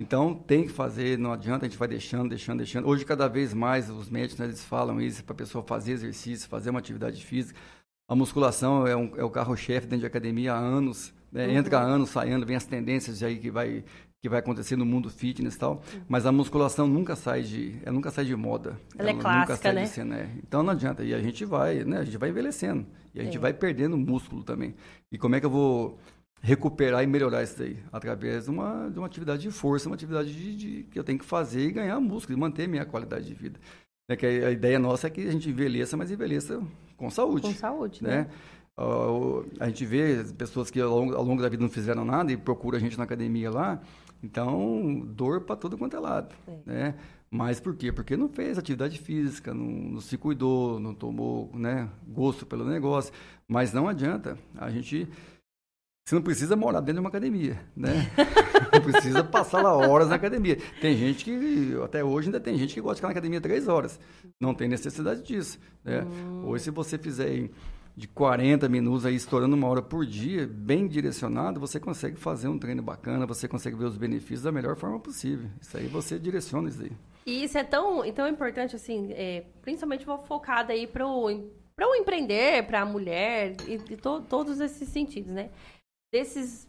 Então 0.00 0.34
tem 0.34 0.64
que 0.64 0.70
fazer, 0.70 1.16
não 1.18 1.32
adianta, 1.32 1.64
a 1.64 1.68
gente 1.68 1.78
vai 1.78 1.86
deixando, 1.86 2.28
deixando, 2.28 2.58
deixando. 2.58 2.88
Hoje, 2.88 3.04
cada 3.04 3.28
vez 3.28 3.54
mais, 3.54 3.88
os 3.88 4.10
médicos 4.10 4.38
né, 4.38 4.46
eles 4.46 4.64
falam 4.64 5.00
isso 5.00 5.22
para 5.24 5.32
a 5.32 5.36
pessoa 5.36 5.62
fazer 5.62 5.92
exercício, 5.92 6.48
fazer 6.48 6.70
uma 6.70 6.80
atividade 6.80 7.24
física. 7.24 7.58
A 8.08 8.14
musculação 8.14 8.86
é, 8.86 8.96
um, 8.96 9.12
é 9.16 9.24
o 9.24 9.30
carro-chefe 9.30 9.86
dentro 9.86 10.00
de 10.00 10.06
academia 10.06 10.54
há 10.54 10.58
anos. 10.58 11.14
Né? 11.30 11.46
Uhum. 11.46 11.56
Entra 11.56 11.78
anos, 11.78 12.10
saindo, 12.10 12.44
vem 12.44 12.56
as 12.56 12.66
tendências 12.66 13.22
aí 13.22 13.38
que 13.38 13.50
vai, 13.50 13.84
que 14.20 14.28
vai 14.28 14.40
acontecer 14.40 14.76
no 14.76 14.84
mundo 14.84 15.08
fitness 15.08 15.54
e 15.54 15.58
tal. 15.58 15.74
Uhum. 15.74 16.00
Mas 16.08 16.26
a 16.26 16.32
musculação 16.32 16.86
nunca 16.86 17.14
sai 17.14 17.42
de, 17.42 17.78
ela 17.82 17.94
nunca 17.94 18.10
sai 18.10 18.24
de 18.24 18.34
moda. 18.34 18.78
Ela, 18.98 19.10
é 19.10 19.12
ela 19.12 19.18
é 19.18 19.22
clássica, 19.22 19.72
nunca 19.72 19.86
sai 19.86 20.04
né? 20.04 20.30
Então 20.46 20.62
não 20.62 20.72
adianta. 20.72 21.04
E 21.04 21.14
a 21.14 21.20
gente 21.20 21.44
vai, 21.44 21.84
né? 21.84 21.98
A 21.98 22.04
gente 22.04 22.18
vai 22.18 22.30
envelhecendo. 22.30 22.84
E 23.14 23.20
a 23.20 23.24
gente 23.24 23.36
é. 23.36 23.40
vai 23.40 23.52
perdendo 23.52 23.96
músculo 23.96 24.42
também. 24.42 24.74
E 25.10 25.16
como 25.16 25.36
é 25.36 25.40
que 25.40 25.46
eu 25.46 25.50
vou 25.50 25.98
recuperar 26.42 27.02
e 27.02 27.06
melhorar 27.06 27.42
isso 27.42 27.58
daí? 27.58 27.78
Através 27.92 28.44
de 28.44 28.50
uma, 28.50 28.90
de 28.90 28.98
uma 28.98 29.06
atividade 29.06 29.42
de 29.42 29.50
força, 29.50 29.88
uma 29.88 29.94
atividade 29.94 30.34
de, 30.34 30.56
de, 30.56 30.82
que 30.84 30.98
eu 30.98 31.04
tenho 31.04 31.18
que 31.18 31.24
fazer 31.24 31.68
e 31.68 31.72
ganhar 31.72 31.98
músculo, 32.00 32.36
e 32.36 32.40
manter 32.40 32.68
minha 32.68 32.84
qualidade 32.84 33.26
de 33.26 33.34
vida. 33.34 33.60
É 34.08 34.16
que 34.16 34.26
a, 34.26 34.50
ideia 34.50 34.78
nossa 34.78 35.06
é 35.06 35.10
que 35.10 35.26
a 35.26 35.30
gente 35.30 35.48
envelheça, 35.48 35.96
mas 35.96 36.10
envelheça 36.10 36.60
com 36.96 37.08
saúde. 37.08 37.46
Com 37.46 37.54
saúde, 37.54 38.02
né? 38.02 38.22
né? 38.22 38.26
Uh, 38.76 39.46
a 39.60 39.68
gente 39.68 39.86
vê 39.86 40.24
pessoas 40.36 40.70
que 40.70 40.80
ao 40.80 40.90
longo, 40.90 41.14
ao 41.14 41.22
longo, 41.22 41.40
da 41.40 41.48
vida 41.48 41.62
não 41.62 41.70
fizeram 41.70 42.04
nada 42.04 42.32
e 42.32 42.36
procura 42.36 42.78
a 42.78 42.80
gente 42.80 42.98
na 42.98 43.04
academia 43.04 43.50
lá, 43.50 43.80
então 44.22 45.02
dor 45.06 45.42
para 45.42 45.56
todo 45.56 45.76
quanto 45.76 45.94
é 45.96 46.00
lado, 46.00 46.34
é. 46.48 46.58
né? 46.66 46.94
Mas 47.30 47.58
por 47.58 47.74
quê? 47.74 47.90
Porque 47.90 48.14
não 48.14 48.28
fez 48.28 48.58
atividade 48.58 48.98
física, 48.98 49.54
não, 49.54 49.64
não, 49.64 50.00
se 50.00 50.18
cuidou, 50.18 50.78
não 50.78 50.94
tomou 50.94 51.50
né, 51.54 51.88
gosto 52.06 52.44
pelo 52.44 52.62
negócio. 52.62 53.10
Mas 53.48 53.72
não 53.72 53.88
adianta. 53.88 54.36
A 54.54 54.68
gente 54.68 55.08
você 56.04 56.16
não 56.16 56.22
precisa 56.22 56.56
morar 56.56 56.80
dentro 56.80 56.94
de 56.94 57.00
uma 57.00 57.08
academia, 57.08 57.60
né? 57.76 58.10
não 58.72 58.80
precisa 58.80 59.22
passar 59.22 59.62
lá 59.62 59.72
horas 59.72 60.08
na 60.08 60.16
academia. 60.16 60.58
Tem 60.80 60.96
gente 60.96 61.24
que, 61.24 61.76
até 61.84 62.02
hoje 62.02 62.28
ainda 62.28 62.40
tem 62.40 62.58
gente 62.58 62.74
que 62.74 62.80
gosta 62.80 62.96
de 62.96 63.00
ficar 63.00 63.08
na 63.08 63.12
academia 63.12 63.40
três 63.40 63.68
horas. 63.68 64.00
Não 64.40 64.52
tem 64.52 64.68
necessidade 64.68 65.22
disso, 65.22 65.60
né? 65.84 66.02
Hum. 66.02 66.44
Hoje, 66.46 66.64
se 66.64 66.70
você 66.70 66.98
fizer 66.98 67.48
de 67.96 68.08
40 68.08 68.68
minutos 68.68 69.06
aí, 69.06 69.14
estourando 69.14 69.54
uma 69.54 69.68
hora 69.68 69.80
por 69.80 70.04
dia, 70.04 70.46
bem 70.46 70.88
direcionado, 70.88 71.60
você 71.60 71.78
consegue 71.78 72.16
fazer 72.16 72.48
um 72.48 72.58
treino 72.58 72.82
bacana, 72.82 73.24
você 73.24 73.46
consegue 73.46 73.76
ver 73.76 73.84
os 73.84 73.96
benefícios 73.96 74.42
da 74.42 74.50
melhor 74.50 74.76
forma 74.76 74.98
possível. 74.98 75.48
Isso 75.60 75.76
aí 75.76 75.86
você 75.86 76.18
direciona 76.18 76.68
isso 76.68 76.82
aí. 76.82 76.92
E 77.24 77.44
isso 77.44 77.56
é 77.56 77.62
tão, 77.62 78.10
tão 78.12 78.26
importante, 78.26 78.74
assim, 78.74 79.12
é, 79.12 79.44
principalmente 79.62 80.04
focado 80.04 80.72
aí 80.72 80.86
para 80.86 81.06
o 81.06 81.62
para 81.74 81.88
o 81.88 81.94
empreender, 81.94 82.66
para 82.66 82.82
a 82.82 82.84
mulher, 82.84 83.56
e, 83.66 83.74
e 83.74 83.96
to, 83.96 84.20
todos 84.28 84.60
esses 84.60 84.88
sentidos, 84.90 85.32
né? 85.32 85.50
Desses, 86.12 86.68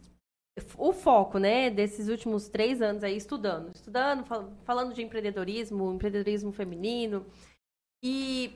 o 0.78 0.94
foco, 0.94 1.38
né, 1.38 1.70
desses 1.70 2.08
últimos 2.08 2.48
três 2.48 2.82
anos 2.82 3.04
aí 3.04 3.18
estudando, 3.18 3.72
estudando, 3.76 4.26
fal, 4.26 4.54
falando 4.64 4.94
de 4.94 5.02
empreendedorismo, 5.02 5.92
empreendedorismo 5.92 6.52
feminino, 6.52 7.26
e 8.02 8.54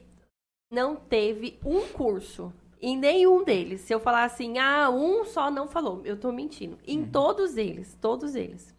não 0.72 0.96
teve 0.96 1.60
um 1.66 1.88
curso 1.90 2.54
em 2.80 2.98
nenhum 2.98 3.44
deles. 3.44 3.82
Se 3.82 3.94
eu 3.94 4.00
falar 4.00 4.24
assim, 4.24 4.58
ah, 4.58 4.90
um 4.90 5.26
só 5.26 5.52
não 5.52 5.68
falou, 5.68 6.06
eu 6.06 6.16
estou 6.16 6.32
mentindo. 6.32 6.78
Em 6.86 7.00
uhum. 7.00 7.12
todos 7.12 7.58
eles, 7.58 7.96
todos 8.00 8.36
eles 8.36 8.78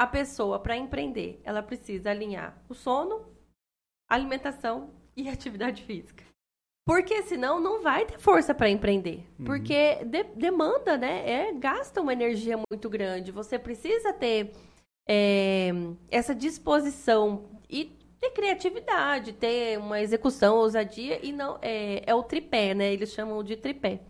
a 0.00 0.06
pessoa, 0.06 0.58
para 0.58 0.78
empreender, 0.78 1.42
ela 1.44 1.62
precisa 1.62 2.10
alinhar 2.10 2.58
o 2.70 2.74
sono, 2.74 3.22
alimentação 4.08 4.94
e 5.14 5.28
atividade 5.28 5.82
física. 5.82 6.24
Porque 6.86 7.22
senão 7.22 7.60
não 7.60 7.82
vai 7.82 8.06
ter 8.06 8.18
força 8.18 8.54
para 8.54 8.68
empreender. 8.68 9.24
Uhum. 9.38 9.44
Porque 9.44 10.04
de, 10.04 10.24
demanda, 10.34 10.96
né? 10.96 11.28
É, 11.28 11.52
gasta 11.52 12.00
uma 12.00 12.12
energia 12.12 12.56
muito 12.70 12.88
grande. 12.88 13.30
Você 13.30 13.58
precisa 13.58 14.12
ter 14.12 14.52
é, 15.08 15.70
essa 16.10 16.34
disposição 16.34 17.44
e 17.68 17.96
ter 18.20 18.30
criatividade, 18.30 19.32
ter 19.32 19.78
uma 19.78 20.00
execução, 20.00 20.56
ousadia, 20.56 21.24
e 21.24 21.32
não 21.32 21.58
é, 21.62 22.02
é 22.06 22.14
o 22.14 22.22
tripé, 22.22 22.74
né? 22.74 22.92
Eles 22.92 23.10
chamam 23.10 23.42
de 23.42 23.56
tripé. 23.56 24.00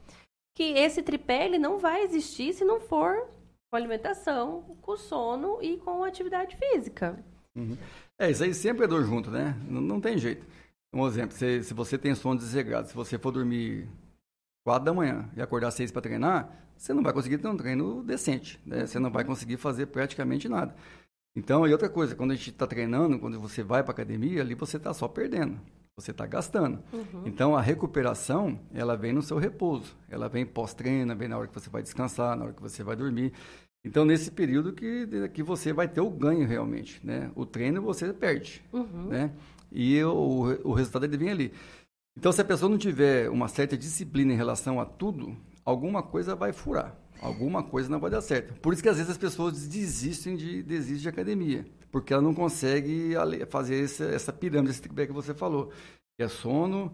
Que 0.57 0.73
esse 0.73 1.03
tripé 1.03 1.47
ele 1.47 1.59
não 1.59 1.79
vai 1.79 2.03
existir 2.03 2.53
se 2.53 2.65
não 2.65 2.81
for 2.81 3.29
com 3.71 3.77
alimentação, 3.77 4.63
com 4.83 4.97
sono 4.97 5.59
e 5.63 5.77
com 5.77 6.03
atividade 6.03 6.57
física. 6.57 7.23
Uhum. 7.57 7.77
É, 8.19 8.31
isso 8.31 8.43
aí 8.43 8.53
sempre 8.53 8.85
é 8.85 8.89
dor 8.89 9.05
junto, 9.05 9.31
né? 9.31 9.57
Não, 9.69 9.81
não 9.81 10.01
tem 10.01 10.19
jeito. 10.19 10.45
Um 10.93 11.07
exemplo, 11.07 11.37
se, 11.37 11.63
se 11.63 11.73
você 11.73 11.97
tem 11.97 12.15
sono 12.15 12.39
desregado, 12.39 12.89
se 12.89 12.95
você 12.95 13.19
for 13.19 13.31
dormir 13.31 13.89
4 14.65 14.85
da 14.85 14.93
manhã 14.93 15.31
e 15.37 15.43
acordar 15.43 15.71
6 15.71 15.91
para 15.93 16.03
treinar, 16.03 16.51
você 16.77 16.93
não 16.93 17.03
vai 17.03 17.13
conseguir 17.13 17.39
ter 17.39 17.49
um 17.49 17.57
treino 17.57 18.03
decente, 18.03 18.61
né? 18.67 18.87
Você 18.87 18.99
não 18.99 19.11
vai 19.11 19.25
conseguir 19.25 19.57
fazer 19.57 19.87
praticamente 19.87 20.49
nada. 20.49 20.75
Então, 21.37 21.67
e 21.67 21.73
outra 21.73 21.89
coisa, 21.89 22.17
quando 22.17 22.33
a 22.33 22.35
gente 22.35 22.51
está 22.51 22.67
treinando, 22.67 23.19
quando 23.19 23.39
você 23.39 23.63
vai 23.63 23.83
para 23.83 23.93
academia, 23.93 24.41
ali 24.41 24.55
você 24.55 24.79
está 24.79 24.93
só 24.93 25.07
perdendo 25.07 25.61
você 26.01 26.11
está 26.11 26.27
gastando. 26.27 26.83
Uhum. 26.93 27.23
Então, 27.27 27.57
a 27.57 27.61
recuperação, 27.61 28.59
ela 28.73 28.97
vem 28.97 29.13
no 29.13 29.23
seu 29.23 29.39
repouso. 29.39 29.95
Ela 30.09 30.29
vem 30.29 30.47
pós-treino, 30.47 31.15
vem 31.15 31.29
na 31.29 31.39
hora 31.39 31.47
que 31.47 31.55
você 31.55 31.69
vai 31.71 31.83
descansar, 31.83 32.37
na 32.37 32.45
hora 32.45 32.53
que 32.53 32.63
você 32.63 32.83
vai 32.83 32.97
dormir. 32.97 33.33
Então, 33.85 34.05
nesse 34.05 34.31
período 34.31 34.73
que, 34.73 35.07
que 35.33 35.43
você 35.43 35.73
vai 35.73 35.89
ter 35.89 36.01
o 36.01 36.11
ganho 36.11 36.47
realmente, 36.47 37.05
né? 37.05 37.31
O 37.35 37.47
treino 37.47 37.81
você 37.81 38.13
perde, 38.13 38.63
uhum. 38.73 39.09
né? 39.09 39.31
E 39.71 40.03
o, 40.03 40.59
o 40.65 40.73
resultado 40.73 41.05
ele 41.05 41.17
vem 41.17 41.31
ali. 41.31 41.53
Então, 42.17 42.33
se 42.33 42.41
a 42.41 42.45
pessoa 42.45 42.69
não 42.69 42.79
tiver 42.79 43.31
uma 43.31 43.49
certa 43.49 43.77
disciplina 43.77 44.33
em 44.33 44.37
relação 44.37 44.81
a 44.81 44.85
tudo, 44.85 45.37
alguma 45.65 46.03
coisa 46.03 46.35
vai 46.35 46.53
furar. 46.53 46.97
Alguma 47.21 47.63
coisa 47.63 47.89
não 47.89 48.01
vai 48.01 48.11
dar 48.11 48.21
certo. 48.21 48.55
Por 48.61 48.73
isso 48.73 48.83
que 48.83 48.89
às 48.89 48.97
vezes 48.97 49.11
as 49.11 49.19
pessoas 49.19 49.67
desistem 49.67 50.37
de, 50.37 50.63
desistem 50.63 51.03
de 51.03 51.09
academia 51.09 51.67
porque 51.91 52.13
ela 52.13 52.23
não 52.23 52.35
consegue 52.35 53.13
fazer 53.49 53.85
essa, 53.85 54.05
essa 54.05 54.33
pirâmide, 54.33 54.71
esse 54.71 54.83
tripé 54.83 55.07
que 55.07 55.13
você 55.13 55.35
falou, 55.35 55.73
que 56.17 56.25
é 56.25 56.29
sono, 56.29 56.93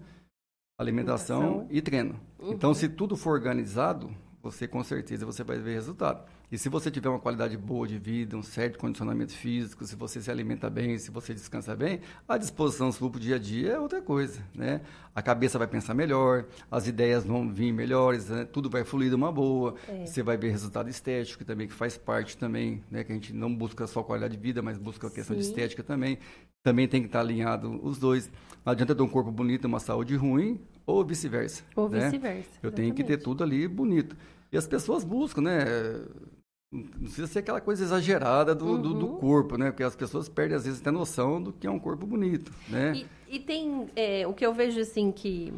alimentação, 0.79 1.41
alimentação. 1.41 1.69
e 1.71 1.83
treino. 1.83 2.21
Uhum. 2.39 2.53
Então, 2.53 2.75
se 2.75 2.89
tudo 2.89 3.17
for 3.17 3.33
organizado, 3.33 4.11
você 4.51 4.67
com 4.69 4.83
certeza 4.83 5.27
você 5.27 5.43
vai 5.43 5.59
ver 5.59 5.75
resultado. 5.75 6.25
E 6.51 6.57
se 6.57 6.69
você 6.69 6.91
tiver 6.91 7.09
uma 7.09 7.19
qualidade 7.19 7.57
boa 7.57 7.89
de 7.89 7.99
vida, 7.99 8.37
um 8.37 8.43
certo 8.43 8.79
condicionamento 8.79 9.33
físico, 9.33 9.85
se 9.85 9.97
você 9.97 10.21
se 10.21 10.31
alimenta 10.31 10.71
bem, 10.71 10.97
se 10.97 11.11
você 11.11 11.35
descansa 11.35 11.75
bem, 11.75 12.01
a 12.29 12.39
disposição 12.39 12.93
sua 12.93 13.11
para 13.11 13.19
o 13.19 13.21
dia 13.21 13.35
a 13.35 13.39
dia 13.39 13.73
é 13.73 13.81
outra 13.81 14.01
coisa, 14.01 14.41
né? 14.55 14.81
A 15.13 15.21
cabeça 15.21 15.59
vai 15.59 15.67
pensar 15.67 15.93
melhor, 15.95 16.45
as 16.71 16.87
ideias 16.87 17.25
vão 17.25 17.53
vir 17.53 17.73
melhores, 17.73 18.29
né? 18.29 18.45
tudo 18.45 18.71
vai 18.71 18.85
fluir 18.85 19.09
de 19.09 19.17
uma 19.17 19.33
boa, 19.33 19.75
é. 19.89 20.07
você 20.07 20.23
vai 20.23 20.37
ver 20.37 20.51
resultado 20.51 20.89
estético 20.89 21.45
também, 21.45 21.67
que 21.67 21.75
faz 21.75 21.97
parte 21.97 22.37
também, 22.37 22.85
né? 22.91 23.03
Que 23.03 23.11
a 23.11 23.15
gente 23.15 23.33
não 23.33 23.53
busca 23.53 23.85
só 23.89 24.03
qualidade 24.03 24.37
de 24.37 24.43
vida, 24.43 24.63
mas 24.63 24.79
busca 24.79 25.09
a 25.09 25.11
questão 25.11 25.35
Sim. 25.35 25.43
de 25.43 25.49
estética 25.49 25.83
também. 25.83 26.19
Também 26.63 26.87
tem 26.87 27.01
que 27.01 27.07
estar 27.07 27.21
alinhado 27.21 27.81
os 27.85 27.99
dois. 27.99 28.31
Não 28.65 28.73
adianta 28.73 28.95
ter 28.95 29.03
um 29.03 29.09
corpo 29.09 29.31
bonito 29.33 29.65
e 29.65 29.67
uma 29.67 29.81
saúde 29.81 30.15
ruim, 30.17 30.61
ou 30.87 31.05
vice-versa. 31.05 31.65
Ou 31.75 31.89
né? 31.89 32.05
vice-versa. 32.05 32.51
Eu 32.63 32.71
tenho 32.71 32.95
que 32.95 33.03
ter 33.03 33.17
tudo 33.17 33.43
ali 33.43 33.67
bonito. 33.67 34.17
E 34.53 34.57
as 34.57 34.67
pessoas 34.67 35.05
buscam, 35.05 35.43
né? 35.43 35.65
Não 36.73 36.83
precisa 36.83 37.27
ser 37.27 37.41
aquela 37.41 37.61
coisa 37.61 37.83
exagerada 37.83 38.55
do, 38.55 38.67
uhum. 38.67 38.83
do, 38.83 38.95
do, 38.95 39.07
uhum. 39.07 39.17
corpo, 39.19 39.57
né? 39.57 39.71
Porque 39.71 39.83
as 39.83 39.97
pessoas 39.97 40.29
perdem, 40.29 40.57
às 40.57 40.65
vezes, 40.65 40.81
até 40.81 40.91
noção 40.91 41.43
do 41.43 41.53
que 41.53 41.67
é 41.67 41.71
um 41.71 41.79
corpo 41.79 42.07
bonito, 42.07 42.53
né? 42.69 42.95
E, 43.29 43.37
e 43.37 43.41
tem 43.41 43.89
é, 43.95 44.27
o 44.27 44.35
que 44.35 44.45
eu 44.45 44.53
vejo, 44.53 44.81
assim, 44.81 45.13
que 45.13 45.53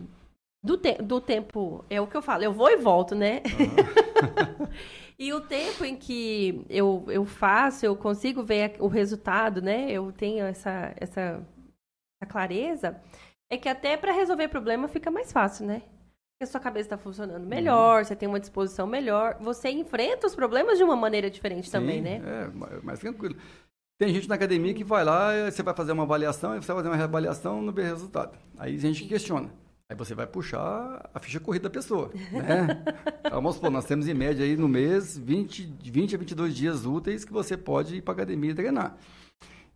do, 0.62 0.76
te 0.76 0.94
do 1.02 1.20
tempo, 1.20 1.84
é 1.88 2.00
o 2.00 2.06
que 2.06 2.16
eu 2.16 2.22
falo, 2.22 2.44
eu 2.44 2.52
vou 2.52 2.70
e 2.70 2.76
volto, 2.76 3.14
né? 3.14 3.42
Uhum. 3.58 4.68
e 5.18 5.32
o 5.32 5.40
tempo 5.40 5.84
em 5.84 5.96
que 5.96 6.64
eu, 6.68 7.04
eu 7.08 7.24
faço, 7.24 7.86
eu 7.86 7.96
consigo 7.96 8.42
ver 8.42 8.76
o 8.78 8.86
resultado, 8.86 9.62
né? 9.62 9.90
Eu 9.90 10.12
tenho 10.12 10.44
essa, 10.44 10.92
essa, 10.96 11.42
essa 12.20 12.30
clareza, 12.30 13.00
é 13.50 13.56
que 13.56 13.68
até 13.68 13.96
para 13.96 14.12
resolver 14.12 14.48
problema 14.48 14.88
fica 14.88 15.10
mais 15.10 15.32
fácil, 15.32 15.66
né? 15.66 15.82
A 16.40 16.46
sua 16.46 16.60
cabeça 16.60 16.86
está 16.86 16.98
funcionando 16.98 17.42
uhum. 17.42 17.48
melhor, 17.48 17.98
uhum. 17.98 18.04
você 18.04 18.14
tem 18.14 18.28
uma 18.28 18.38
disposição 18.38 18.86
melhor, 18.86 19.36
você 19.40 19.70
enfrenta 19.70 20.26
os 20.26 20.34
problemas 20.34 20.78
de 20.78 20.84
uma 20.84 20.94
maneira 20.94 21.28
diferente 21.28 21.66
Sim, 21.66 21.72
também, 21.72 22.00
né? 22.00 22.22
É, 22.24 22.80
mais 22.82 23.00
tranquilo. 23.00 23.36
Tem 23.98 24.14
gente 24.14 24.28
na 24.28 24.36
academia 24.36 24.72
que 24.72 24.84
vai 24.84 25.04
lá, 25.04 25.50
você 25.50 25.62
vai 25.62 25.74
fazer 25.74 25.90
uma 25.90 26.04
avaliação, 26.04 26.50
você 26.50 26.68
vai 26.68 26.76
fazer 26.76 26.88
uma 26.88 26.96
reavaliação, 26.96 27.60
não 27.60 27.72
vê 27.72 27.82
resultado. 27.82 28.38
Aí 28.56 28.76
a 28.76 28.78
gente 28.78 29.04
questiona. 29.06 29.50
Aí 29.90 29.96
você 29.96 30.14
vai 30.14 30.26
puxar 30.26 31.10
a 31.12 31.18
ficha 31.18 31.40
corrida 31.40 31.64
da 31.68 31.72
pessoa, 31.72 32.12
né? 32.30 32.84
Vamos 33.28 33.56
supor, 33.56 33.70
nós 33.70 33.86
temos 33.86 34.06
em 34.06 34.14
média 34.14 34.44
aí 34.44 34.56
no 34.56 34.68
mês 34.68 35.18
20, 35.18 35.64
20 35.82 36.14
a 36.14 36.18
22 36.18 36.54
dias 36.54 36.86
úteis 36.86 37.24
que 37.24 37.32
você 37.32 37.56
pode 37.56 37.96
ir 37.96 38.02
para 38.02 38.12
a 38.12 38.16
academia 38.16 38.52
e 38.52 38.54
treinar. 38.54 38.96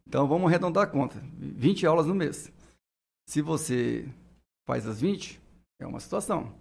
Então 0.07 0.29
vamos 0.29 0.47
arredondar 0.47 0.85
a 0.85 0.87
conta. 0.87 1.21
20 1.35 1.87
aulas 1.87 2.07
no 2.07 2.15
mês. 2.15 2.53
Se 3.27 3.41
você 3.41 4.07
faz 4.69 4.87
as 4.87 5.01
20, 5.01 5.42
é 5.83 5.87
uma 5.87 6.01
situação. 6.01 6.55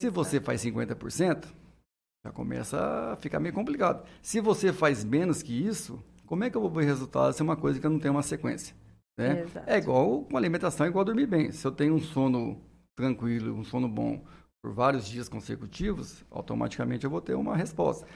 Se 0.00 0.10
você 0.10 0.40
faz 0.40 0.62
50%, 0.64 1.46
já 2.24 2.32
começa 2.32 3.12
a 3.12 3.16
ficar 3.16 3.40
meio 3.40 3.54
complicado. 3.54 4.06
Se 4.20 4.40
você 4.40 4.72
faz 4.72 5.04
menos 5.04 5.42
que 5.42 5.52
isso, 5.52 6.02
como 6.26 6.44
é 6.44 6.50
que 6.50 6.56
eu 6.56 6.60
vou 6.60 6.70
ver 6.70 6.84
resultado 6.84 7.32
se 7.32 7.40
é 7.40 7.44
uma 7.44 7.56
coisa 7.56 7.80
que 7.80 7.86
eu 7.86 7.90
não 7.90 7.98
tenho 7.98 8.14
uma 8.14 8.22
sequência? 8.22 8.74
Né? 9.18 9.46
É 9.66 9.78
igual 9.78 10.24
com 10.24 10.36
alimentação, 10.36 10.84
é 10.84 10.88
igual 10.88 11.04
dormir 11.04 11.26
bem. 11.26 11.50
Se 11.50 11.66
eu 11.66 11.72
tenho 11.72 11.94
um 11.94 12.00
sono 12.00 12.60
tranquilo, 12.96 13.54
um 13.54 13.64
sono 13.64 13.88
bom 13.88 14.22
por 14.62 14.72
vários 14.72 15.06
dias 15.06 15.28
consecutivos, 15.28 16.24
automaticamente 16.30 17.04
eu 17.04 17.10
vou 17.10 17.20
ter 17.20 17.34
uma 17.34 17.56
resposta. 17.56 18.06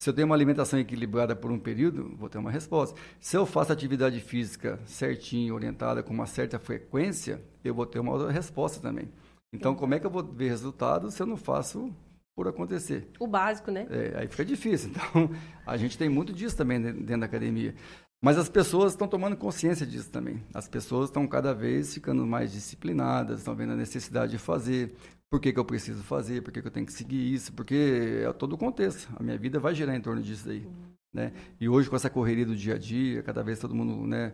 Se 0.00 0.08
eu 0.08 0.14
tenho 0.14 0.26
uma 0.26 0.34
alimentação 0.34 0.78
equilibrada 0.78 1.34
por 1.34 1.50
um 1.50 1.58
período, 1.58 2.16
vou 2.16 2.28
ter 2.28 2.38
uma 2.38 2.52
resposta. 2.52 2.98
Se 3.20 3.36
eu 3.36 3.44
faço 3.44 3.72
atividade 3.72 4.20
física 4.20 4.78
certinho, 4.86 5.54
orientada, 5.54 6.04
com 6.04 6.14
uma 6.14 6.26
certa 6.26 6.58
frequência, 6.58 7.42
eu 7.64 7.74
vou 7.74 7.84
ter 7.84 7.98
uma 7.98 8.12
outra 8.12 8.30
resposta 8.30 8.80
também. 8.80 9.08
Então, 9.52 9.74
como 9.74 9.94
é 9.94 10.00
que 10.00 10.06
eu 10.06 10.10
vou 10.10 10.22
ver 10.22 10.48
resultado 10.48 11.10
se 11.10 11.22
eu 11.22 11.26
não 11.26 11.36
faço 11.36 11.94
por 12.36 12.46
acontecer? 12.46 13.10
O 13.18 13.26
básico, 13.26 13.70
né? 13.70 13.86
É, 13.90 14.20
aí 14.20 14.28
fica 14.28 14.44
difícil. 14.44 14.90
Então, 14.98 15.30
a 15.66 15.76
gente 15.76 15.98
tem 15.98 16.08
muito 16.08 16.32
disso 16.32 16.56
também 16.56 16.80
dentro 16.80 17.20
da 17.20 17.26
academia. 17.26 17.74
Mas 18.20 18.36
as 18.36 18.48
pessoas 18.48 18.92
estão 18.92 19.06
tomando 19.06 19.36
consciência 19.36 19.86
disso 19.86 20.10
também. 20.10 20.42
As 20.52 20.68
pessoas 20.68 21.08
estão 21.08 21.26
cada 21.26 21.54
vez 21.54 21.94
ficando 21.94 22.26
mais 22.26 22.52
disciplinadas, 22.52 23.38
estão 23.38 23.54
vendo 23.54 23.72
a 23.72 23.76
necessidade 23.76 24.32
de 24.32 24.38
fazer. 24.38 24.94
Por 25.30 25.40
que, 25.40 25.52
que 25.52 25.58
eu 25.58 25.64
preciso 25.64 26.02
fazer? 26.02 26.42
Por 26.42 26.52
que, 26.52 26.60
que 26.60 26.66
eu 26.66 26.72
tenho 26.72 26.86
que 26.86 26.92
seguir 26.92 27.32
isso? 27.32 27.52
Porque 27.52 28.22
é 28.24 28.32
todo 28.32 28.54
o 28.54 28.58
contexto. 28.58 29.08
A 29.16 29.22
minha 29.22 29.38
vida 29.38 29.60
vai 29.60 29.74
girar 29.74 29.94
em 29.94 30.00
torno 30.00 30.20
disso 30.20 30.48
aí. 30.50 30.64
Uhum. 30.64 30.72
Né? 31.12 31.32
E 31.60 31.68
hoje, 31.68 31.88
com 31.88 31.96
essa 31.96 32.10
correria 32.10 32.44
do 32.44 32.56
dia 32.56 32.74
a 32.74 32.78
dia, 32.78 33.22
cada 33.22 33.42
vez 33.42 33.58
todo 33.58 33.74
mundo 33.74 34.06
né, 34.06 34.32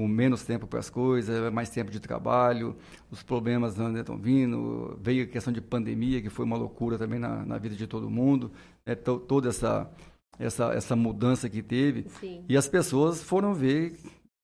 com 0.00 0.08
menos 0.08 0.44
tempo 0.44 0.66
para 0.66 0.78
as 0.78 0.88
coisas, 0.88 1.52
mais 1.52 1.68
tempo 1.68 1.90
de 1.90 2.00
trabalho, 2.00 2.74
os 3.10 3.22
problemas 3.22 3.76
estão 3.78 4.16
vindo, 4.16 4.98
veio 4.98 5.24
a 5.24 5.26
questão 5.26 5.52
de 5.52 5.60
pandemia, 5.60 6.22
que 6.22 6.30
foi 6.30 6.46
uma 6.46 6.56
loucura 6.56 6.96
também 6.96 7.18
na, 7.18 7.44
na 7.44 7.58
vida 7.58 7.76
de 7.76 7.86
todo 7.86 8.08
mundo, 8.08 8.50
né? 8.86 8.94
toda 8.94 9.50
essa, 9.50 9.90
essa, 10.38 10.72
essa 10.72 10.96
mudança 10.96 11.50
que 11.50 11.62
teve. 11.62 12.06
Sim. 12.18 12.42
E 12.48 12.56
as 12.56 12.66
pessoas 12.66 13.22
foram 13.22 13.52
ver 13.52 13.94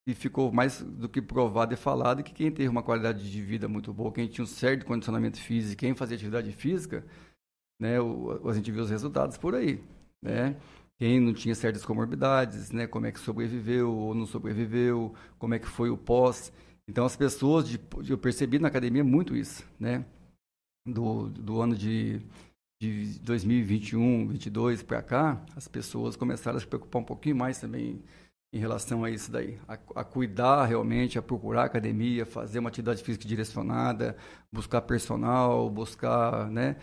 e 0.06 0.12
ficou 0.12 0.52
mais 0.52 0.82
do 0.82 1.08
que 1.08 1.22
provado 1.22 1.72
e 1.72 1.76
falado 1.78 2.22
que 2.22 2.34
quem 2.34 2.50
teve 2.50 2.68
uma 2.68 2.82
qualidade 2.82 3.32
de 3.32 3.40
vida 3.40 3.66
muito 3.66 3.94
boa, 3.94 4.12
quem 4.12 4.28
tinha 4.28 4.44
um 4.44 4.46
certo 4.46 4.84
condicionamento 4.84 5.40
físico, 5.40 5.80
quem 5.80 5.94
fazia 5.94 6.16
atividade 6.16 6.52
física, 6.52 7.02
né, 7.80 7.98
o, 7.98 8.46
a 8.46 8.52
gente 8.52 8.70
viu 8.70 8.82
os 8.82 8.90
resultados 8.90 9.38
por 9.38 9.54
aí, 9.54 9.82
né? 10.22 10.54
Quem 10.98 11.20
não 11.20 11.34
tinha 11.34 11.54
certas 11.54 11.84
comorbidades, 11.84 12.70
né, 12.70 12.86
como 12.86 13.06
é 13.06 13.12
que 13.12 13.20
sobreviveu 13.20 13.92
ou 13.92 14.14
não 14.14 14.26
sobreviveu, 14.26 15.14
como 15.38 15.54
é 15.54 15.58
que 15.58 15.66
foi 15.66 15.90
o 15.90 15.96
pós. 15.96 16.52
Então 16.88 17.04
as 17.04 17.16
pessoas, 17.16 17.68
de, 17.68 17.80
eu 18.08 18.16
percebi 18.16 18.58
na 18.58 18.68
academia 18.68 19.04
muito 19.04 19.36
isso, 19.36 19.64
né, 19.78 20.04
do, 20.86 21.28
do 21.28 21.60
ano 21.60 21.74
de, 21.74 22.20
de 22.80 23.18
2021, 23.20 24.26
2022 24.26 24.82
para 24.82 25.02
cá, 25.02 25.44
as 25.54 25.68
pessoas 25.68 26.16
começaram 26.16 26.56
a 26.56 26.60
se 26.60 26.66
preocupar 26.66 27.02
um 27.02 27.04
pouquinho 27.04 27.36
mais 27.36 27.58
também 27.58 28.02
em 28.54 28.58
relação 28.58 29.04
a 29.04 29.10
isso 29.10 29.30
daí, 29.30 29.58
a, 29.68 29.74
a, 29.96 30.04
cuidar 30.04 30.64
realmente, 30.64 31.18
a 31.18 31.22
procurar 31.22 31.64
academia, 31.64 32.24
fazer 32.24 32.58
uma 32.58 32.68
atividade 32.68 33.02
física 33.02 33.26
direcionada, 33.26 34.16
buscar 34.50 34.80
personal, 34.82 35.68
buscar, 35.68 36.50
né? 36.50 36.76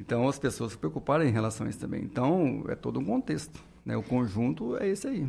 Então 0.00 0.26
as 0.26 0.38
pessoas 0.38 0.72
se 0.72 0.78
preocuparam 0.78 1.24
em 1.24 1.30
relação 1.30 1.66
a 1.66 1.70
isso 1.70 1.78
também. 1.78 2.02
Então 2.02 2.64
é 2.68 2.74
todo 2.74 2.98
um 2.98 3.04
contexto, 3.04 3.62
né? 3.84 3.96
O 3.96 4.02
conjunto 4.02 4.76
é 4.78 4.88
esse 4.88 5.06
aí. 5.06 5.26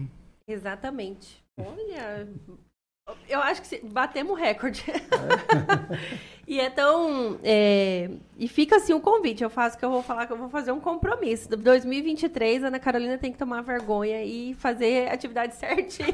Exatamente. 0.47 1.43
Olha, 1.59 2.27
eu 3.27 3.39
acho 3.41 3.61
que 3.61 3.85
batemos 3.85 4.39
recorde. 4.39 4.83
É. 4.89 4.95
e 6.47 6.59
então, 6.59 7.37
é, 7.43 8.09
e 8.37 8.47
fica 8.47 8.77
assim 8.77 8.93
um 8.93 9.01
convite. 9.01 9.43
Eu 9.43 9.49
faço 9.49 9.77
que 9.77 9.83
eu 9.83 9.91
vou 9.91 10.01
falar 10.01 10.25
que 10.25 10.33
eu 10.33 10.37
vou 10.37 10.49
fazer 10.49 10.71
um 10.71 10.79
compromisso. 10.79 11.49
2023, 11.49 12.63
a 12.63 12.67
Ana 12.67 12.79
Carolina 12.79 13.17
tem 13.17 13.31
que 13.31 13.37
tomar 13.37 13.61
vergonha 13.61 14.23
e 14.23 14.53
fazer 14.53 15.09
atividade 15.11 15.55
certinho. 15.55 16.07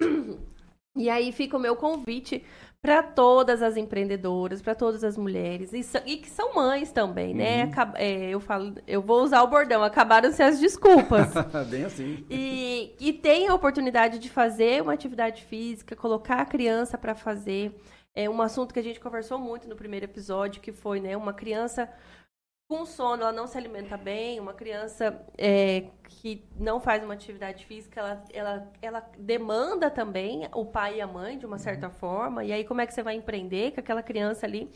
e 0.96 1.08
aí 1.08 1.30
fica 1.32 1.56
o 1.56 1.60
meu 1.60 1.76
convite 1.76 2.44
para 2.84 3.02
todas 3.02 3.62
as 3.62 3.78
empreendedoras, 3.78 4.60
para 4.60 4.74
todas 4.74 5.02
as 5.02 5.16
mulheres 5.16 5.72
e, 5.72 5.80
e, 6.04 6.18
que 6.18 6.28
são 6.28 6.54
mães 6.54 6.92
também, 6.92 7.32
né? 7.32 7.64
uhum. 7.64 7.70
né? 7.70 7.92
É, 7.94 8.28
eu 8.28 8.38
falo, 8.40 8.74
eu 8.86 9.00
vou 9.00 9.22
usar 9.22 9.42
o 9.42 9.46
bordão, 9.46 9.82
acabaram-se 9.82 10.42
as 10.42 10.60
desculpas. 10.60 11.28
Bem 11.70 11.84
assim. 11.84 12.26
E, 12.28 12.94
e 13.00 13.10
tem 13.14 13.48
a 13.48 13.54
oportunidade 13.54 14.18
de 14.18 14.28
fazer 14.28 14.82
uma 14.82 14.92
atividade 14.92 15.44
física, 15.44 15.96
colocar 15.96 16.42
a 16.42 16.44
criança 16.44 16.98
para 16.98 17.14
fazer. 17.14 17.74
É 18.14 18.28
um 18.28 18.42
assunto 18.42 18.74
que 18.74 18.80
a 18.80 18.82
gente 18.82 19.00
conversou 19.00 19.38
muito 19.38 19.66
no 19.66 19.76
primeiro 19.76 20.04
episódio, 20.04 20.60
que 20.60 20.70
foi, 20.70 21.00
né, 21.00 21.16
uma 21.16 21.32
criança 21.32 21.88
com 22.68 22.84
sono, 22.86 23.22
ela 23.22 23.32
não 23.32 23.46
se 23.46 23.56
alimenta 23.58 23.96
bem. 23.96 24.40
Uma 24.40 24.54
criança 24.54 25.24
é, 25.36 25.84
que 26.08 26.44
não 26.56 26.80
faz 26.80 27.02
uma 27.04 27.14
atividade 27.14 27.64
física, 27.66 28.00
ela, 28.00 28.24
ela, 28.32 28.72
ela 28.80 29.00
demanda 29.18 29.90
também 29.90 30.48
o 30.52 30.64
pai 30.64 30.96
e 30.96 31.00
a 31.00 31.06
mãe, 31.06 31.38
de 31.38 31.46
uma 31.46 31.58
certa 31.58 31.88
uhum. 31.88 31.92
forma. 31.92 32.44
E 32.44 32.52
aí, 32.52 32.64
como 32.64 32.80
é 32.80 32.86
que 32.86 32.94
você 32.94 33.02
vai 33.02 33.14
empreender 33.14 33.72
com 33.72 33.80
aquela 33.80 34.02
criança 34.02 34.46
ali? 34.46 34.70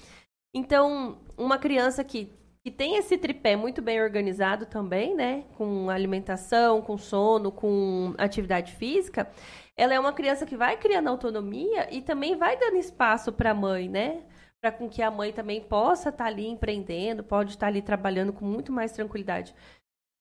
Então, 0.55 1.19
uma 1.37 1.59
criança 1.59 2.03
que, 2.05 2.33
que 2.65 2.71
tem 2.71 2.97
esse 2.97 3.17
tripé 3.17 3.57
muito 3.57 3.81
bem 3.83 4.03
organizado 4.03 4.67
também, 4.67 5.15
né? 5.15 5.45
Com 5.57 5.91
alimentação, 5.91 6.83
com 6.83 6.97
sono, 6.99 7.51
com 7.51 8.15
atividade 8.19 8.73
física, 8.75 9.31
ela 9.77 9.95
é 9.95 10.01
uma 10.01 10.13
criança 10.13 10.45
que 10.45 10.57
vai 10.57 10.77
criando 10.77 11.09
autonomia 11.09 11.93
e 11.95 12.03
também 12.03 12.37
vai 12.37 12.57
dando 12.57 12.77
espaço 12.77 13.33
para 13.33 13.53
a 13.53 13.55
mãe, 13.55 13.89
né? 13.89 14.23
Para 14.61 14.73
com 14.73 14.89
que 14.89 15.03
a 15.03 15.11
mãe 15.11 15.33
também 15.33 15.61
possa 15.61 16.09
estar 16.09 16.25
tá 16.25 16.31
ali 16.31 16.47
empreendendo, 16.47 17.23
pode 17.23 17.51
estar 17.51 17.61
tá 17.61 17.67
ali 17.67 17.81
trabalhando 17.81 18.33
com 18.33 18.45
muito 18.45 18.73
mais 18.73 18.93
tranquilidade. 18.93 19.55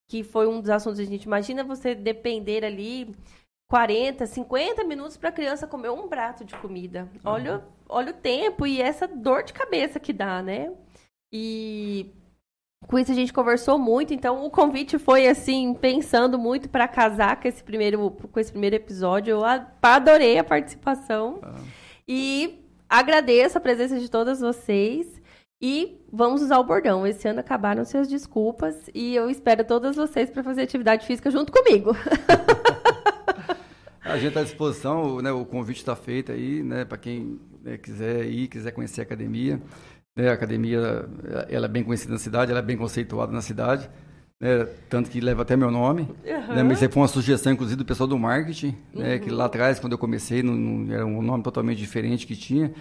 Que 0.10 0.24
foi 0.24 0.48
um 0.48 0.62
dos 0.62 0.70
assuntos 0.70 1.00
a 1.00 1.04
gente 1.04 1.24
imagina 1.24 1.64
você 1.64 1.94
depender 1.94 2.64
ali 2.64 3.16
40, 3.70 4.26
50 4.26 4.84
minutos 4.84 5.18
para 5.18 5.30
a 5.30 5.34
criança 5.34 5.68
comer 5.68 5.90
um 5.90 6.08
prato 6.08 6.46
de 6.46 6.56
comida. 6.58 7.10
Uhum. 7.14 7.20
Olha, 7.26 7.66
olha 7.90 8.12
o 8.12 8.16
tempo 8.16 8.66
e 8.66 8.82
essa 8.82 9.08
dor 9.08 9.44
de 9.44 9.54
cabeça 9.54 10.00
que 10.00 10.14
dá, 10.14 10.42
né? 10.42 10.72
E 11.32 12.14
com 12.88 12.98
isso 12.98 13.12
a 13.12 13.16
gente 13.16 13.34
conversou 13.34 13.78
muito, 13.78 14.14
então 14.14 14.46
o 14.46 14.52
convite 14.52 14.98
foi 14.98 15.28
assim, 15.28 15.74
pensando 15.74 16.38
muito 16.38 16.70
para 16.70 16.88
casar 16.88 17.42
com 17.42 17.48
esse 17.48 17.62
primeiro 17.64 18.12
com 18.12 18.40
esse 18.40 18.52
primeiro 18.52 18.76
episódio. 18.76 19.32
Eu 19.32 19.42
adorei 19.82 20.38
a 20.38 20.44
participação. 20.44 21.42
Uhum. 21.44 21.66
E 22.08 22.66
Agradeço 22.90 23.58
a 23.58 23.62
presença 23.62 24.00
de 24.00 24.10
todas 24.10 24.40
vocês. 24.40 25.18
E 25.60 26.00
vamos 26.12 26.44
usar 26.44 26.60
o 26.60 26.64
bordão. 26.64 27.06
Esse 27.06 27.28
ano 27.28 27.40
acabaram 27.40 27.84
suas 27.84 28.08
desculpas 28.08 28.90
e 28.94 29.16
eu 29.16 29.30
espero 29.30 29.64
todas 29.64 29.96
vocês 29.96 30.30
para 30.30 30.44
fazer 30.44 30.62
atividade 30.62 31.06
física 31.06 31.32
junto 31.32 31.52
comigo. 31.52 31.96
a 34.06 34.18
gente 34.18 34.28
está 34.28 34.42
à 34.42 34.44
disposição, 34.44 35.20
né, 35.20 35.32
o 35.32 35.44
convite 35.46 35.78
está 35.78 35.96
feito 35.96 36.32
aí, 36.32 36.62
né, 36.62 36.86
para 36.86 36.98
quem 36.98 37.40
né, 37.64 37.76
quiser 37.78 38.26
ir, 38.26 38.48
quiser 38.48 38.72
conhecer 38.72 39.02
a 39.02 39.04
academia. 39.04 39.60
Né, 40.16 40.30
a 40.30 40.34
academia 40.34 41.10
ela 41.50 41.66
é 41.66 41.70
bem 41.70 41.84
conhecida 41.84 42.14
na 42.14 42.20
cidade, 42.20 42.52
ela 42.52 42.60
é 42.60 42.64
bem 42.64 42.78
conceituada 42.78 43.32
na 43.32 43.42
cidade. 43.42 43.90
Né, 44.40 44.68
tanto 44.88 45.10
que 45.10 45.20
leva 45.20 45.42
até 45.42 45.56
meu 45.56 45.72
nome. 45.72 46.04
Uhum. 46.26 46.56
Né, 46.56 46.64
mas 46.64 46.82
isso 46.82 46.92
foi 46.92 47.02
uma 47.02 47.08
sugestão, 47.08 47.52
inclusive, 47.52 47.78
do 47.78 47.86
pessoal 47.86 48.08
do 48.08 48.20
marketing, 48.20 48.76
uhum. 48.94 49.02
né, 49.02 49.20
que 49.20 49.32
lá 49.32 49.46
atrás, 49.46 49.80
quando 49.80 49.94
eu 49.94 49.98
comecei, 49.98 50.44
não, 50.44 50.54
não, 50.54 50.94
era 50.94 51.06
um 51.06 51.22
nome 51.22 51.44
totalmente 51.44 51.80
diferente 51.80 52.28
que 52.28 52.36
tinha. 52.36 52.72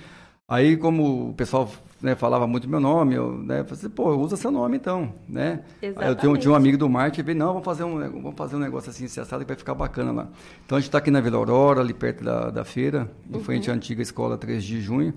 Aí, 0.49 0.77
como 0.77 1.31
o 1.31 1.35
pessoal 1.35 1.69
né, 2.01 2.15
falava 2.15 2.47
muito 2.47 2.69
meu 2.69 2.79
nome, 2.79 3.17
eu 3.17 3.33
né, 3.33 3.65
falei 3.65 3.73
assim, 3.73 3.89
pô, 3.89 4.15
usa 4.15 4.37
seu 4.37 4.51
nome 4.51 4.77
então, 4.77 5.13
né? 5.29 5.65
Aí 5.83 6.09
eu 6.09 6.15
tinha, 6.15 6.37
tinha 6.37 6.53
um 6.53 6.55
amigo 6.55 6.79
do 6.79 6.89
marketing, 6.89 7.27
veio, 7.27 7.39
não, 7.39 7.49
vamos 7.49 7.65
fazer 7.65 7.83
um, 7.83 7.99
vamos 7.99 8.35
fazer 8.37 8.55
um 8.55 8.61
negócio 8.61 8.91
assim, 8.91 9.09
cessado 9.09 9.45
que 9.45 9.49
vai 9.49 9.57
ficar 9.57 9.75
bacana 9.75 10.13
lá. 10.13 10.29
Então, 10.65 10.79
a 10.79 10.81
gente 10.81 10.89
está 10.89 10.99
aqui 10.99 11.11
na 11.11 11.21
Vila 11.21 11.39
Aurora, 11.39 11.81
ali 11.81 11.93
perto 11.93 12.23
da, 12.23 12.51
da 12.51 12.65
feira, 12.65 13.11
em 13.29 13.35
uhum. 13.35 13.43
frente 13.43 13.71
à 13.71 13.75
antiga 13.75 14.01
escola 14.01 14.39
3 14.39 14.63
de 14.63 14.81
junho. 14.81 15.15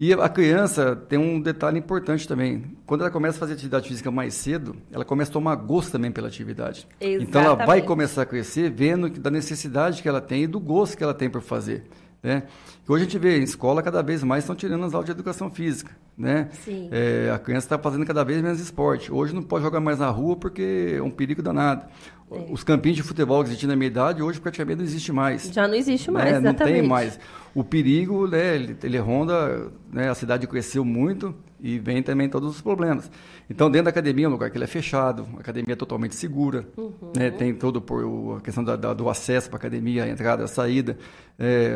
E 0.00 0.14
a 0.14 0.30
criança 0.30 0.96
tem 0.96 1.18
um 1.18 1.38
detalhe 1.38 1.78
importante 1.78 2.26
também. 2.26 2.64
Quando 2.86 3.02
ela 3.02 3.10
começa 3.10 3.36
a 3.36 3.40
fazer 3.40 3.52
atividade 3.52 3.86
física 3.86 4.10
mais 4.10 4.32
cedo, 4.32 4.74
ela 4.90 5.04
começa 5.04 5.30
a 5.30 5.34
tomar 5.34 5.54
gosto 5.56 5.92
também 5.92 6.10
pela 6.10 6.26
atividade. 6.26 6.88
Exatamente. 6.98 7.28
Então 7.28 7.42
ela 7.42 7.54
vai 7.66 7.82
começar 7.82 8.22
a 8.22 8.26
crescer 8.26 8.70
vendo 8.70 9.10
da 9.10 9.30
necessidade 9.30 10.00
que 10.00 10.08
ela 10.08 10.22
tem 10.22 10.44
e 10.44 10.46
do 10.46 10.58
gosto 10.58 10.96
que 10.96 11.04
ela 11.04 11.12
tem 11.12 11.28
por 11.28 11.42
fazer. 11.42 11.84
Né? 12.22 12.44
Hoje 12.88 13.02
a 13.02 13.06
gente 13.06 13.18
vê 13.18 13.38
em 13.38 13.42
escola 13.42 13.82
cada 13.82 14.02
vez 14.02 14.22
mais 14.24 14.44
estão 14.44 14.56
tirando 14.56 14.86
as 14.86 14.94
aulas 14.94 15.04
de 15.04 15.12
educação 15.12 15.50
física. 15.50 15.94
Né? 16.20 16.50
É, 16.92 17.32
a 17.34 17.38
criança 17.38 17.64
está 17.64 17.78
fazendo 17.78 18.04
cada 18.04 18.22
vez 18.22 18.42
menos 18.42 18.60
esporte. 18.60 19.10
Hoje 19.10 19.34
não 19.34 19.42
pode 19.42 19.64
jogar 19.64 19.80
mais 19.80 20.00
na 20.00 20.10
rua 20.10 20.36
porque 20.36 20.96
é 20.98 21.02
um 21.02 21.10
perigo 21.10 21.40
danado. 21.40 21.86
É. 22.30 22.52
Os 22.52 22.62
campinhos 22.62 22.96
de 22.96 23.02
futebol 23.02 23.42
que 23.42 23.48
existiam 23.48 23.70
na 23.70 23.76
minha 23.76 23.86
idade, 23.86 24.22
hoje 24.22 24.38
praticamente 24.38 24.76
não 24.76 24.84
existe 24.84 25.12
mais. 25.12 25.50
Já 25.50 25.66
não 25.66 25.74
existe 25.74 26.10
mais, 26.10 26.26
né? 26.26 26.38
exatamente. 26.38 26.74
Não 26.74 26.80
tem 26.80 26.88
mais. 26.88 27.18
O 27.54 27.64
perigo, 27.64 28.28
né, 28.28 28.54
ele, 28.54 28.76
ele 28.82 28.98
ronda, 28.98 29.72
né, 29.90 30.10
a 30.10 30.14
cidade 30.14 30.46
cresceu 30.46 30.84
muito 30.84 31.34
e 31.58 31.78
vem 31.78 32.02
também 32.02 32.28
todos 32.28 32.50
os 32.50 32.60
problemas. 32.60 33.10
Então, 33.48 33.68
dentro 33.68 33.86
da 33.86 33.90
academia 33.90 34.26
é 34.26 34.28
um 34.28 34.32
lugar 34.32 34.50
que 34.50 34.56
ele 34.56 34.64
é 34.64 34.68
fechado, 34.68 35.26
a 35.36 35.40
academia 35.40 35.72
é 35.72 35.76
totalmente 35.76 36.14
segura, 36.14 36.68
uhum. 36.76 37.12
né, 37.16 37.30
tem 37.30 37.52
todo 37.52 37.80
por, 37.80 38.36
a 38.36 38.40
questão 38.40 38.62
da, 38.62 38.76
da, 38.76 38.94
do 38.94 39.08
acesso 39.10 39.48
para 39.48 39.56
a 39.56 39.60
academia, 39.60 40.04
a 40.04 40.08
entrada, 40.08 40.44
a 40.44 40.46
saída. 40.46 40.96
É, 41.36 41.72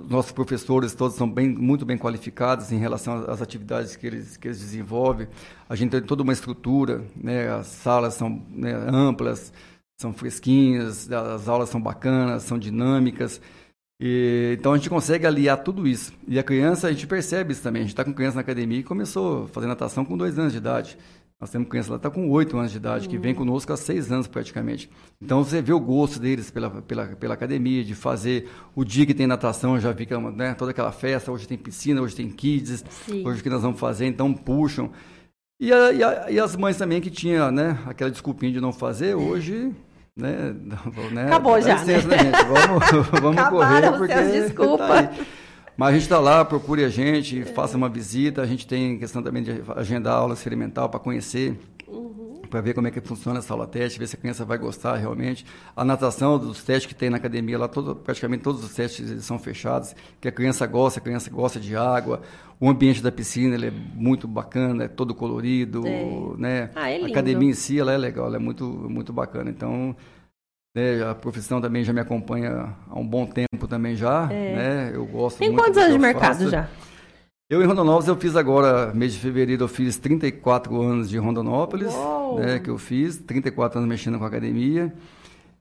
os 0.00 0.10
nossos 0.10 0.32
professores 0.32 0.94
todos 0.94 1.16
são 1.16 1.30
bem, 1.30 1.48
muito 1.48 1.86
bem 1.86 1.96
qualificados 1.96 2.70
em 2.72 2.76
relação 2.76 3.24
às 3.28 3.40
atividades 3.40 3.75
que 3.96 4.06
eles, 4.06 4.36
que 4.36 4.48
eles 4.48 4.60
desenvolvem. 4.60 5.28
A 5.68 5.74
gente 5.74 5.90
tem 5.90 6.00
toda 6.00 6.22
uma 6.22 6.32
estrutura, 6.32 7.04
né, 7.14 7.50
as 7.50 7.66
salas 7.66 8.14
são 8.14 8.42
né, 8.48 8.72
amplas, 8.72 9.52
são 10.00 10.12
fresquinhas, 10.12 11.10
as 11.10 11.48
aulas 11.48 11.68
são 11.68 11.80
bacanas, 11.80 12.44
são 12.44 12.58
dinâmicas. 12.58 13.40
E, 14.00 14.56
então 14.58 14.72
a 14.72 14.76
gente 14.76 14.90
consegue 14.90 15.26
aliar 15.26 15.62
tudo 15.62 15.86
isso. 15.86 16.12
E 16.28 16.38
a 16.38 16.42
criança, 16.42 16.88
a 16.88 16.92
gente 16.92 17.06
percebe 17.06 17.52
isso 17.52 17.62
também. 17.62 17.80
A 17.80 17.84
gente 17.84 17.92
está 17.92 18.04
com 18.04 18.12
criança 18.12 18.36
na 18.36 18.42
academia 18.42 18.78
e 18.78 18.84
começou 18.84 19.44
a 19.44 19.48
fazer 19.48 19.66
natação 19.66 20.04
com 20.04 20.16
dois 20.16 20.38
anos 20.38 20.52
de 20.52 20.58
idade. 20.58 20.98
Nós 21.38 21.50
temos 21.50 21.68
criança 21.68 21.92
lá 21.92 21.98
que 21.98 22.06
está 22.06 22.10
com 22.10 22.30
oito 22.30 22.56
anos 22.56 22.70
de 22.70 22.78
idade, 22.78 23.04
uhum. 23.04 23.10
que 23.10 23.18
vem 23.18 23.32
hum. 23.32 23.36
conosco 23.36 23.70
há 23.70 23.76
seis 23.76 24.10
anos 24.10 24.26
praticamente. 24.26 24.88
Então 25.20 25.44
você 25.44 25.60
vê 25.60 25.72
o 25.72 25.80
gosto 25.80 26.18
deles 26.18 26.50
pela, 26.50 26.70
pela, 26.70 27.08
pela 27.08 27.34
academia, 27.34 27.84
de 27.84 27.94
fazer. 27.94 28.48
O 28.74 28.82
dia 28.82 29.04
que 29.04 29.12
tem 29.12 29.26
natação 29.26 29.78
já 29.78 29.94
fica 29.94 30.18
né, 30.18 30.54
toda 30.54 30.70
aquela 30.70 30.92
festa. 30.92 31.30
Hoje 31.30 31.46
tem 31.46 31.58
piscina, 31.58 32.00
hoje 32.00 32.16
tem 32.16 32.30
kids, 32.30 32.82
Sim. 33.04 33.26
hoje 33.26 33.40
o 33.40 33.42
que 33.42 33.50
nós 33.50 33.60
vamos 33.60 33.78
fazer, 33.78 34.06
então 34.06 34.32
puxam. 34.32 34.90
E, 35.60 35.70
a, 35.72 35.92
e, 35.92 36.02
a, 36.02 36.30
e, 36.30 36.40
as 36.40 36.56
mães 36.56 36.76
também 36.78 37.00
que 37.00 37.10
tinham 37.10 37.50
né, 37.50 37.78
aquela 37.86 38.10
desculpinha 38.10 38.52
de 38.52 38.60
não 38.60 38.72
fazer, 38.72 39.14
hoje 39.14 39.74
né, 40.16 40.54
né, 41.12 41.26
Acabou 41.26 41.60
já, 41.60 41.74
licença, 41.74 42.08
né? 42.08 42.18
gente? 42.18 42.44
Vamos, 42.44 43.10
vamos 43.20 43.48
correr 43.48 43.92
porque 43.98 44.22
desculpa. 44.22 44.86
Tá 44.86 45.14
Mas 45.76 45.90
a 45.90 45.92
gente 45.92 46.02
está 46.02 46.18
lá, 46.18 46.44
procure 46.44 46.84
a 46.84 46.88
gente, 46.88 47.44
faça 47.44 47.76
uma 47.76 47.88
visita. 47.88 48.42
A 48.42 48.46
gente 48.46 48.66
tem 48.66 48.98
questão 48.98 49.22
também 49.22 49.42
de 49.42 49.62
agendar 49.76 50.14
aula 50.14 50.34
experimental 50.34 50.88
para 50.88 50.98
conhecer. 50.98 51.58
Uhum 51.86 52.26
para 52.46 52.60
ver 52.60 52.74
como 52.74 52.86
é 52.86 52.90
que 52.90 53.00
funciona 53.00 53.38
essa 53.38 53.52
aula 53.52 53.66
teste, 53.66 53.98
ver 53.98 54.06
se 54.06 54.16
a 54.16 54.18
criança 54.18 54.44
vai 54.44 54.56
gostar 54.56 54.96
realmente. 54.96 55.44
A 55.74 55.84
natação, 55.84 56.38
dos 56.38 56.62
testes 56.62 56.86
que 56.86 56.94
tem 56.94 57.10
na 57.10 57.16
academia, 57.16 57.58
lá 57.58 57.68
todo, 57.68 57.94
praticamente 57.94 58.42
todos 58.42 58.64
os 58.64 58.72
testes 58.72 59.24
são 59.24 59.38
fechados, 59.38 59.94
que 60.20 60.28
a 60.28 60.32
criança 60.32 60.66
gosta, 60.66 61.00
a 61.00 61.02
criança 61.02 61.30
gosta 61.30 61.60
de 61.60 61.76
água. 61.76 62.22
O 62.58 62.70
ambiente 62.70 63.02
da 63.02 63.12
piscina 63.12 63.54
ele 63.54 63.66
é 63.66 63.70
muito 63.70 64.26
bacana, 64.26 64.84
é 64.84 64.88
todo 64.88 65.14
colorido, 65.14 65.86
é. 65.86 66.36
né? 66.38 66.70
Ah, 66.74 66.88
é 66.88 67.02
a 67.02 67.06
academia 67.06 67.50
em 67.50 67.54
si 67.54 67.78
ela 67.78 67.92
é 67.92 67.98
legal, 67.98 68.26
ela 68.26 68.36
é 68.36 68.40
muito, 68.40 68.64
muito 68.64 69.12
bacana. 69.12 69.50
Então, 69.50 69.94
né, 70.76 71.02
a 71.10 71.14
profissão 71.14 71.58
também 71.58 71.82
já 71.82 71.90
me 71.90 72.00
acompanha 72.00 72.68
há 72.86 72.98
um 72.98 73.06
bom 73.06 73.24
tempo 73.24 73.66
também 73.66 73.96
já, 73.96 74.28
é. 74.30 74.54
né? 74.54 74.90
Eu 74.92 75.06
gosto 75.06 75.38
Tem 75.38 75.48
muito 75.48 75.64
quantos 75.64 75.78
anos 75.78 75.92
de 75.94 75.98
mercado 75.98 76.38
faço. 76.38 76.50
já? 76.50 76.68
Eu 77.48 77.62
em 77.62 77.64
Rondonópolis 77.64 78.08
eu 78.08 78.16
fiz 78.16 78.36
agora, 78.36 78.92
mês 78.92 79.14
de 79.14 79.20
fevereiro, 79.20 79.64
eu 79.64 79.68
fiz 79.68 79.96
34 79.96 80.82
anos 80.82 81.08
de 81.08 81.16
Rondonópolis, 81.16 81.94
né, 82.38 82.58
que 82.58 82.68
eu 82.68 82.76
fiz, 82.76 83.16
34 83.16 83.78
anos 83.78 83.88
mexendo 83.88 84.18
com 84.18 84.24
academia. 84.24 84.92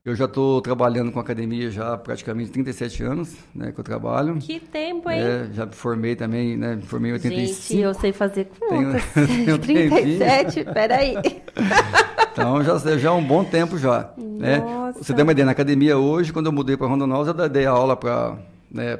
Eu 0.04 0.16
já 0.16 0.26
estou 0.26 0.62
trabalhando 0.62 1.12
com 1.12 1.20
academia 1.20 1.72
já 1.72 1.98
praticamente 1.98 2.52
37 2.52 3.04
anos, 3.04 3.36
né, 3.54 3.72
que 3.72 3.80
eu 3.80 3.84
trabalho. 3.84 4.38
Que 4.38 4.60
tempo, 4.60 5.10
hein? 5.10 5.22
É, 5.22 5.50
já 5.54 5.66
me 5.66 5.74
formei 5.74 6.16
também, 6.16 6.58
né, 6.58 6.76
me 6.76 6.82
formei 6.82 7.12
em 7.12 7.14
85. 7.14 7.62
Gente, 7.62 7.82
eu 7.82 7.94
sei 7.94 8.12
fazer 8.12 8.50
contas. 8.60 9.04
Tenho 9.14 9.58
37, 9.58 10.64
peraí. 10.74 11.16
Então 12.36 12.62
já, 12.62 12.78
já 12.98 13.10
é 13.10 13.12
um 13.12 13.24
bom 13.24 13.46
tempo 13.46 13.78
já. 13.78 14.10
Né? 14.18 14.62
Você 14.98 15.14
tem 15.14 15.24
uma 15.24 15.32
ideia, 15.32 15.46
na 15.46 15.54
academia 15.54 15.98
hoje, 15.98 16.34
quando 16.34 16.48
eu 16.48 16.52
mudei 16.52 16.76
para 16.76 16.86
Rondonópolis, 16.86 17.34
eu 17.34 17.50
dei 17.50 17.66
aula 17.66 17.96
para 17.96 18.36
né, 18.70 19.00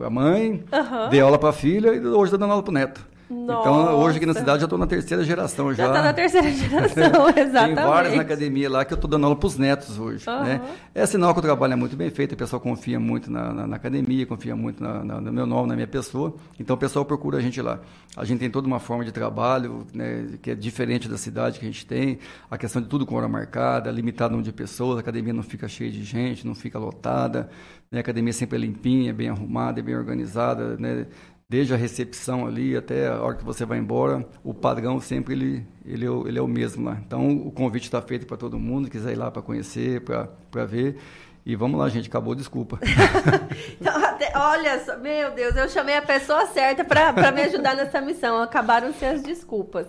a 0.00 0.10
mãe, 0.10 0.62
uhum. 0.72 1.08
dei 1.10 1.20
aula 1.20 1.36
para 1.36 1.48
a 1.48 1.52
filha 1.52 1.88
e 1.88 2.06
hoje 2.06 2.24
estou 2.26 2.38
dando 2.38 2.52
aula 2.52 2.62
para 2.62 2.70
o 2.70 2.74
neto. 2.74 3.13
Nossa. 3.34 3.68
Então, 3.68 4.00
hoje 4.00 4.16
aqui 4.18 4.26
na 4.26 4.34
cidade 4.34 4.60
já 4.60 4.66
estou 4.66 4.78
na 4.78 4.86
terceira 4.86 5.24
geração 5.24 5.74
já. 5.74 5.84
Já 5.84 5.90
está 5.90 6.02
na 6.02 6.12
terceira 6.12 6.50
geração, 6.52 7.28
exatamente. 7.28 7.74
Tem 7.74 7.84
várias 7.84 8.14
na 8.14 8.22
academia 8.22 8.70
lá 8.70 8.84
que 8.84 8.92
eu 8.92 8.96
estou 8.96 9.10
dando 9.10 9.24
aula 9.24 9.36
para 9.36 9.46
os 9.46 9.58
netos 9.58 9.98
hoje. 9.98 10.28
Uhum. 10.28 10.44
Né? 10.44 10.60
É 10.94 11.04
sinal 11.04 11.32
que 11.34 11.40
o 11.40 11.42
trabalho 11.42 11.72
é 11.72 11.76
muito 11.76 11.96
bem 11.96 12.10
feito, 12.10 12.32
o 12.32 12.36
pessoal 12.36 12.60
confia 12.60 13.00
muito 13.00 13.30
na, 13.30 13.52
na, 13.52 13.66
na 13.66 13.76
academia, 13.76 14.24
confia 14.24 14.54
muito 14.54 14.82
na, 14.82 15.02
no 15.20 15.32
meu 15.32 15.46
nome, 15.46 15.68
na 15.68 15.74
minha 15.74 15.88
pessoa. 15.88 16.34
Então, 16.58 16.76
o 16.76 16.78
pessoal 16.78 17.04
procura 17.04 17.38
a 17.38 17.40
gente 17.40 17.60
lá. 17.60 17.80
A 18.16 18.24
gente 18.24 18.38
tem 18.38 18.50
toda 18.50 18.66
uma 18.66 18.78
forma 18.78 19.04
de 19.04 19.10
trabalho 19.10 19.84
né, 19.92 20.38
que 20.40 20.52
é 20.52 20.54
diferente 20.54 21.08
da 21.08 21.18
cidade 21.18 21.58
que 21.58 21.64
a 21.64 21.68
gente 21.68 21.84
tem. 21.84 22.18
A 22.48 22.56
questão 22.56 22.80
de 22.80 22.88
tudo 22.88 23.04
com 23.04 23.16
hora 23.16 23.26
marcada, 23.26 23.90
limitado 23.90 24.30
número 24.30 24.44
de 24.44 24.52
pessoas, 24.52 24.98
a 24.98 25.00
academia 25.00 25.32
não 25.32 25.42
fica 25.42 25.66
cheia 25.66 25.90
de 25.90 26.04
gente, 26.04 26.46
não 26.46 26.54
fica 26.54 26.78
lotada. 26.78 27.50
Né? 27.90 27.98
A 27.98 28.00
academia 28.00 28.32
sempre 28.32 28.56
é 28.56 28.60
limpinha, 28.60 29.12
bem 29.12 29.28
arrumada, 29.28 29.82
bem 29.82 29.96
organizada, 29.96 30.76
né? 30.76 31.06
Desde 31.48 31.74
a 31.74 31.76
recepção 31.76 32.46
ali 32.46 32.76
até 32.76 33.08
a 33.08 33.20
hora 33.20 33.36
que 33.36 33.44
você 33.44 33.64
vai 33.64 33.78
embora, 33.78 34.26
o 34.42 34.54
padrão 34.54 35.00
sempre 35.00 35.34
ele, 35.34 35.66
ele, 35.84 36.06
é, 36.06 36.28
ele 36.28 36.38
é 36.38 36.42
o 36.42 36.48
mesmo 36.48 36.84
lá. 36.84 36.98
Então 37.06 37.30
o 37.30 37.50
convite 37.50 37.84
está 37.84 38.00
feito 38.00 38.26
para 38.26 38.36
todo 38.36 38.58
mundo, 38.58 38.90
quiser 38.90 39.12
ir 39.12 39.16
lá 39.16 39.30
para 39.30 39.42
conhecer, 39.42 40.02
para 40.02 40.64
ver. 40.64 40.98
E 41.46 41.54
vamos 41.54 41.78
lá, 41.78 41.90
gente, 41.90 42.08
acabou, 42.08 42.34
desculpa. 42.34 42.78
então, 43.78 44.02
até, 44.02 44.32
olha, 44.34 44.82
meu 45.02 45.30
Deus, 45.32 45.54
eu 45.54 45.68
chamei 45.68 45.94
a 45.94 46.00
pessoa 46.00 46.46
certa 46.46 46.82
para 46.82 47.30
me 47.32 47.42
ajudar 47.42 47.76
nessa 47.76 48.00
missão. 48.00 48.40
Acabaram-se 48.40 49.04
as 49.04 49.22
desculpas. 49.22 49.86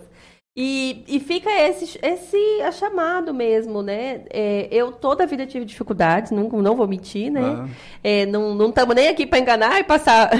E, 0.58 1.04
e 1.06 1.20
fica 1.20 1.50
esse, 1.50 1.98
esse 2.02 2.72
chamado 2.72 3.34
mesmo, 3.34 3.82
né? 3.82 4.22
É, 4.30 4.66
eu 4.70 4.90
toda 4.90 5.24
a 5.24 5.26
vida 5.26 5.44
tive 5.44 5.66
dificuldades, 5.66 6.30
não, 6.30 6.48
não 6.48 6.74
vou 6.74 6.88
mentir, 6.88 7.30
né? 7.30 7.42
Ah. 7.44 7.68
É, 8.02 8.24
não 8.24 8.70
estamos 8.70 8.94
nem 8.94 9.08
aqui 9.08 9.26
para 9.26 9.38
enganar 9.38 9.78
e 9.78 9.84
passar 9.84 10.30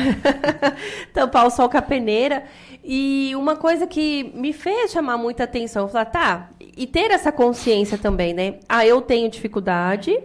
tampar 1.12 1.46
o 1.46 1.50
sol 1.50 1.68
com 1.68 1.76
a 1.76 1.82
peneira. 1.82 2.44
E 2.82 3.32
uma 3.36 3.56
coisa 3.56 3.86
que 3.86 4.32
me 4.34 4.54
fez 4.54 4.92
chamar 4.92 5.18
muita 5.18 5.44
atenção, 5.44 5.86
falar, 5.86 6.04
tá, 6.06 6.50
e 6.76 6.86
ter 6.86 7.10
essa 7.10 7.30
consciência 7.30 7.98
também, 7.98 8.32
né? 8.32 8.54
Ah, 8.66 8.86
eu 8.86 9.02
tenho 9.02 9.28
dificuldade, 9.28 10.18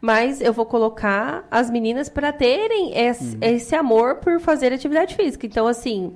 mas 0.00 0.40
eu 0.40 0.52
vou 0.52 0.66
colocar 0.66 1.46
as 1.50 1.70
meninas 1.70 2.08
para 2.08 2.32
terem 2.32 2.98
esse, 2.98 3.36
uhum. 3.36 3.38
esse 3.40 3.74
amor 3.74 4.16
por 4.16 4.40
fazer 4.40 4.72
atividade 4.72 5.14
física. 5.14 5.46
Então, 5.46 5.66
assim, 5.66 6.12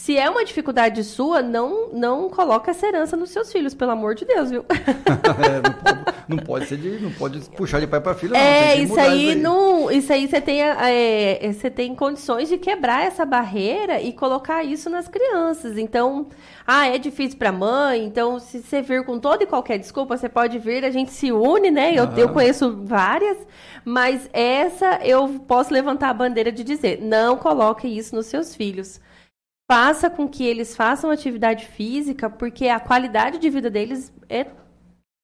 se 0.00 0.16
é 0.16 0.30
uma 0.30 0.42
dificuldade 0.46 1.04
sua, 1.04 1.42
não, 1.42 1.90
não 1.92 2.30
coloca 2.30 2.70
essa 2.70 2.86
herança 2.86 3.18
nos 3.18 3.28
seus 3.28 3.52
filhos, 3.52 3.74
pelo 3.74 3.90
amor 3.90 4.14
de 4.14 4.24
Deus, 4.24 4.50
viu? 4.50 4.64
é, 4.72 5.60
não, 5.60 5.74
pode, 5.74 6.24
não, 6.26 6.38
pode, 6.38 6.66
ser 6.68 6.78
de, 6.78 6.88
não 7.02 7.10
pode 7.12 7.38
puxar 7.50 7.80
de 7.80 7.86
pai 7.86 8.00
para 8.00 8.14
filho, 8.14 8.34
é, 8.34 8.76
não. 8.76 8.82
Isso 8.82 8.98
aí, 8.98 9.18
isso 9.18 9.30
aí, 9.30 9.34
não, 9.34 9.90
isso 9.90 10.10
aí 10.10 10.26
você 10.26 10.40
tem, 10.40 10.62
é, 10.62 11.52
você 11.52 11.68
tem 11.68 11.94
condições 11.94 12.48
de 12.48 12.56
quebrar 12.56 13.04
essa 13.04 13.26
barreira 13.26 14.00
e 14.00 14.10
colocar 14.14 14.64
isso 14.64 14.88
nas 14.88 15.06
crianças. 15.06 15.76
Então, 15.76 16.28
ah, 16.66 16.88
é 16.88 16.96
difícil 16.96 17.36
para 17.36 17.52
mãe, 17.52 18.02
então 18.02 18.38
se 18.38 18.62
você 18.62 18.80
vir 18.80 19.04
com 19.04 19.18
toda 19.18 19.44
e 19.44 19.46
qualquer 19.46 19.78
desculpa, 19.78 20.16
você 20.16 20.30
pode 20.30 20.58
vir, 20.58 20.82
a 20.82 20.90
gente 20.90 21.12
se 21.12 21.30
une, 21.30 21.70
né? 21.70 21.92
Eu, 21.92 22.06
eu 22.16 22.30
conheço 22.30 22.74
várias, 22.84 23.36
mas 23.84 24.30
essa 24.32 24.98
eu 25.04 25.28
posso 25.46 25.74
levantar 25.74 26.08
a 26.08 26.14
bandeira 26.14 26.50
de 26.50 26.64
dizer, 26.64 27.02
não 27.02 27.36
coloque 27.36 27.86
isso 27.86 28.16
nos 28.16 28.24
seus 28.24 28.56
filhos 28.56 28.98
faça 29.70 30.10
com 30.10 30.28
que 30.28 30.44
eles 30.44 30.74
façam 30.74 31.12
atividade 31.12 31.64
física, 31.64 32.28
porque 32.28 32.66
a 32.66 32.80
qualidade 32.80 33.38
de 33.38 33.48
vida 33.48 33.70
deles 33.70 34.12
é 34.28 34.46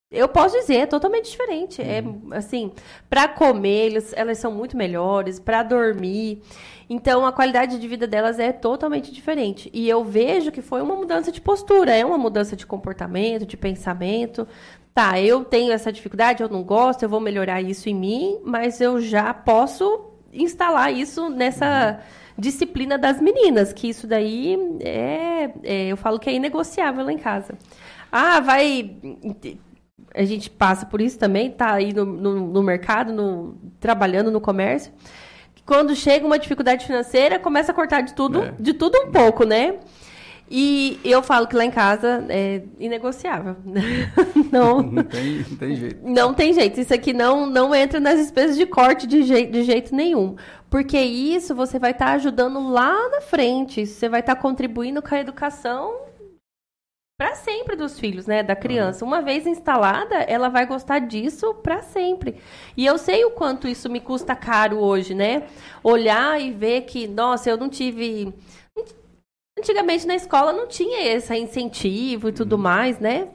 eu 0.09 0.29
posso 0.29 0.57
dizer, 0.57 0.75
é 0.75 0.85
totalmente 0.85 1.29
diferente. 1.29 1.81
É, 1.81 1.99
uhum. 1.99 2.29
É 2.31 2.37
assim, 2.37 2.71
para 3.09 3.27
comer, 3.27 3.87
eles, 3.87 4.13
elas 4.15 4.37
são 4.37 4.49
muito 4.49 4.77
melhores, 4.77 5.37
para 5.37 5.63
dormir. 5.63 6.41
Então, 6.89 7.25
a 7.25 7.33
qualidade 7.33 7.77
de 7.77 7.87
vida 7.89 8.07
delas 8.07 8.39
é 8.39 8.53
totalmente 8.53 9.11
diferente. 9.11 9.69
E 9.73 9.89
eu 9.89 10.05
vejo 10.05 10.49
que 10.49 10.61
foi 10.61 10.81
uma 10.81 10.95
mudança 10.95 11.29
de 11.29 11.41
postura, 11.41 11.93
é 11.93 12.05
uma 12.05 12.17
mudança 12.17 12.55
de 12.55 12.65
comportamento, 12.65 13.45
de 13.45 13.57
pensamento. 13.57 14.47
Tá, 14.93 15.19
eu 15.19 15.43
tenho 15.43 15.73
essa 15.73 15.91
dificuldade, 15.91 16.41
eu 16.41 16.47
não 16.47 16.63
gosto, 16.63 17.03
eu 17.03 17.09
vou 17.09 17.19
melhorar 17.19 17.61
isso 17.61 17.89
em 17.89 17.93
mim, 17.93 18.39
mas 18.45 18.79
eu 18.79 19.01
já 19.01 19.33
posso 19.33 20.13
instalar 20.31 20.93
isso 20.93 21.29
nessa. 21.29 21.99
Uhum 21.99 22.26
disciplina 22.37 22.97
das 22.97 23.19
meninas, 23.19 23.73
que 23.73 23.89
isso 23.89 24.05
daí 24.05 24.57
é, 24.81 25.49
é, 25.63 25.87
eu 25.87 25.97
falo 25.97 26.19
que 26.19 26.29
é 26.29 26.33
inegociável 26.33 27.03
lá 27.03 27.11
em 27.11 27.17
casa. 27.17 27.57
Ah, 28.11 28.39
vai. 28.39 28.95
A 30.15 30.23
gente 30.23 30.49
passa 30.49 30.85
por 30.85 31.01
isso 31.01 31.17
também, 31.17 31.51
tá 31.51 31.73
aí 31.73 31.93
no, 31.93 32.05
no, 32.05 32.47
no 32.47 32.63
mercado, 32.63 33.11
no, 33.11 33.57
trabalhando 33.79 34.31
no 34.31 34.39
comércio. 34.39 34.91
Quando 35.65 35.93
chega 35.95 36.25
uma 36.25 36.39
dificuldade 36.39 36.85
financeira, 36.85 37.37
começa 37.37 37.71
a 37.71 37.75
cortar 37.75 38.01
de 38.01 38.13
tudo, 38.13 38.41
é. 38.41 38.53
de 38.57 38.73
tudo 38.73 38.97
um 38.99 39.11
pouco, 39.11 39.43
né? 39.43 39.75
E 40.49 40.97
eu 41.03 41.21
falo 41.21 41.45
que 41.45 41.55
lá 41.55 41.65
em 41.65 41.71
casa 41.71 42.25
é 42.29 42.61
inegociável. 42.79 43.57
não, 44.49 44.81
não, 44.81 45.03
tem, 45.03 45.45
não 45.49 45.57
tem 45.57 45.75
jeito. 45.75 45.99
Não 46.03 46.33
tem 46.33 46.53
jeito. 46.53 46.79
Isso 46.79 46.93
aqui 46.93 47.11
não, 47.11 47.45
não 47.45 47.75
entra 47.75 47.99
nas 47.99 48.17
despesas 48.17 48.55
de 48.55 48.65
corte 48.65 49.05
de, 49.05 49.23
jeito, 49.23 49.51
de 49.51 49.63
jeito 49.63 49.93
nenhum. 49.93 50.37
Porque 50.69 50.99
isso 50.99 51.55
você 51.55 51.79
vai 51.79 51.91
estar 51.91 52.07
tá 52.07 52.11
ajudando 52.13 52.69
lá 52.69 53.09
na 53.09 53.21
frente. 53.21 53.85
Você 53.85 54.09
vai 54.09 54.19
estar 54.19 54.35
tá 54.35 54.41
contribuindo 54.41 55.01
com 55.01 55.15
a 55.15 55.19
educação 55.19 56.07
para 57.19 57.33
sempre 57.35 57.75
dos 57.75 57.99
filhos, 57.99 58.27
né, 58.27 58.43
da 58.43 58.55
criança. 58.55 59.03
Uhum. 59.03 59.11
Uma 59.11 59.21
vez 59.23 59.47
instalada, 59.47 60.17
ela 60.17 60.49
vai 60.49 60.67
gostar 60.67 60.99
disso 60.99 61.53
para 61.55 61.81
sempre. 61.81 62.39
E 62.75 62.85
eu 62.85 62.97
sei 62.97 63.25
o 63.25 63.31
quanto 63.31 63.67
isso 63.67 63.89
me 63.89 63.99
custa 63.99 64.35
caro 64.35 64.77
hoje, 64.77 65.15
né? 65.15 65.47
Olhar 65.83 66.39
e 66.39 66.51
ver 66.51 66.81
que, 66.81 67.07
nossa, 67.07 67.49
eu 67.49 67.57
não 67.57 67.69
tive 67.69 68.33
Antigamente 69.57 70.05
na 70.05 70.13
escola 70.13 70.53
não 70.53 70.67
tinha 70.67 71.01
esse 71.15 71.35
incentivo 71.35 72.29
e 72.29 72.31
tudo 72.31 72.55
uhum. 72.55 72.61
mais, 72.61 72.99
né? 72.99 73.29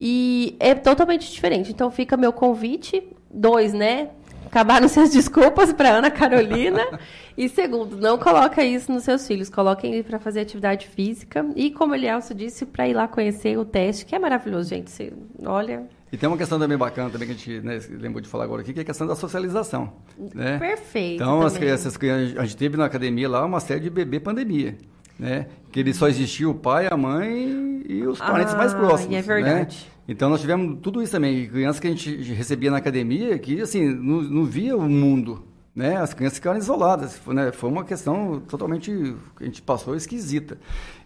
E 0.00 0.56
é 0.58 0.74
totalmente 0.74 1.30
diferente. 1.30 1.70
Então 1.70 1.88
fica 1.88 2.16
meu 2.16 2.32
convite, 2.32 3.06
dois, 3.30 3.72
né? 3.72 4.10
Acabaram 4.52 4.86
suas 4.88 5.10
desculpas 5.10 5.72
para 5.72 5.96
Ana 5.96 6.10
Carolina. 6.10 7.00
e 7.36 7.48
segundo, 7.48 7.96
não 7.96 8.18
coloca 8.18 8.62
isso 8.62 8.92
nos 8.92 9.04
seus 9.04 9.26
filhos, 9.26 9.48
coloquem 9.48 9.94
ele 9.94 10.02
para 10.02 10.18
fazer 10.18 10.40
atividade 10.40 10.86
física 10.88 11.46
e 11.56 11.70
como 11.70 11.92
o 11.92 11.96
Elielso 11.96 12.34
disse, 12.34 12.66
para 12.66 12.86
ir 12.86 12.92
lá 12.92 13.08
conhecer 13.08 13.58
o 13.58 13.64
teste, 13.64 14.04
que 14.04 14.14
é 14.14 14.18
maravilhoso, 14.18 14.68
gente. 14.68 14.90
Você, 14.90 15.10
olha, 15.42 15.88
e 16.12 16.18
tem 16.18 16.28
uma 16.28 16.36
questão 16.36 16.58
também 16.58 16.76
bacana 16.76 17.08
também 17.08 17.26
que 17.26 17.32
a 17.32 17.36
gente 17.38 17.66
né, 17.66 17.78
lembrou 17.98 18.20
de 18.20 18.28
falar 18.28 18.44
agora 18.44 18.60
aqui, 18.60 18.74
que 18.74 18.80
é 18.80 18.82
a 18.82 18.84
questão 18.84 19.06
da 19.06 19.16
socialização. 19.16 19.94
Né? 20.34 20.58
Perfeito. 20.58 21.22
Então, 21.22 21.40
as 21.40 21.56
crianças, 21.56 21.98
a 22.36 22.44
gente 22.44 22.56
teve 22.58 22.76
na 22.76 22.84
academia 22.84 23.30
lá 23.30 23.42
uma 23.46 23.60
série 23.60 23.80
de 23.80 23.88
bebê 23.88 24.20
pandemia 24.20 24.76
né? 25.22 25.46
Que 25.70 25.80
ele 25.80 25.94
só 25.94 26.08
existia 26.08 26.48
o 26.48 26.54
pai, 26.54 26.88
a 26.90 26.96
mãe 26.96 27.82
e 27.88 28.06
os 28.06 28.18
parentes 28.18 28.54
ah, 28.54 28.56
mais 28.56 28.74
próximos. 28.74 29.14
É 29.16 29.22
verdade. 29.22 29.76
Né? 29.76 29.92
Então 30.06 30.28
nós 30.28 30.40
tivemos 30.40 30.78
tudo 30.80 31.02
isso 31.02 31.12
também. 31.12 31.48
Crianças 31.48 31.80
que 31.80 31.86
a 31.86 31.90
gente 31.90 32.10
recebia 32.32 32.70
na 32.70 32.78
academia 32.78 33.38
que 33.38 33.60
assim 33.60 33.94
não, 33.94 34.22
não 34.22 34.44
via 34.44 34.76
o 34.76 34.88
mundo, 34.88 35.44
né? 35.74 35.96
As 35.96 36.12
crianças 36.12 36.38
ficaram 36.38 36.58
isoladas. 36.58 37.16
Foi, 37.16 37.34
né? 37.34 37.52
Foi 37.52 37.70
uma 37.70 37.84
questão 37.84 38.40
totalmente 38.48 38.90
que 39.36 39.44
a 39.44 39.46
gente 39.46 39.62
passou 39.62 39.94
esquisita. 39.94 40.58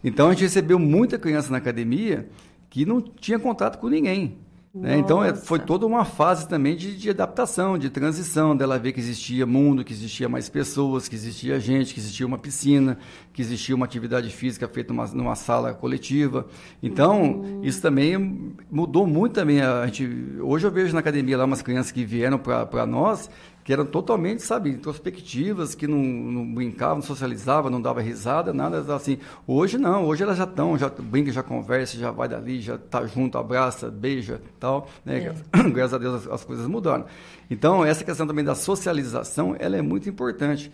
Então 0.02 0.28
a 0.28 0.32
gente 0.32 0.42
recebeu 0.42 0.78
muita 0.78 1.18
criança 1.18 1.50
na 1.50 1.58
academia 1.58 2.28
que 2.70 2.84
não 2.84 3.00
tinha 3.00 3.38
contato 3.38 3.78
com 3.78 3.88
ninguém. 3.88 4.38
Né? 4.76 4.98
Então 4.98 5.24
é, 5.24 5.34
foi 5.34 5.58
toda 5.58 5.86
uma 5.86 6.04
fase 6.04 6.46
também 6.46 6.76
de, 6.76 6.94
de, 6.96 7.08
adaptação, 7.08 7.78
de 7.78 7.88
transição, 7.88 8.54
dela 8.54 8.78
ver 8.78 8.92
que 8.92 9.00
existia 9.00 9.46
mundo, 9.46 9.82
que 9.82 9.92
existia 9.92 10.28
mais 10.28 10.50
pessoas, 10.50 11.08
que 11.08 11.14
existia 11.14 11.58
gente, 11.58 11.94
que 11.94 12.00
existia 12.00 12.26
uma 12.26 12.36
piscina, 12.36 12.98
que 13.32 13.40
existia 13.40 13.74
uma 13.74 13.86
atividade 13.86 14.28
física 14.28 14.68
feita 14.68 14.92
numa, 14.92 15.06
numa 15.06 15.34
sala 15.34 15.72
coletiva. 15.72 16.46
Então, 16.82 17.40
uhum. 17.40 17.64
isso 17.64 17.80
também 17.80 18.52
mudou 18.70 19.06
muito 19.06 19.32
também. 19.32 19.62
A 19.62 19.86
gente, 19.86 20.06
hoje 20.42 20.66
eu 20.66 20.70
vejo 20.70 20.92
na 20.92 21.00
academia 21.00 21.38
lá 21.38 21.46
umas 21.46 21.62
crianças 21.62 21.90
que 21.90 22.04
vieram 22.04 22.38
para 22.38 22.84
nós 22.86 23.30
que 23.66 23.72
eram 23.72 23.84
totalmente, 23.84 24.42
sabe, 24.42 24.70
introspectivas, 24.70 25.74
que 25.74 25.88
não, 25.88 25.98
não 25.98 26.54
brincavam, 26.54 26.98
não 26.98 27.02
socializavam, 27.02 27.68
não 27.68 27.82
dava 27.82 28.00
risada, 28.00 28.52
nada 28.52 28.94
assim. 28.94 29.18
Hoje 29.44 29.76
não, 29.76 30.04
hoje 30.04 30.22
elas 30.22 30.38
já 30.38 30.44
estão, 30.44 30.78
já 30.78 30.88
brinca, 30.88 31.32
já 31.32 31.42
conversa, 31.42 31.98
já 31.98 32.12
vai 32.12 32.28
dali, 32.28 32.60
já 32.60 32.76
está 32.76 33.04
junto, 33.04 33.36
abraça, 33.36 33.90
beija, 33.90 34.40
tal, 34.60 34.88
né? 35.04 35.34
É. 35.52 35.62
Graças 35.70 35.94
a 35.94 35.98
Deus 35.98 36.14
as, 36.14 36.32
as, 36.32 36.44
coisas 36.44 36.64
mudaram. 36.68 37.06
Então, 37.50 37.84
essa 37.84 38.04
questão 38.04 38.24
também 38.24 38.44
da 38.44 38.54
socialização, 38.54 39.56
ela 39.58 39.76
é 39.76 39.82
muito 39.82 40.08
importante. 40.08 40.70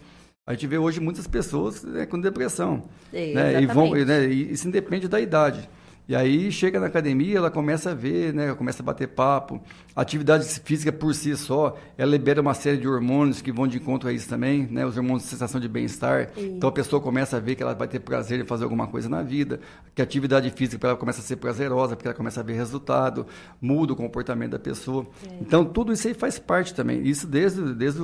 A 0.47 0.53
gente 0.53 0.67
vê 0.67 0.77
hoje 0.77 1.01
muitas 1.01 1.27
pessoas 1.27 1.83
né, 1.83 2.05
com 2.05 2.21
depressão, 2.21 2.83
é, 3.11 3.33
né? 3.33 3.63
E 3.63 3.65
vão, 3.65 3.93
né, 3.93 4.27
e 4.27 4.53
isso 4.53 4.69
independe 4.69 5.09
da 5.09 5.19
idade. 5.19 5.67
E 6.09 6.17
aí 6.17 6.51
chega 6.51 6.81
na 6.81 6.87
academia, 6.87 7.39
ela 7.39 7.51
começa 7.51 7.93
a 7.93 7.95
ver, 7.95 8.35
né? 8.35 8.53
Começa 8.55 8.83
a 8.83 8.85
bater 8.85 9.09
papo. 9.09 9.61
A 9.95 10.03
atividade 10.03 10.45
física 10.61 10.93
por 10.93 11.15
si 11.15 11.37
só, 11.37 11.77
ela 11.97 12.11
libera 12.11 12.41
uma 12.41 12.55
série 12.55 12.77
de 12.77 12.89
hormônios 12.89 13.41
que 13.41 13.53
vão 13.53 13.69
de 13.69 13.79
encontro 13.79 14.09
a 14.09 14.13
isso 14.13 14.29
também, 14.29 14.67
né? 14.67 14.85
Os 14.85 14.97
hormônios 14.97 15.23
de 15.23 15.29
sensação 15.29 15.61
de 15.61 15.69
bem-estar. 15.69 16.31
Então 16.37 16.69
a 16.69 16.73
pessoa 16.73 17.01
começa 17.01 17.37
a 17.37 17.41
ver 17.41 17.55
que 17.55 17.63
ela 17.63 17.75
vai 17.75 17.87
ter 17.87 18.01
prazer 18.01 18.41
em 18.41 18.45
fazer 18.45 18.65
alguma 18.65 18.89
coisa 18.89 19.09
na 19.09 19.23
vida, 19.23 19.61
que 19.95 20.03
a 20.03 20.05
atividade 20.05 20.51
física 20.51 20.79
para 20.79 20.91
ela 20.91 20.99
começa 20.99 21.21
a 21.21 21.25
ser 21.25 21.37
prazerosa, 21.37 21.95
porque 21.95 22.09
ela 22.09 22.17
começa 22.17 22.41
a 22.41 22.43
ver 22.43 22.55
resultado, 22.55 23.27
muda 23.61 23.93
o 23.93 23.97
comportamento 23.97 24.53
da 24.53 24.59
pessoa. 24.59 25.07
É. 25.25 25.39
Então 25.41 25.65
tudo 25.65 25.93
isso 25.93 26.09
aí 26.09 26.15
faz 26.15 26.39
parte 26.39 26.75
também. 26.75 27.03
Isso 27.07 27.27
desde, 27.27 27.75
desde 27.75 28.03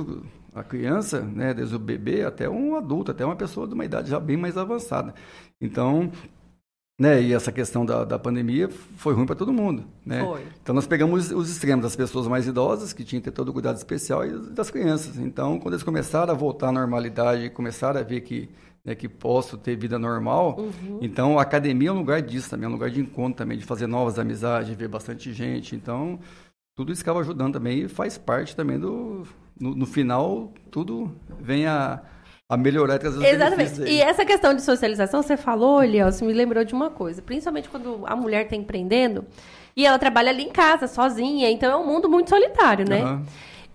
a 0.55 0.63
criança, 0.63 1.21
né? 1.21 1.53
Desde 1.53 1.75
o 1.75 1.79
bebê 1.79 2.23
até 2.23 2.49
um 2.49 2.75
adulto, 2.75 3.11
até 3.11 3.25
uma 3.25 3.35
pessoa 3.35 3.67
de 3.67 3.73
uma 3.73 3.85
idade 3.85 4.09
já 4.09 4.19
bem 4.19 4.37
mais 4.37 4.57
avançada. 4.57 5.13
Então, 5.61 6.09
né? 6.99 7.21
E 7.21 7.33
essa 7.33 7.49
questão 7.49 7.85
da, 7.85 8.03
da 8.03 8.19
pandemia 8.19 8.69
foi 8.97 9.13
ruim 9.13 9.25
para 9.25 9.35
todo 9.35 9.53
mundo, 9.53 9.85
né? 10.05 10.21
Foi. 10.21 10.41
Então 10.61 10.75
nós 10.75 10.85
pegamos 10.85 11.27
os, 11.27 11.31
os, 11.31 11.49
extremos 11.49 11.81
das 11.81 11.95
pessoas 11.95 12.27
mais 12.27 12.45
idosas 12.45 12.91
que 12.91 13.05
tinham 13.05 13.21
que 13.21 13.31
ter 13.31 13.35
todo 13.35 13.49
o 13.49 13.53
cuidado 13.53 13.77
especial 13.77 14.25
e 14.25 14.37
das 14.51 14.69
crianças. 14.69 15.17
Então 15.17 15.57
quando 15.57 15.75
eles 15.75 15.83
começaram 15.83 16.33
a 16.33 16.35
voltar 16.35 16.67
à 16.67 16.71
normalidade, 16.73 17.49
começaram 17.51 18.01
a 18.01 18.03
ver 18.03 18.19
que 18.21 18.49
né, 18.83 18.95
que 18.95 19.07
posso 19.07 19.57
ter 19.57 19.75
vida 19.75 19.99
normal, 19.99 20.57
uhum. 20.57 20.99
então 21.01 21.37
a 21.37 21.41
academia 21.41 21.89
é 21.89 21.91
um 21.91 21.97
lugar 21.97 22.21
disso 22.21 22.49
também, 22.49 22.65
é 22.65 22.69
um 22.69 22.71
lugar 22.71 22.89
de 22.89 23.01
encontro 23.01 23.37
também, 23.37 23.57
de 23.57 23.65
fazer 23.65 23.87
novas 23.87 24.17
amizades, 24.17 24.69
de 24.69 24.75
ver 24.75 24.87
bastante 24.87 25.31
gente. 25.33 25.75
Então 25.75 26.19
tudo 26.75 26.91
isso 26.91 27.01
acaba 27.01 27.21
ajudando 27.21 27.53
também 27.53 27.79
e 27.79 27.87
faz 27.87 28.17
parte 28.17 28.55
também 28.55 28.77
do 28.77 29.23
no, 29.57 29.73
no 29.73 29.85
final 29.85 30.53
tudo 30.69 31.13
vem 31.39 31.65
a 31.65 32.01
a 32.49 32.57
melhorar 32.57 32.95
e 32.95 32.99
trazer 32.99 33.19
os 33.19 33.23
Exatamente. 33.23 33.81
E 33.83 34.01
essa 34.01 34.25
questão 34.25 34.55
de 34.55 34.63
socialização, 34.63 35.21
você 35.21 35.37
falou, 35.37 35.83
Elielson, 35.83 36.25
me 36.25 36.33
lembrou 36.33 36.65
de 36.65 36.73
uma 36.73 36.89
coisa. 36.89 37.21
Principalmente 37.21 37.69
quando 37.69 38.01
a 38.07 38.15
mulher 38.15 38.45
está 38.45 38.55
empreendendo 38.55 39.23
e 39.75 39.85
ela 39.85 39.99
trabalha 39.99 40.31
ali 40.31 40.43
em 40.43 40.49
casa, 40.49 40.87
sozinha. 40.87 41.51
Então 41.51 41.71
é 41.71 41.75
um 41.75 41.85
mundo 41.85 42.09
muito 42.09 42.29
solitário, 42.29 42.89
né? 42.89 43.03
Uhum. 43.03 43.23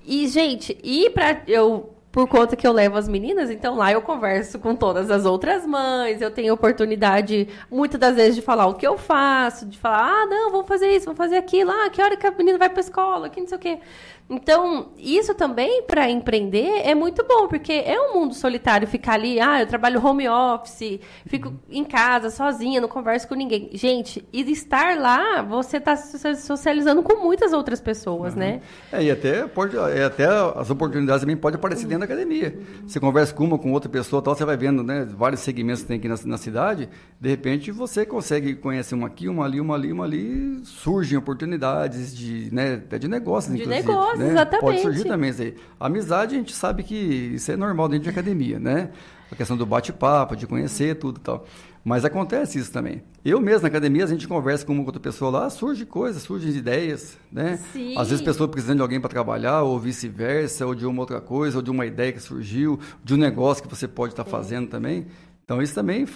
E, 0.05 0.27
gente, 0.27 0.77
e 0.83 1.09
para 1.11 1.41
eu 1.47 1.95
por 2.15 2.29
conta 2.29 2.55
que 2.55 2.65
eu 2.65 2.71
levo 2.71 2.97
as 2.97 3.09
meninas, 3.09 3.51
então 3.51 3.75
lá 3.75 3.91
eu 3.91 4.01
converso 4.01 4.57
com 4.61 4.77
todas 4.77 5.11
as 5.11 5.25
outras 5.25 5.67
mães, 5.67 6.21
eu 6.21 6.31
tenho 6.31 6.55
oportunidade, 6.55 7.49
muitas 7.69 7.99
das 7.99 8.15
vezes, 8.15 8.37
de 8.37 8.41
falar 8.41 8.69
o 8.69 8.75
que 8.75 8.87
eu 8.87 8.97
faço, 8.97 9.67
de 9.67 9.77
falar, 9.77 10.23
ah, 10.23 10.27
não, 10.27 10.53
vamos 10.53 10.69
fazer 10.69 10.95
isso, 10.95 11.07
vamos 11.07 11.19
fazer 11.19 11.39
aquilo, 11.39 11.73
ah, 11.73 11.91
que 11.91 12.01
hora 12.01 12.17
que 12.17 12.25
a 12.25 12.31
menina 12.31 12.57
vai 12.57 12.71
para 12.71 12.79
escola, 12.79 13.29
que 13.29 13.41
não 13.41 13.49
sei 13.49 13.59
o 13.59 13.61
quê. 13.61 13.81
Então, 14.29 14.89
isso 14.99 15.35
também 15.35 15.83
para 15.83 16.11
empreender 16.11 16.81
é 16.83 16.95
muito 16.95 17.23
bom, 17.27 17.47
porque 17.47 17.73
é 17.73 18.01
um 18.01 18.15
mundo 18.15 18.35
solitário 18.35 18.89
ficar 18.89 19.15
ali, 19.15 19.39
ah, 19.39 19.61
eu 19.61 19.67
trabalho 19.67 20.05
home 20.05 20.27
office, 20.27 20.99
fico 21.27 21.49
uhum. 21.49 21.59
em 21.71 21.85
casa 21.85 22.31
sozinha, 22.31 22.81
não 22.81 22.89
converso 22.89 23.29
com 23.29 23.35
ninguém. 23.35 23.69
Gente, 23.75 24.27
e 24.33 24.41
estar 24.51 24.97
lá, 24.97 25.43
você 25.43 25.77
está 25.77 25.95
socializando 25.97 27.03
com 27.03 27.23
muitas 27.23 27.53
outras 27.53 27.83
pessoas, 27.83 28.33
uhum. 28.33 28.41
né? 28.41 28.61
É, 28.91 29.03
e 29.03 29.11
até, 29.11 29.47
pode, 29.47 29.77
é, 29.77 30.05
até 30.05 30.25
as 30.27 30.71
oportunidades 30.71 31.21
também 31.21 31.37
podem 31.37 31.59
aparecer 31.59 31.87
dentro 31.87 32.01
da 32.01 32.05
academia. 32.07 32.57
Uhum. 32.57 32.89
Você 32.89 32.99
conversa 32.99 33.35
com 33.35 33.45
uma, 33.45 33.59
com 33.59 33.73
outra 33.73 33.91
pessoa, 33.91 34.23
tal, 34.23 34.35
você 34.35 34.45
vai 34.45 34.57
vendo 34.57 34.83
né, 34.83 35.05
vários 35.05 35.43
segmentos 35.43 35.83
que 35.83 35.89
tem 35.89 35.99
aqui 35.99 36.09
na, 36.09 36.17
na 36.25 36.39
cidade, 36.39 36.89
de 37.21 37.29
repente 37.29 37.71
você 37.71 38.07
consegue 38.07 38.55
conhecer 38.55 38.95
uma 38.95 39.07
aqui, 39.09 39.29
uma 39.29 39.45
ali, 39.45 39.61
uma 39.61 39.75
ali, 39.75 39.93
uma 39.93 40.05
ali, 40.05 40.63
surgem 40.65 41.19
oportunidades 41.19 42.17
de, 42.17 42.49
né, 42.51 42.75
até 42.87 42.99
de 42.99 43.07
negócios, 43.07 43.55
de 43.55 43.61
inclusive. 43.61 43.87
Negócio 43.87 44.14
né? 44.17 44.31
exatamente. 44.31 44.61
Pode 44.61 44.83
surgir 44.83 45.05
também 45.05 45.31
isso 45.31 45.43
aí. 45.43 45.55
Amizade, 45.79 46.35
a 46.35 46.39
gente 46.39 46.55
sabe 46.55 46.83
que 46.83 46.95
isso 46.95 47.51
é 47.51 47.57
normal 47.57 47.89
dentro 47.89 48.05
de 48.05 48.11
academia, 48.11 48.59
né? 48.59 48.91
A 49.31 49.37
questão 49.37 49.57
do 49.57 49.67
bate-papo, 49.67 50.37
de 50.37 50.47
conhecer 50.47 50.97
tudo 50.97 51.19
e 51.19 51.21
tal. 51.21 51.47
Mas 51.85 52.03
acontece 52.03 52.59
isso 52.59 52.73
também. 52.73 53.03
Eu 53.23 53.39
mesmo, 53.41 53.63
na 53.63 53.69
academia, 53.69 54.05
a 54.05 54.07
gente 54.07 54.27
conversa 54.27 54.65
com 54.65 54.73
uma 54.73 54.83
outra 54.83 54.99
pessoa 54.99 55.31
lá, 55.31 55.51
surge 55.51 55.85
coisas, 55.85 56.23
surgem 56.23 56.51
ideias, 56.51 57.19
né? 57.31 57.59
Sim. 57.75 57.95
Às 57.99 58.09
vezes 58.09 58.25
pessoa 58.25 58.49
precisando 58.49 58.77
de 58.77 58.83
alguém 58.83 58.99
para 58.99 59.11
trabalhar, 59.11 59.63
ou 59.63 59.79
vice-versa, 59.79 60.67
ou 60.67 60.75
de 60.75 60.87
uma 60.87 61.01
outra 61.01 61.21
coisa, 61.21 61.59
ou 61.59 61.63
de 61.63 61.71
uma 61.71 61.85
ideia 61.85 62.11
que 62.11 62.21
surgiu, 62.21 62.81
de 63.03 63.13
um 63.13 63.19
negócio 63.19 63.63
que 63.63 63.69
você 63.69 63.87
pode 63.87 64.15
estar 64.15 64.25
tá 64.25 64.31
fazendo 64.31 64.69
também. 64.69 65.07
Então 65.45 65.61
isso 65.61 65.75
também 65.75 66.07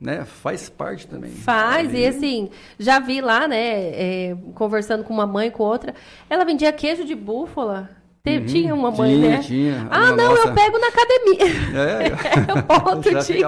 né, 0.00 0.24
faz 0.24 0.68
parte 0.68 1.06
também. 1.06 1.30
Faz, 1.30 1.94
e 1.94 2.04
assim, 2.04 2.50
já 2.78 2.98
vi 2.98 3.20
lá, 3.20 3.46
né, 3.46 3.56
é, 3.60 4.36
conversando 4.54 5.04
com 5.04 5.14
uma 5.14 5.26
mãe, 5.26 5.52
com 5.52 5.62
outra, 5.62 5.94
ela 6.28 6.44
vendia 6.44 6.72
queijo 6.72 7.04
de 7.04 7.14
búfala. 7.14 7.90
Uhum, 8.26 8.44
tinha 8.46 8.74
uma 8.74 8.90
mãe, 8.90 9.16
tinha, 9.16 9.28
né? 9.30 9.38
Tinha, 9.38 9.88
Ah, 9.90 10.12
não, 10.12 10.30
nossa... 10.30 10.48
eu 10.48 10.54
pego 10.54 10.78
na 10.78 10.86
academia. 10.88 11.44
É, 11.74 12.06
é 12.58 12.62
ponto 12.62 13.02
de 13.20 13.44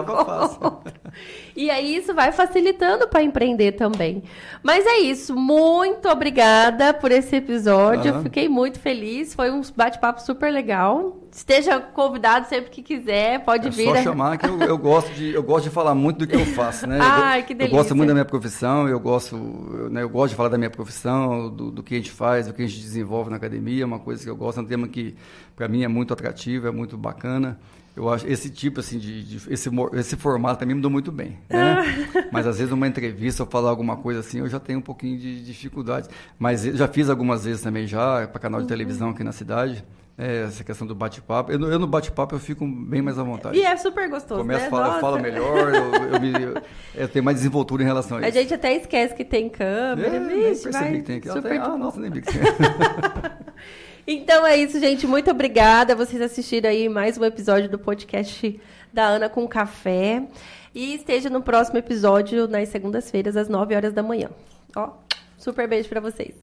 E 1.56 1.70
aí 1.70 1.96
isso 1.96 2.12
vai 2.12 2.32
facilitando 2.32 3.06
para 3.06 3.22
empreender 3.22 3.72
também. 3.72 4.22
Mas 4.62 4.84
é 4.86 4.98
isso. 4.98 5.36
Muito 5.36 6.08
obrigada 6.08 6.92
por 6.92 7.12
esse 7.12 7.36
episódio. 7.36 8.14
Uhum. 8.14 8.22
Fiquei 8.22 8.48
muito 8.48 8.80
feliz. 8.80 9.34
Foi 9.34 9.50
um 9.50 9.62
bate-papo 9.76 10.20
super 10.20 10.52
legal. 10.52 11.16
Esteja 11.30 11.80
convidado 11.80 12.48
sempre 12.48 12.70
que 12.70 12.80
quiser, 12.80 13.44
pode 13.44 13.66
é 13.66 13.70
vir. 13.70 13.86
Só 13.86 14.02
chamar 14.02 14.38
que 14.38 14.46
eu, 14.46 14.56
eu, 14.60 14.78
gosto 14.78 15.12
de 15.14 15.34
eu 15.34 15.42
gosto 15.42 15.64
de 15.64 15.70
falar 15.70 15.92
muito 15.92 16.18
do 16.18 16.26
que 16.28 16.36
eu 16.36 16.46
faço, 16.46 16.86
né? 16.86 16.98
Ai, 17.00 17.42
que 17.46 17.52
delícia. 17.52 17.74
Eu 17.74 17.78
gosto 17.78 17.96
muito 17.96 18.08
da 18.08 18.14
minha 18.14 18.24
profissão, 18.24 18.88
eu 18.88 19.00
gosto, 19.00 19.34
eu, 19.34 19.90
né, 19.90 20.04
eu 20.04 20.08
gosto 20.08 20.30
de 20.30 20.36
falar 20.36 20.48
da 20.48 20.56
minha 20.56 20.70
profissão, 20.70 21.50
do, 21.50 21.72
do, 21.72 21.82
que 21.82 21.94
a 21.94 21.96
gente 21.96 22.12
faz, 22.12 22.46
do 22.46 22.54
que 22.54 22.62
a 22.62 22.66
gente 22.68 22.80
desenvolve 22.80 23.30
na 23.30 23.36
academia, 23.36 23.82
é 23.82 23.86
uma 23.86 23.98
coisa 23.98 24.22
que 24.22 24.30
eu 24.30 24.36
gosto, 24.36 24.60
é 24.60 24.62
um 24.62 24.66
tema 24.66 24.86
que 24.86 25.16
para 25.56 25.66
mim 25.66 25.82
é 25.82 25.88
muito 25.88 26.12
atrativo, 26.12 26.68
é 26.68 26.70
muito 26.70 26.96
bacana. 26.96 27.58
Eu 27.96 28.08
acho 28.08 28.26
esse 28.26 28.50
tipo 28.50 28.80
assim 28.80 28.98
de, 28.98 29.22
de 29.22 29.52
esse 29.52 29.70
esse 29.94 30.16
formato 30.16 30.58
também 30.58 30.74
me 30.74 30.82
deu 30.82 30.90
muito 30.90 31.12
bem, 31.12 31.38
né? 31.48 31.84
Mas 32.32 32.44
às 32.46 32.58
vezes 32.58 32.72
uma 32.72 32.88
entrevista 32.88 33.44
ou 33.44 33.48
falar 33.48 33.70
alguma 33.70 33.96
coisa 33.96 34.18
assim, 34.18 34.40
eu 34.40 34.48
já 34.48 34.58
tenho 34.58 34.80
um 34.80 34.82
pouquinho 34.82 35.16
de 35.16 35.44
dificuldade. 35.44 36.08
Mas 36.36 36.62
já 36.62 36.88
fiz 36.88 37.08
algumas 37.08 37.44
vezes 37.44 37.62
também 37.62 37.86
já 37.86 38.26
para 38.26 38.40
canal 38.40 38.60
de 38.60 38.64
uhum. 38.64 38.68
televisão 38.68 39.10
aqui 39.10 39.22
na 39.22 39.30
cidade. 39.30 39.84
É, 40.16 40.44
essa 40.44 40.62
questão 40.62 40.86
do 40.86 40.94
bate-papo. 40.94 41.50
Eu, 41.50 41.60
eu, 41.70 41.78
no 41.78 41.88
bate-papo 41.88 42.36
eu 42.36 42.38
fico 42.38 42.64
bem 42.66 43.02
mais 43.02 43.18
à 43.18 43.24
vontade. 43.24 43.58
E 43.58 43.64
é 43.64 43.76
super 43.76 44.08
gostoso. 44.08 44.40
Começo 44.40 44.60
né? 44.60 44.66
a 44.66 44.70
falar, 44.70 44.94
eu 44.94 45.00
falo 45.00 45.20
melhor, 45.20 45.74
eu, 45.74 45.94
eu, 45.94 46.20
me, 46.20 46.62
eu, 46.94 47.08
tenho 47.08 47.24
mais 47.24 47.38
desenvoltura 47.38 47.82
em 47.82 47.86
relação 47.86 48.18
a 48.18 48.20
isso. 48.20 48.28
A 48.28 48.42
gente 48.42 48.54
até 48.54 48.76
esquece 48.76 49.12
que 49.12 49.24
tem 49.24 49.48
câmera. 49.48 50.16
É, 50.16 50.20
Vixe, 50.20 50.64
percebi 50.64 50.98
que 50.98 51.02
tem 51.02 51.16
aqui. 51.16 51.30
Super... 51.30 51.60
ah, 51.60 51.76
nossa, 51.76 51.98
nem 52.00 52.10
vi 52.10 52.22
que 52.22 52.30
Então 54.06 54.46
é 54.46 54.56
isso, 54.56 54.78
gente. 54.78 55.06
Muito 55.06 55.30
obrigada. 55.30 55.96
Vocês 55.96 56.20
assistiram 56.20 56.68
aí 56.68 56.88
mais 56.90 57.16
um 57.16 57.24
episódio 57.24 57.70
do 57.70 57.78
podcast 57.78 58.60
da 58.92 59.06
Ana 59.06 59.30
com 59.30 59.48
Café. 59.48 60.22
E 60.74 60.94
esteja 60.94 61.30
no 61.30 61.42
próximo 61.42 61.78
episódio 61.78 62.46
nas 62.46 62.68
segundas-feiras, 62.68 63.36
às 63.36 63.48
9 63.48 63.74
horas 63.74 63.92
da 63.94 64.02
manhã. 64.02 64.28
Ó, 64.76 64.90
super 65.38 65.66
beijo 65.66 65.88
para 65.88 66.00
vocês. 66.00 66.32